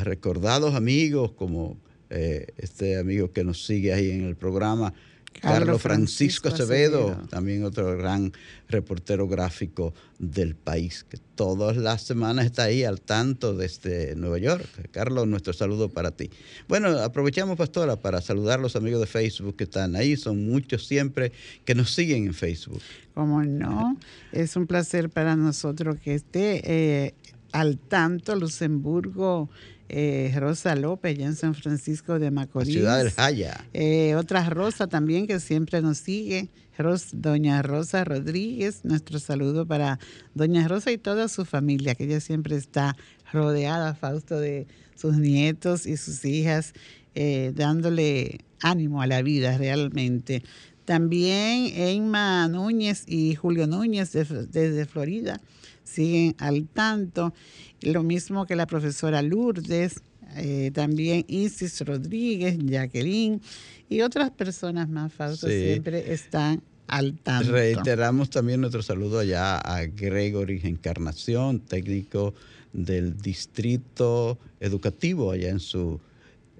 recordados 0.04 0.76
amigos 0.76 1.32
como 1.32 1.78
eh, 2.10 2.48
este 2.58 2.98
amigo 2.98 3.32
que 3.32 3.46
nos 3.46 3.66
sigue 3.66 3.94
ahí 3.94 4.12
en 4.12 4.26
el 4.26 4.36
programa, 4.36 4.94
Carlos 5.42 5.82
Francisco, 5.82 6.50
Francisco 6.50 6.50
Acevedo, 6.50 7.10
Acevedo. 7.10 7.28
también 7.28 7.64
otro 7.64 7.96
gran 7.98 8.32
reportero 8.68 9.28
gráfico 9.28 9.94
del 10.18 10.56
país, 10.56 11.06
que 11.08 11.18
todas 11.36 11.78
las 11.78 12.02
semanas 12.02 12.46
está 12.46 12.64
ahí 12.64 12.84
al 12.84 13.02
tanto 13.02 13.54
desde 13.54 14.16
Nueva 14.16 14.38
York. 14.38 14.90
Carlos, 14.92 15.28
nuestro 15.28 15.54
saludo 15.54 15.90
para 15.90 16.12
ti. 16.12 16.30
Bueno, 16.68 16.90
aprovechamos, 17.00 17.58
Pastora, 17.58 17.98
para 17.98 18.22
saludar 18.22 18.60
a 18.60 18.62
los 18.62 18.76
amigos 18.76 19.02
de 19.02 19.08
Facebook 19.08 19.56
que 19.56 19.66
están 19.66 19.96
ahí. 19.96 20.16
Son 20.16 20.46
muchos 20.46 20.88
siempre 20.88 21.32
que 21.66 21.76
nos 21.76 21.94
siguen 21.94 22.28
en 22.28 22.34
Facebook. 22.34 22.82
Como 23.14 23.44
no, 23.44 23.98
es 24.32 24.56
un 24.56 24.68
placer 24.68 25.10
para 25.10 25.36
nosotros 25.36 26.00
que 26.00 26.16
esté 26.16 26.62
eh, 26.64 27.14
al 27.52 27.78
tanto 27.78 28.36
Luxemburgo, 28.36 29.50
eh, 29.90 30.34
Rosa 30.38 30.76
López, 30.76 31.18
ya 31.18 31.26
en 31.28 31.36
San 31.36 31.54
Francisco 31.56 32.14
de 32.20 32.26
La 32.26 32.32
Macorís. 32.32 32.74
ciudad 32.74 32.98
del 32.98 33.12
Jaya. 33.12 33.66
Eh, 33.74 34.16
otra 34.16 34.50
Rosa 34.50 34.88
también 34.88 35.28
que 35.28 35.40
siempre 35.40 35.82
nos 35.82 35.98
sigue, 36.00 36.50
Ros- 36.78 37.10
doña 37.14 37.62
Rosa 37.62 38.04
Rodríguez. 38.04 38.82
Nuestro 38.84 39.20
saludo 39.20 39.66
para 39.66 40.00
doña 40.34 40.68
Rosa 40.68 40.92
y 40.92 40.98
toda 40.98 41.28
su 41.28 41.46
familia, 41.46 41.96
que 41.96 42.06
ella 42.06 42.20
siempre 42.20 42.56
está 42.56 42.98
rodeada, 43.32 43.94
Fausto, 43.96 44.40
de 44.40 44.68
sus 44.96 45.18
nietos 45.18 45.86
y 45.86 45.98
sus 45.98 46.26
hijas, 46.26 46.74
eh, 47.14 47.52
dándole 47.56 48.40
ánimo 48.62 49.02
a 49.02 49.08
la 49.08 49.22
vida 49.22 49.58
realmente. 49.58 50.44
También 50.86 51.72
Emma 51.76 52.48
Núñez 52.48 53.04
y 53.08 53.36
Julio 53.36 53.68
Núñez 53.68 54.12
de- 54.12 54.26
desde 54.52 54.86
Florida 54.86 55.40
siguen 55.86 56.36
al 56.40 56.68
tanto. 56.68 57.34
Lo 57.82 58.04
mismo 58.04 58.46
que 58.46 58.58
la 58.58 58.68
profesora 58.68 59.22
Lourdes, 59.22 60.02
eh, 60.36 60.72
también 60.74 61.24
Isis 61.30 61.80
Rodríguez, 61.86 62.58
Jacqueline 62.60 63.40
y 63.88 64.02
otras 64.02 64.32
personas 64.32 64.90
más, 64.90 65.14
Fausto, 65.14 65.48
Sí. 65.48 65.54
siempre 65.64 66.12
están 66.12 66.62
al 66.88 67.18
tanto. 67.18 67.52
Reiteramos 67.52 68.30
también 68.30 68.60
nuestro 68.60 68.84
saludo 68.84 69.20
allá 69.20 69.58
a 69.58 69.86
Gregory 69.86 70.60
Encarnación, 70.64 71.62
técnico 71.62 72.34
del 72.74 73.16
distrito 73.18 74.38
educativo 74.60 75.32
allá 75.32 75.50
en 75.50 75.60
su 75.60 76.02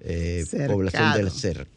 eh, 0.00 0.44
población 0.66 1.14
del 1.14 1.30
Cercado. 1.30 1.75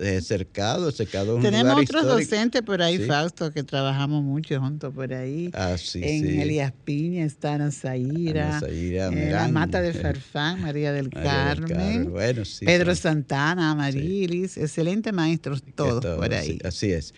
Eh, 0.00 0.20
cercado, 0.20 0.90
Cercado 0.90 1.32
es 1.32 1.36
un 1.36 1.42
Tenemos 1.42 1.80
otros 1.80 2.04
docentes 2.04 2.62
por 2.62 2.82
ahí, 2.82 2.98
Sí. 2.98 3.04
Fausto, 3.04 3.52
que 3.52 3.62
trabajamos 3.62 4.22
mucho 4.22 4.58
juntos 4.60 4.92
por 4.92 5.12
ahí. 5.12 5.50
Ah, 5.54 5.76
sí, 5.78 6.00
en 6.02 6.26
sí. 6.26 6.40
Elías 6.40 6.72
Piña 6.84 7.24
está 7.24 7.54
Ana 7.54 7.70
Zaira, 7.70 8.60
eh, 8.68 9.28
la 9.30 9.48
Mata 9.48 9.80
de 9.80 9.92
Farfán, 9.92 10.60
María 10.60 10.92
del 10.92 11.10
María 11.12 11.30
del 11.30 11.60
Carmen, 11.60 11.68
Carmen, 11.68 12.10
bueno, 12.10 12.44
sí, 12.44 12.64
Pedro 12.64 12.94
Santana, 12.94 13.70
Amarilis, 13.70 14.56
excelentes 14.56 15.12
maestros 15.12 15.62
todos 15.74 16.00
todo, 16.00 16.16
por 16.16 16.34
ahí. 16.34 16.58
Así, 16.64 16.90
es. 16.90 17.14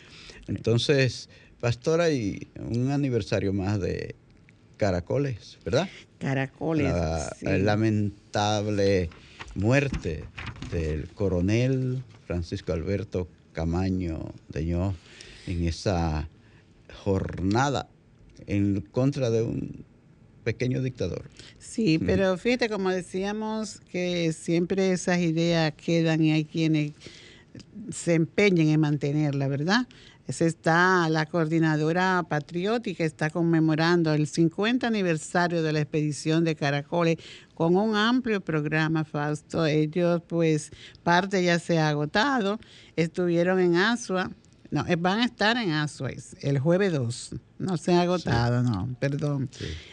Entonces, 0.48 1.28
Pastora, 1.58 2.10
y 2.10 2.48
un 2.58 2.90
aniversario 2.90 3.52
más 3.52 3.80
de 3.80 4.14
Caracoles, 4.76 5.58
¿verdad? 5.64 5.88
Caracoles. 6.18 6.92
la 6.92 7.34
sí. 7.38 7.46
lamentable 7.46 9.10
muerte 9.54 10.24
del 10.70 11.08
coronel 11.08 12.02
Francisco 12.26 12.72
Alberto 12.72 13.28
Camaño 13.52 14.32
Deñó 14.48 14.94
en 15.46 15.66
esa 15.66 16.28
jornada 17.04 17.88
en 18.46 18.80
contra 18.80 19.30
de 19.30 19.42
un 19.42 19.84
pequeño 20.44 20.82
dictador. 20.82 21.30
Sí, 21.58 21.98
pero 21.98 22.36
fíjate, 22.36 22.68
como 22.68 22.90
decíamos, 22.90 23.80
que 23.90 24.32
siempre 24.32 24.92
esas 24.92 25.20
ideas 25.20 25.72
quedan 25.74 26.22
y 26.22 26.32
hay 26.32 26.44
quienes 26.44 26.92
se 27.92 28.14
empeñen 28.14 28.68
en 28.68 28.80
mantenerla, 28.80 29.48
¿verdad? 29.48 29.86
Esa 30.26 30.46
está 30.46 31.08
la 31.08 31.26
coordinadora 31.26 32.24
patriótica, 32.28 33.04
está 33.04 33.30
conmemorando 33.30 34.14
el 34.14 34.26
50 34.26 34.86
aniversario 34.86 35.62
de 35.62 35.72
la 35.72 35.80
expedición 35.80 36.44
de 36.44 36.54
Caracoles 36.54 37.18
con 37.62 37.76
un 37.76 37.94
amplio 37.94 38.40
programa, 38.40 39.04
Fausto. 39.04 39.66
Ellos, 39.66 40.20
pues, 40.26 40.72
parte 41.04 41.44
ya 41.44 41.60
se 41.60 41.78
ha 41.78 41.90
agotado, 41.90 42.58
estuvieron 42.96 43.60
en 43.60 43.76
Asua, 43.76 44.30
no, 44.72 44.84
eh, 44.88 44.96
van 44.96 45.20
a 45.20 45.26
estar 45.26 45.56
en 45.58 45.70
Asua 45.70 46.10
es 46.10 46.34
el 46.40 46.58
jueves 46.58 46.92
2, 46.92 47.34
no 47.58 47.76
se 47.76 47.92
ha 47.92 48.00
agotado, 48.00 48.62
no, 48.62 48.88
perdón. 48.98 49.48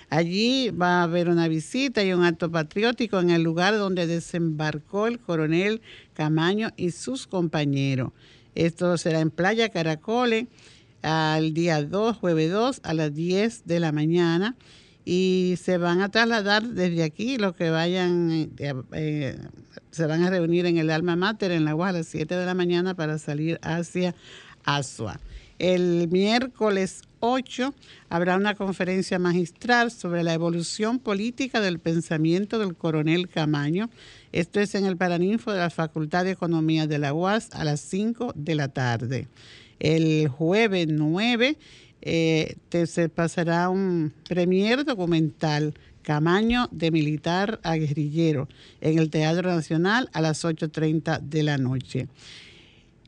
Allí 0.09 0.69
va 0.69 1.01
a 1.01 1.03
haber 1.03 1.29
una 1.29 1.47
visita 1.47 2.03
y 2.03 2.11
un 2.13 2.23
acto 2.23 2.49
patriótico 2.49 3.19
en 3.19 3.29
el 3.29 3.43
lugar 3.43 3.77
donde 3.77 4.07
desembarcó 4.07 5.05
el 5.05 5.19
coronel 5.19 5.81
Camaño 6.13 6.69
y 6.75 6.91
sus 6.91 7.27
compañeros. 7.27 8.13
Esto 8.55 8.97
será 8.97 9.19
en 9.19 9.29
Playa 9.29 9.69
Caracoles 9.69 10.47
al 11.03 11.53
día 11.53 11.83
2, 11.83 12.17
jueves 12.17 12.51
2, 12.51 12.79
a 12.83 12.93
las 12.93 13.13
10 13.13 13.65
de 13.65 13.79
la 13.79 13.91
mañana. 13.91 14.55
Y 15.05 15.55
se 15.61 15.77
van 15.77 16.01
a 16.01 16.09
trasladar 16.09 16.63
desde 16.63 17.03
aquí, 17.03 17.37
los 17.37 17.55
que 17.55 17.69
vayan, 17.69 18.51
eh, 18.57 18.73
eh, 18.91 19.37
se 19.91 20.05
van 20.05 20.23
a 20.23 20.29
reunir 20.29 20.65
en 20.65 20.77
el 20.77 20.89
Alma 20.89 21.15
Mater 21.15 21.51
en 21.51 21.65
la 21.65 21.75
UAS 21.75 21.89
a 21.89 21.97
las 21.99 22.07
7 22.07 22.35
de 22.35 22.45
la 22.45 22.53
mañana 22.53 22.95
para 22.95 23.17
salir 23.17 23.59
hacia 23.63 24.13
Asua. 24.65 25.19
El 25.57 26.07
miércoles 26.09 27.01
8 27.19 27.73
habrá 28.09 28.37
una 28.37 28.55
conferencia 28.55 29.19
magistral 29.19 29.91
sobre 29.91 30.23
la 30.23 30.33
evolución 30.33 30.99
política 30.99 31.59
del 31.59 31.79
pensamiento 31.79 32.59
del 32.59 32.75
coronel 32.75 33.27
Camaño. 33.27 33.89
Esto 34.31 34.61
es 34.61 34.73
en 34.75 34.85
el 34.85 34.95
Paraninfo 34.95 35.51
de 35.51 35.59
la 35.59 35.69
Facultad 35.69 36.23
de 36.23 36.31
Economía 36.31 36.87
de 36.87 36.97
la 36.97 37.13
UAS 37.13 37.49
a 37.51 37.65
las 37.65 37.81
5 37.81 38.33
de 38.35 38.55
la 38.55 38.69
tarde. 38.69 39.27
El 39.79 40.29
jueves 40.29 40.87
9 40.89 41.57
eh, 42.01 42.55
te- 42.69 42.87
se 42.87 43.09
pasará 43.09 43.69
un 43.69 44.13
premier 44.27 44.85
documental 44.85 45.73
Camaño 46.01 46.67
de 46.71 46.89
militar 46.91 47.59
a 47.63 47.75
guerrillero 47.75 48.47
en 48.81 48.97
el 48.97 49.09
Teatro 49.09 49.53
Nacional 49.53 50.09
a 50.13 50.21
las 50.21 50.43
8.30 50.43 51.19
de 51.19 51.43
la 51.43 51.57
noche. 51.57 52.07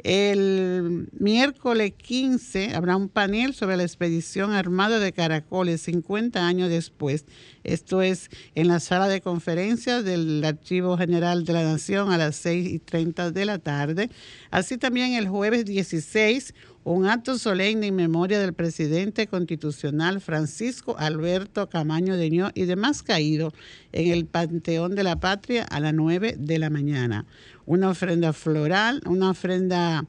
El 0.03 1.09
miércoles 1.19 1.93
15 1.95 2.73
habrá 2.73 2.95
un 2.95 3.07
panel 3.07 3.53
sobre 3.53 3.77
la 3.77 3.83
expedición 3.83 4.51
armada 4.51 4.97
de 4.99 5.13
Caracoles 5.13 5.81
50 5.81 6.45
años 6.47 6.69
después. 6.69 7.25
Esto 7.63 8.01
es 8.01 8.29
en 8.55 8.67
la 8.67 8.79
sala 8.79 9.07
de 9.07 9.21
conferencias 9.21 10.03
del 10.03 10.43
Archivo 10.43 10.97
General 10.97 11.45
de 11.45 11.53
la 11.53 11.63
Nación 11.63 12.11
a 12.11 12.17
las 12.17 12.35
6 12.37 12.67
y 12.73 12.79
30 12.79 13.29
de 13.29 13.45
la 13.45 13.59
tarde. 13.59 14.09
Así 14.49 14.77
también 14.79 15.13
el 15.13 15.27
jueves 15.27 15.65
16, 15.65 16.55
un 16.83 17.05
acto 17.05 17.37
solemne 17.37 17.87
en 17.87 17.95
memoria 17.95 18.39
del 18.39 18.53
presidente 18.53 19.27
constitucional 19.27 20.19
Francisco 20.19 20.95
Alberto 20.97 21.69
Camaño 21.69 22.17
Deñó 22.17 22.49
y 22.55 22.65
demás 22.65 23.03
caídos 23.03 23.53
en 23.91 24.11
el 24.11 24.25
Panteón 24.25 24.95
de 24.95 25.03
la 25.03 25.19
Patria 25.19 25.63
a 25.63 25.79
las 25.79 25.93
9 25.93 26.37
de 26.39 26.59
la 26.59 26.71
mañana. 26.71 27.25
Una 27.67 27.89
ofrenda 27.89 28.33
floral, 28.33 29.01
una 29.05 29.29
ofrenda, 29.29 30.05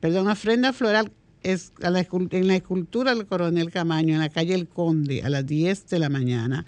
perdón, 0.00 0.28
ofrenda 0.28 0.74
floral 0.74 1.10
es 1.42 1.72
la 1.78 2.06
en 2.10 2.46
la 2.48 2.56
escultura 2.56 3.14
del 3.14 3.26
coronel 3.26 3.70
Camaño 3.70 4.14
en 4.14 4.20
la 4.20 4.28
calle 4.28 4.54
El 4.54 4.68
Conde 4.68 5.22
a 5.22 5.30
las 5.30 5.46
10 5.46 5.88
de 5.88 5.98
la 5.98 6.10
mañana. 6.10 6.66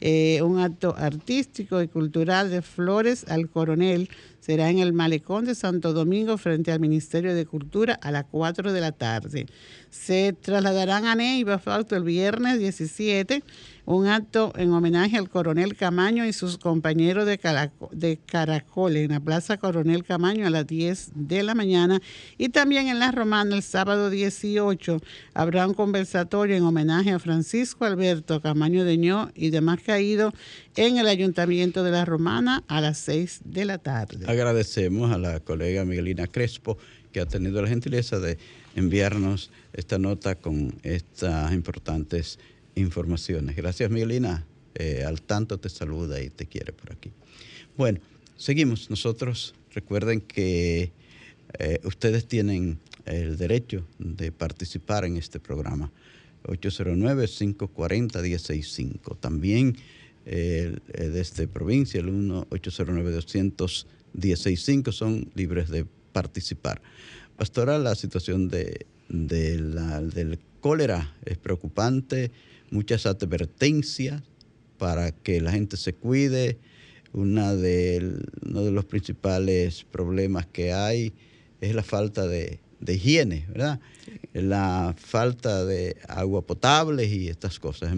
Eh, 0.00 0.42
un 0.42 0.58
acto 0.58 0.94
artístico 0.96 1.82
y 1.82 1.88
cultural 1.88 2.50
de 2.50 2.62
flores 2.62 3.24
al 3.28 3.48
coronel 3.48 4.08
será 4.44 4.68
en 4.68 4.78
el 4.78 4.92
malecón 4.92 5.46
de 5.46 5.54
Santo 5.54 5.94
Domingo 5.94 6.36
frente 6.36 6.70
al 6.70 6.78
Ministerio 6.80 7.34
de 7.34 7.46
Cultura 7.46 7.94
a 8.02 8.10
las 8.10 8.24
4 8.30 8.72
de 8.74 8.80
la 8.82 8.92
tarde. 8.92 9.46
Se 9.88 10.34
trasladarán 10.38 11.06
a 11.06 11.14
Neiva, 11.14 11.58
Fausto, 11.58 11.96
el 11.96 12.02
viernes 12.02 12.58
17, 12.58 13.42
un 13.86 14.06
acto 14.06 14.52
en 14.56 14.72
homenaje 14.72 15.16
al 15.16 15.28
coronel 15.30 15.76
Camaño 15.76 16.26
y 16.26 16.32
sus 16.32 16.58
compañeros 16.58 17.26
de, 17.26 17.38
Caraco- 17.38 17.90
de 17.92 18.18
Caracol 18.26 18.96
en 18.96 19.12
la 19.12 19.20
Plaza 19.20 19.56
Coronel 19.56 20.04
Camaño 20.04 20.46
a 20.46 20.50
las 20.50 20.66
10 20.66 21.12
de 21.14 21.42
la 21.42 21.54
mañana. 21.54 22.00
Y 22.36 22.48
también 22.48 22.88
en 22.88 22.98
La 22.98 23.12
Romana, 23.12 23.54
el 23.56 23.62
sábado 23.62 24.10
18, 24.10 25.00
habrá 25.32 25.66
un 25.68 25.74
conversatorio 25.74 26.56
en 26.56 26.64
homenaje 26.64 27.12
a 27.12 27.18
Francisco 27.18 27.84
Alberto 27.84 28.40
Camaño 28.42 28.84
Deñó 28.84 29.30
y 29.34 29.50
demás 29.50 29.78
caídos 29.84 30.32
en 30.76 30.96
el 30.98 31.06
Ayuntamiento 31.06 31.84
de 31.84 31.92
La 31.92 32.04
Romana 32.04 32.64
a 32.66 32.80
las 32.80 32.98
6 32.98 33.42
de 33.44 33.64
la 33.64 33.78
tarde. 33.78 34.26
Agradecemos 34.34 35.12
a 35.12 35.18
la 35.18 35.38
colega 35.38 35.84
Miguelina 35.84 36.26
Crespo 36.26 36.76
que 37.12 37.20
ha 37.20 37.26
tenido 37.26 37.62
la 37.62 37.68
gentileza 37.68 38.18
de 38.18 38.36
enviarnos 38.74 39.52
esta 39.72 39.96
nota 39.96 40.34
con 40.34 40.74
estas 40.82 41.52
importantes 41.52 42.40
informaciones. 42.74 43.54
Gracias 43.54 43.90
Miguelina, 43.90 44.44
Eh, 44.74 45.04
al 45.06 45.22
tanto 45.22 45.58
te 45.58 45.68
saluda 45.68 46.20
y 46.20 46.30
te 46.30 46.46
quiere 46.46 46.72
por 46.72 46.90
aquí. 46.90 47.12
Bueno, 47.76 48.00
seguimos 48.36 48.90
nosotros. 48.90 49.54
Recuerden 49.72 50.20
que 50.20 50.90
eh, 51.60 51.78
ustedes 51.84 52.26
tienen 52.26 52.80
el 53.04 53.36
derecho 53.36 53.86
de 54.00 54.32
participar 54.32 55.04
en 55.04 55.16
este 55.16 55.38
programa. 55.38 55.92
809-540-165. 56.42 59.16
También 59.20 59.76
eh, 60.26 60.76
desde 60.88 61.46
provincia, 61.46 62.00
el 62.00 62.08
1-809-200-165, 64.14 64.92
son 64.92 65.30
libres 65.34 65.68
de 65.68 65.86
participar. 66.12 66.80
Pastora, 67.36 67.78
la 67.78 67.94
situación 67.94 68.48
de, 68.48 68.86
del 69.08 70.38
cólera 70.60 71.14
es 71.24 71.36
preocupante, 71.36 72.30
muchas 72.70 73.06
advertencias 73.06 74.22
para 74.78 75.12
que 75.12 75.40
la 75.40 75.52
gente 75.52 75.76
se 75.76 75.94
cuide. 75.94 76.58
Una 77.12 77.54
de, 77.54 78.18
uno 78.44 78.64
de 78.64 78.72
los 78.72 78.86
principales 78.86 79.84
problemas 79.84 80.46
que 80.46 80.72
hay 80.72 81.12
es 81.60 81.74
la 81.74 81.82
falta 81.82 82.26
de, 82.26 82.60
higiene, 82.86 83.46
¿verdad? 83.48 83.80
La 84.32 84.94
falta 84.98 85.64
de 85.64 85.96
agua 86.08 86.42
potable 86.42 87.04
y 87.04 87.28
estas 87.28 87.60
cosas. 87.60 87.94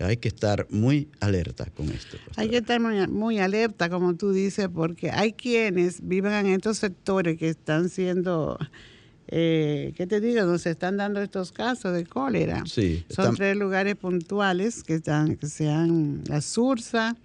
Hay 0.00 0.16
que 0.18 0.28
estar 0.28 0.66
muy 0.70 1.08
alerta 1.20 1.66
con 1.66 1.88
esto. 1.88 2.16
Hay 2.36 2.48
que 2.48 2.58
estar 2.58 2.80
muy, 2.80 3.38
alerta, 3.38 3.88
como 3.90 4.14
tú 4.14 4.32
dices, 4.32 4.68
porque 4.72 5.10
hay 5.10 5.32
quienes 5.32 6.06
viven 6.06 6.32
en 6.32 6.46
estos 6.46 6.78
sectores 6.78 7.36
que 7.36 7.48
están 7.48 7.88
siendo, 7.88 8.58
eh, 9.26 9.92
¿qué 9.96 10.06
te 10.06 10.20
digo? 10.20 10.42
Donde 10.42 10.60
se 10.60 10.70
están 10.70 10.96
dando 10.96 11.20
estos 11.20 11.50
casos 11.50 11.94
de 11.94 12.06
cólera. 12.06 12.62
Sí, 12.66 13.04
Son 13.08 13.34
tres 13.34 13.56
lugares 13.56 13.96
puntuales 13.96 14.84
que 14.84 14.94
están, 14.94 15.36
que 15.36 15.48
sean 15.48 16.22
la 16.28 16.40
Sursa, 16.40 17.16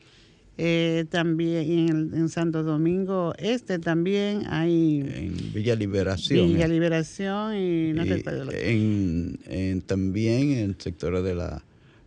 eh, 0.57 1.05
también 1.09 2.13
en, 2.13 2.29
Santo 2.29 2.61
Domingo 2.61 3.33
Este 3.39 3.79
también 3.79 4.43
hay... 4.47 4.99
En 5.01 5.51
Villa 5.51 5.75
Liberación. 5.75 6.47
Villa 6.47 6.67
Liberación 6.67 7.57
y 7.57 7.93
no 7.93 8.03
sé 8.05 8.23
en, 8.69 9.81
También 9.81 10.51
en 10.51 10.59
el 10.59 10.75
sector 10.77 11.23
de 11.23 11.33
la 11.33 11.63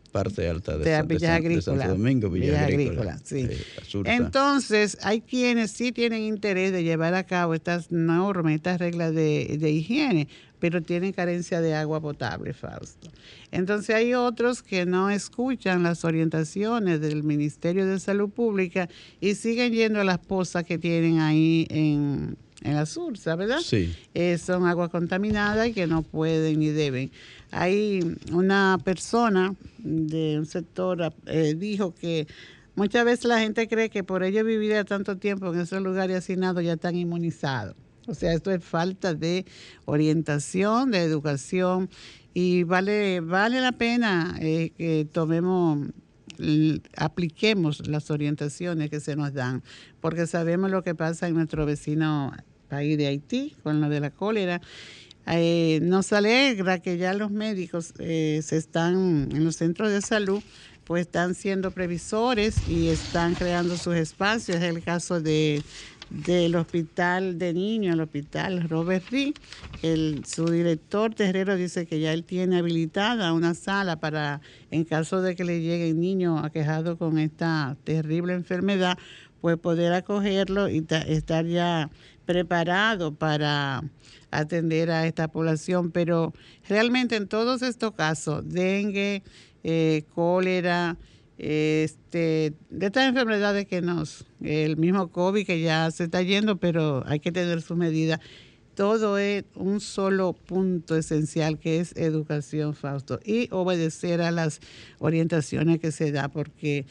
parte 0.09 0.49
alta 0.49 0.77
de, 0.79 1.03
de, 1.03 1.63
Santo 1.63 1.89
Domingo, 1.89 2.31
Villa, 2.31 2.65
Agrícola. 2.65 3.19
sí. 3.23 3.49
Entonces, 4.05 4.99
hay 5.03 5.21
quienes 5.21 5.71
sí 5.71 5.93
tienen 5.93 6.23
interés 6.23 6.73
de 6.73 6.83
llevar 6.83 7.15
a 7.15 7.25
cabo 7.25 7.55
estas 7.55 7.91
normas, 7.91 8.55
estas 8.55 8.79
reglas 8.79 9.15
de, 9.15 9.57
de 9.59 9.71
higiene, 9.71 10.29
pero 10.59 10.83
tienen 10.83 11.13
carencia 11.13 11.61
de 11.61 11.75
agua 11.75 12.01
potable, 12.01 12.53
Fausto. 12.53 13.11
Entonces 13.51 13.95
hay 13.95 14.15
otros 14.15 14.63
que 14.63 14.87
no 14.87 15.11
escuchan 15.11 15.83
las 15.83 16.05
orientaciones 16.05 17.01
del 17.01 17.23
Ministerio 17.23 17.87
de 17.87 18.01
Salud 18.01 18.31
Pública 18.31 18.89
y 19.21 19.35
siguen 19.35 19.73
yendo 19.73 20.01
a 20.01 20.05
las 20.05 20.19
pozas 20.19 20.65
que 20.65 20.79
tienen 20.79 21.21
ahí 21.21 21.67
en, 21.71 22.37
en 22.63 22.75
la 22.75 22.87
Sursa, 22.87 23.37
¿verdad? 23.37 23.61
Sí. 23.61 23.95
Eh, 24.15 24.39
son 24.39 24.67
agua 24.67 24.89
contaminada 24.89 25.67
y 25.67 25.73
que 25.73 25.87
no 25.87 26.03
pueden 26.03 26.59
ni 26.59 26.69
deben. 26.69 27.11
Hay 27.51 28.17
una 28.33 28.79
persona 28.85 29.55
de 29.79 30.39
un 30.39 30.47
sector 30.47 31.13
eh, 31.27 31.55
dijo 31.57 31.95
que 31.95 32.27
muchas 32.75 33.05
veces 33.05 33.27
la 33.27 33.41
gente 33.41 33.69
cree 33.69 33.89
que 33.89 34.05
por 34.05 34.23
ello 34.23 34.45
vivir 34.45 34.85
tanto 34.85 35.17
tiempo 35.17 35.53
en 35.53 35.61
esos 35.61 35.83
lugares 35.83 36.19
hacinados 36.19 36.65
ya 36.65 36.75
están 36.75 36.97
inmunizados. 36.97 37.77
O 38.07 38.15
sea, 38.15 38.33
esto 38.33 38.51
es 38.53 38.63
falta 38.63 39.15
de 39.15 39.45
orientación, 39.85 40.91
de 40.91 41.03
educación 41.03 41.91
y 42.35 42.63
vale, 42.63 43.21
vale 43.21 43.61
la 43.61 43.73
pena 43.73 44.37
eh, 44.41 44.71
que 44.77 45.07
tomemos 45.11 45.89
apliquemos 46.97 47.87
las 47.89 48.11
orientaciones 48.11 48.91
que 48.91 49.01
se 49.01 49.17
nos 49.17 49.33
dan, 49.33 49.63
porque 50.01 50.27
sabemos 50.27 50.71
lo 50.71 50.83
que 50.83 50.95
pasa 50.95 51.29
en 51.29 51.35
nuestro 51.35 51.65
vecino 51.65 52.33
país 52.69 52.99
de 52.99 53.07
Haití 53.07 53.57
con 53.63 53.81
lo 53.81 53.89
de 53.89 54.01
la 54.01 54.11
cólera. 54.11 54.61
Eh, 55.27 55.81
nos 55.83 56.13
alegra 56.13 56.79
que 56.79 56.99
ya 56.99 57.13
los 57.15 57.31
médicos 57.31 57.95
eh, 57.99 58.41
se 58.45 58.57
están 58.57 59.29
en 59.33 59.45
los 59.45 59.57
centros 59.57 59.91
de 59.91 60.01
salud, 60.01 60.43
pues 60.85 61.03
están 61.03 61.35
siendo 61.35 61.73
previsores 61.73 62.69
y 62.69 62.89
están 62.89 63.35
creando 63.35 63.77
sus 63.77 63.97
espacios. 63.97 64.59
Es 64.59 64.63
el 64.63 64.83
caso 64.83 65.21
de 65.21 65.63
del 66.11 66.55
hospital 66.55 67.39
de 67.39 67.53
niños, 67.53 67.95
el 67.95 68.01
hospital 68.01 68.69
Robert 68.69 69.05
Reed. 69.11 69.35
El, 69.83 70.25
su 70.25 70.47
director 70.47 71.15
Terrero 71.15 71.57
dice 71.57 71.87
que 71.87 72.01
ya 72.01 72.13
él 72.13 72.25
tiene 72.25 72.59
habilitada 72.59 73.33
una 73.33 73.55
sala 73.55 73.97
para, 73.97 74.41
en 74.71 74.85
caso 74.85 75.21
de 75.21 75.35
que 75.35 75.45
le 75.45 75.61
llegue 75.61 75.93
un 75.93 76.01
niño 76.01 76.39
aquejado 76.39 76.97
con 76.97 77.19
esta 77.19 77.77
terrible 77.85 78.35
enfermedad, 78.35 78.99
pues 79.41 79.59
poder 79.59 79.93
acogerlo 79.93 80.69
y 80.69 80.85
estar 81.09 81.47
ya 81.47 81.91
preparado 82.27 83.15
para 83.15 83.83
atender 84.31 84.91
a 84.91 85.07
esta 85.07 85.29
población. 85.29 85.91
Pero 85.93 86.35
realmente 86.69 87.17
en 87.17 87.29
todos 87.29 87.63
estos 87.63 87.93
casos, 87.93 88.43
dengue, 88.47 89.23
eh, 89.65 90.05
cólera, 90.15 90.99
este, 91.39 92.55
de 92.71 92.87
estas 92.87 93.09
enfermedades 93.09 93.67
que 93.67 93.83
nos, 93.83 94.27
el 94.41 94.77
mismo 94.77 95.09
COVID 95.09 95.47
que 95.47 95.61
ya 95.61 95.91
se 95.91 96.05
está 96.05 96.23
yendo, 96.23 96.57
pero 96.57 97.03
hay 97.07 97.21
que 97.21 97.33
tener 97.33 97.63
su 97.63 97.77
medida. 97.77 98.21
Todo 98.75 99.17
es 99.17 99.45
un 99.55 99.81
solo 99.81 100.35
punto 100.35 100.97
esencial 100.97 101.59
que 101.59 101.81
es 101.81 101.97
educación, 101.97 102.75
Fausto, 102.75 103.21
y 103.25 103.49
obedecer 103.51 104.21
a 104.21 104.31
las 104.31 104.61
orientaciones 104.99 105.79
que 105.81 105.93
se 105.93 106.13
da, 106.13 106.29
porque 106.29 106.85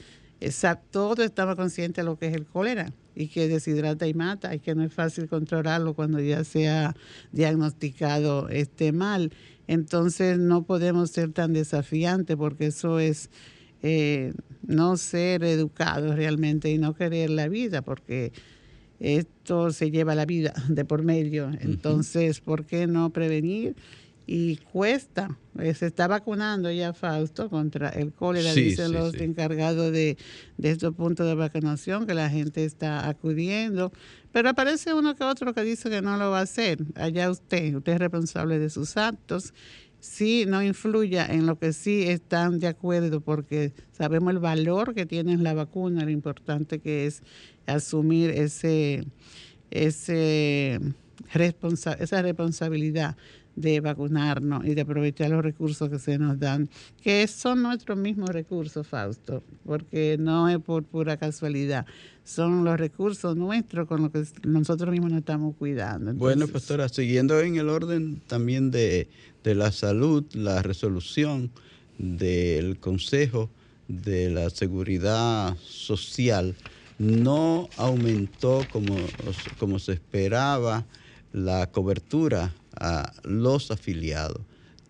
todo 0.91 1.23
estaba 1.23 1.55
consciente 1.55 2.01
de 2.01 2.05
lo 2.05 2.17
que 2.17 2.27
es 2.27 2.33
el 2.33 2.45
cólera 2.45 2.91
y 3.15 3.27
que 3.27 3.47
deshidrata 3.47 4.07
y 4.07 4.13
mata 4.13 4.53
y 4.53 4.59
que 4.59 4.75
no 4.75 4.83
es 4.83 4.93
fácil 4.93 5.27
controlarlo 5.27 5.93
cuando 5.93 6.19
ya 6.19 6.43
se 6.43 6.67
ha 6.67 6.95
diagnosticado 7.31 8.49
este 8.49 8.91
mal. 8.91 9.31
Entonces 9.67 10.37
no 10.37 10.63
podemos 10.63 11.11
ser 11.11 11.31
tan 11.31 11.53
desafiantes 11.53 12.35
porque 12.35 12.67
eso 12.67 12.99
es 12.99 13.29
eh, 13.81 14.33
no 14.65 14.97
ser 14.97 15.43
educados 15.43 16.15
realmente 16.15 16.71
y 16.71 16.77
no 16.77 16.95
querer 16.95 17.29
la 17.29 17.47
vida, 17.47 17.81
porque 17.81 18.31
esto 18.99 19.71
se 19.71 19.91
lleva 19.91 20.15
la 20.15 20.25
vida 20.25 20.53
de 20.69 20.85
por 20.85 21.03
medio. 21.03 21.51
Entonces, 21.59 22.39
¿por 22.41 22.65
qué 22.65 22.87
no 22.87 23.11
prevenir? 23.11 23.75
Y 24.27 24.57
cuesta. 24.57 25.37
Eh, 25.59 25.73
se 25.73 25.85
está 25.85 26.07
vacunando 26.07 26.71
ya 26.71 26.93
Fausto 26.93 27.49
contra 27.49 27.89
el 27.89 28.11
cólera, 28.11 28.53
dicen 28.53 28.91
los 28.91 29.13
encargados 29.15 29.91
de, 29.91 30.17
de 30.57 30.71
estos 30.71 30.93
puntos 30.95 31.27
de 31.27 31.35
vacunación, 31.35 32.07
que 32.07 32.13
la 32.13 32.29
gente 32.29 32.65
está 32.65 33.07
acudiendo. 33.07 33.91
Pero 34.31 34.49
aparece 34.49 34.93
uno 34.93 35.15
que 35.15 35.23
otro 35.23 35.53
que 35.53 35.63
dice 35.63 35.89
que 35.89 36.01
no 36.01 36.17
lo 36.17 36.31
va 36.31 36.39
a 36.39 36.43
hacer. 36.43 36.79
Allá 36.95 37.29
usted, 37.29 37.75
usted 37.75 37.93
es 37.93 37.99
responsable 37.99 38.59
de 38.59 38.69
sus 38.69 38.97
actos 38.97 39.53
sí 40.05 40.45
no 40.47 40.61
influya 40.61 41.25
en 41.25 41.45
lo 41.47 41.57
que 41.57 41.73
sí 41.73 42.03
están 42.03 42.59
de 42.59 42.67
acuerdo, 42.67 43.21
porque 43.21 43.73
sabemos 43.91 44.33
el 44.33 44.39
valor 44.39 44.93
que 44.93 45.05
tiene 45.05 45.37
la 45.37 45.53
vacuna, 45.53 46.05
lo 46.05 46.11
importante 46.11 46.79
que 46.79 47.07
es 47.07 47.23
asumir 47.65 48.29
ese, 48.29 49.05
ese 49.71 50.79
esa 51.33 52.21
responsabilidad 52.21 53.17
de 53.55 53.79
vacunarnos 53.79 54.65
y 54.65 54.75
de 54.75 54.81
aprovechar 54.81 55.29
los 55.29 55.43
recursos 55.43 55.89
que 55.89 55.99
se 55.99 56.17
nos 56.17 56.39
dan, 56.39 56.69
que 57.01 57.25
son 57.27 57.61
nuestros 57.63 57.97
mismos 57.97 58.29
recursos, 58.29 58.85
Fausto, 58.87 59.43
porque 59.65 60.17
no 60.19 60.49
es 60.49 60.59
por 60.59 60.83
pura 60.83 61.17
casualidad, 61.17 61.85
son 62.23 62.63
los 62.63 62.77
recursos 62.77 63.35
nuestros 63.35 63.87
con 63.87 64.01
los 64.01 64.11
que 64.11 64.23
nosotros 64.47 64.91
mismos 64.91 65.11
nos 65.11 65.19
estamos 65.19 65.55
cuidando. 65.55 66.13
bueno, 66.13 66.47
pastora, 66.47 66.89
siguiendo 66.89 67.39
en 67.39 67.55
el 67.55 67.69
orden 67.69 68.21
también 68.27 68.71
de, 68.71 69.07
de 69.43 69.55
la 69.55 69.71
salud, 69.71 70.25
la 70.33 70.61
resolución 70.61 71.51
del 71.97 72.77
Consejo 72.79 73.49
de 73.87 74.29
la 74.29 74.49
Seguridad 74.49 75.55
Social 75.57 76.55
no 76.97 77.69
aumentó 77.77 78.65
como, 78.71 78.95
como 79.59 79.79
se 79.79 79.93
esperaba 79.93 80.85
la 81.33 81.69
cobertura 81.69 82.53
a 82.79 83.13
los 83.23 83.71
afiliados. 83.71 84.41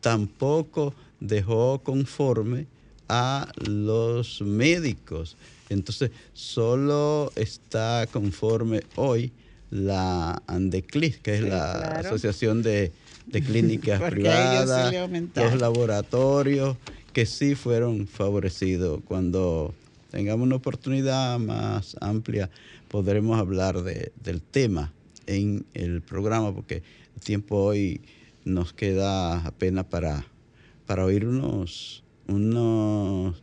Tampoco 0.02 0.94
dejó 1.20 1.80
conforme 1.84 2.68
a 3.08 3.52
los 3.68 4.42
médicos. 4.42 5.38
Entonces, 5.70 6.12
solo 6.34 7.32
está 7.36 8.08
conforme 8.12 8.82
hoy 8.96 9.32
la 9.72 10.42
ANDECLIS, 10.48 11.18
que 11.18 11.36
es 11.36 11.42
la 11.42 11.74
Asociación 12.00 12.62
de, 12.62 12.92
Clínicas 13.32 14.02
Privadas, 14.10 14.94
los 15.36 15.60
laboratorios, 15.60 16.78
que 17.14 17.26
sí 17.26 17.56
fueron 17.56 18.08
favorecidos. 18.08 19.02
Cuando 19.06 19.74
tengamos 20.12 20.46
una 20.46 20.56
oportunidad 20.56 21.40
más 21.40 21.98
amplia, 22.00 22.50
podremos 22.90 23.40
hablar 23.40 23.82
del 23.84 24.42
tema 24.42 24.94
en 25.28 25.66
el 25.74 26.02
programa, 26.02 26.54
porque 26.54 26.84
tiempo 27.24 27.58
hoy 27.58 28.02
nos 28.44 28.74
queda 28.74 29.46
apenas 29.46 29.86
para, 29.86 30.26
para 30.86 31.06
oír 31.06 31.26
unos, 31.26 32.04
unos 32.28 33.42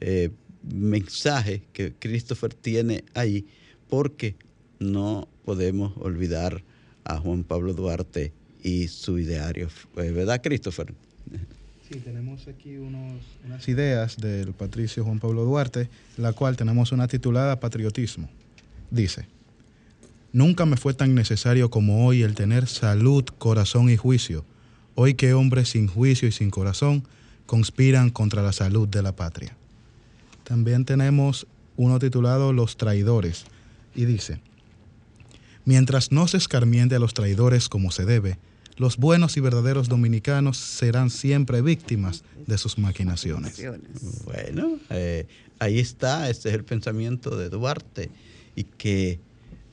eh, 0.00 0.30
mensajes 0.62 1.62
que 1.72 1.94
Christopher 1.98 2.54
tiene 2.54 3.04
ahí, 3.14 3.46
porque 3.88 4.36
no 4.78 5.28
podemos 5.44 5.92
olvidar 5.98 6.62
a 7.04 7.18
Juan 7.18 7.44
Pablo 7.44 7.74
Duarte 7.74 8.32
y 8.62 8.88
su 8.88 9.18
ideario. 9.18 9.68
¿Verdad, 9.94 10.40
Christopher? 10.42 10.94
Sí, 11.88 12.00
tenemos 12.00 12.48
aquí 12.48 12.76
unas 12.78 13.68
ideas 13.68 14.16
del 14.16 14.54
patricio 14.54 15.04
Juan 15.04 15.18
Pablo 15.20 15.44
Duarte, 15.44 15.90
la 16.16 16.32
cual 16.32 16.56
tenemos 16.56 16.92
una 16.92 17.06
titulada 17.08 17.60
Patriotismo. 17.60 18.28
Dice, 18.90 19.26
Nunca 20.34 20.66
me 20.66 20.76
fue 20.76 20.94
tan 20.94 21.14
necesario 21.14 21.70
como 21.70 22.04
hoy 22.04 22.22
el 22.22 22.34
tener 22.34 22.66
salud, 22.66 23.24
corazón 23.38 23.88
y 23.88 23.96
juicio, 23.96 24.44
hoy 24.96 25.14
que 25.14 25.32
hombres 25.32 25.68
sin 25.68 25.86
juicio 25.86 26.26
y 26.26 26.32
sin 26.32 26.50
corazón 26.50 27.04
conspiran 27.46 28.10
contra 28.10 28.42
la 28.42 28.52
salud 28.52 28.88
de 28.88 29.00
la 29.00 29.14
patria. 29.14 29.56
También 30.42 30.84
tenemos 30.84 31.46
uno 31.76 32.00
titulado 32.00 32.52
Los 32.52 32.76
traidores, 32.76 33.44
y 33.94 34.06
dice, 34.06 34.40
Mientras 35.64 36.10
no 36.10 36.26
se 36.26 36.38
escarmiente 36.38 36.96
a 36.96 36.98
los 36.98 37.14
traidores 37.14 37.68
como 37.68 37.92
se 37.92 38.04
debe, 38.04 38.36
los 38.76 38.96
buenos 38.96 39.36
y 39.36 39.40
verdaderos 39.40 39.88
dominicanos 39.88 40.56
serán 40.56 41.10
siempre 41.10 41.62
víctimas 41.62 42.24
de 42.48 42.58
sus 42.58 42.76
maquinaciones. 42.76 43.62
Bueno, 44.24 44.80
eh, 44.90 45.28
ahí 45.60 45.78
está, 45.78 46.28
este 46.28 46.48
es 46.48 46.56
el 46.56 46.64
pensamiento 46.64 47.36
de 47.36 47.50
Duarte 47.50 48.10
y 48.56 48.64
que 48.64 49.20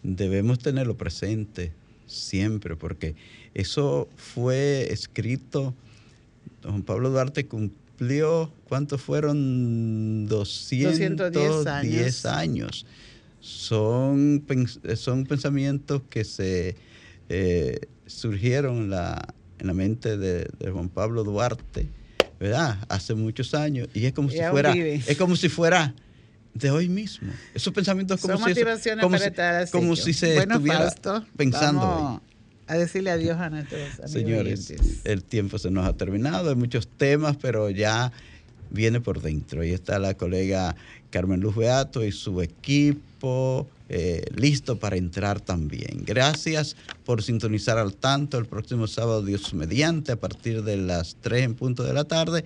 debemos 0.03 0.59
tenerlo 0.59 0.97
presente 0.97 1.71
siempre, 2.07 2.75
porque 2.75 3.15
eso 3.53 4.09
fue 4.15 4.91
escrito, 4.91 5.73
don 6.61 6.83
Pablo 6.83 7.09
Duarte 7.09 7.47
cumplió, 7.47 8.51
¿cuántos 8.67 9.01
fueron? 9.01 10.27
210 10.27 12.25
años. 12.25 12.85
Son, 13.39 14.45
son 14.95 15.25
pensamientos 15.25 16.03
que 16.09 16.23
se 16.23 16.75
eh, 17.29 17.79
surgieron 18.05 18.77
en 18.77 18.89
la, 18.91 19.33
en 19.59 19.67
la 19.67 19.73
mente 19.73 20.17
de, 20.17 20.47
Juan 20.71 20.89
Pablo 20.89 21.23
Duarte, 21.23 21.87
¿verdad? 22.39 22.77
Hace 22.87 23.15
muchos 23.15 23.53
años. 23.53 23.87
Y 23.93 24.05
es 24.05 24.13
como 24.13 24.29
si 24.29 24.39
fuera, 24.49 24.73
es 24.73 25.17
como 25.17 25.35
si 25.35 25.49
fuera 25.49 25.95
de 26.53 26.71
hoy 26.71 26.89
mismo. 26.89 27.29
Esos 27.53 27.73
pensamientos 27.73 28.19
como 28.19 28.37
Son 28.37 28.53
si, 28.53 28.61
como, 28.99 29.17
si, 29.17 29.71
como 29.71 29.95
si 29.95 30.13
se 30.13 30.37
estuviera 30.37 30.93
pensando 31.35 31.79
vamos 31.79 32.21
A 32.67 32.75
decirle 32.75 33.11
adiós 33.11 33.39
a 33.39 33.49
nuestros 33.49 33.81
Señores, 34.05 34.73
el 35.03 35.23
tiempo 35.23 35.57
se 35.57 35.71
nos 35.71 35.85
ha 35.87 35.93
terminado, 35.93 36.49
hay 36.49 36.55
muchos 36.55 36.87
temas, 36.87 37.37
pero 37.37 37.69
ya 37.69 38.11
viene 38.69 39.01
por 39.01 39.21
dentro. 39.21 39.61
Ahí 39.61 39.71
está 39.71 39.99
la 39.99 40.15
colega 40.15 40.75
Carmen 41.09 41.41
Luz 41.41 41.55
Beato 41.55 42.03
y 42.03 42.11
su 42.11 42.41
equipo 42.41 43.67
eh, 43.89 44.23
listo 44.35 44.79
para 44.79 44.95
entrar 44.95 45.41
también. 45.41 46.03
Gracias 46.05 46.75
por 47.05 47.21
sintonizar 47.21 47.77
al 47.77 47.93
tanto 47.93 48.37
el 48.37 48.45
próximo 48.45 48.87
sábado, 48.87 49.23
Dios 49.23 49.53
mediante, 49.53 50.13
a 50.13 50.15
partir 50.15 50.63
de 50.63 50.77
las 50.77 51.17
3 51.21 51.43
en 51.43 51.55
punto 51.55 51.83
de 51.83 51.93
la 51.93 52.05
tarde. 52.05 52.43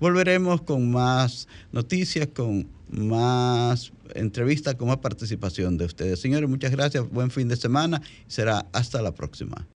Volveremos 0.00 0.62
con 0.62 0.90
más 0.90 1.48
noticias, 1.72 2.28
con 2.34 2.66
más 2.90 3.92
entrevistas, 4.14 4.74
con 4.76 4.88
más 4.88 4.98
participación 4.98 5.76
de 5.76 5.86
ustedes. 5.86 6.20
Señores, 6.20 6.48
muchas 6.48 6.70
gracias, 6.70 7.08
buen 7.10 7.30
fin 7.30 7.48
de 7.48 7.56
semana 7.56 8.00
será 8.26 8.66
hasta 8.72 9.02
la 9.02 9.12
próxima. 9.12 9.66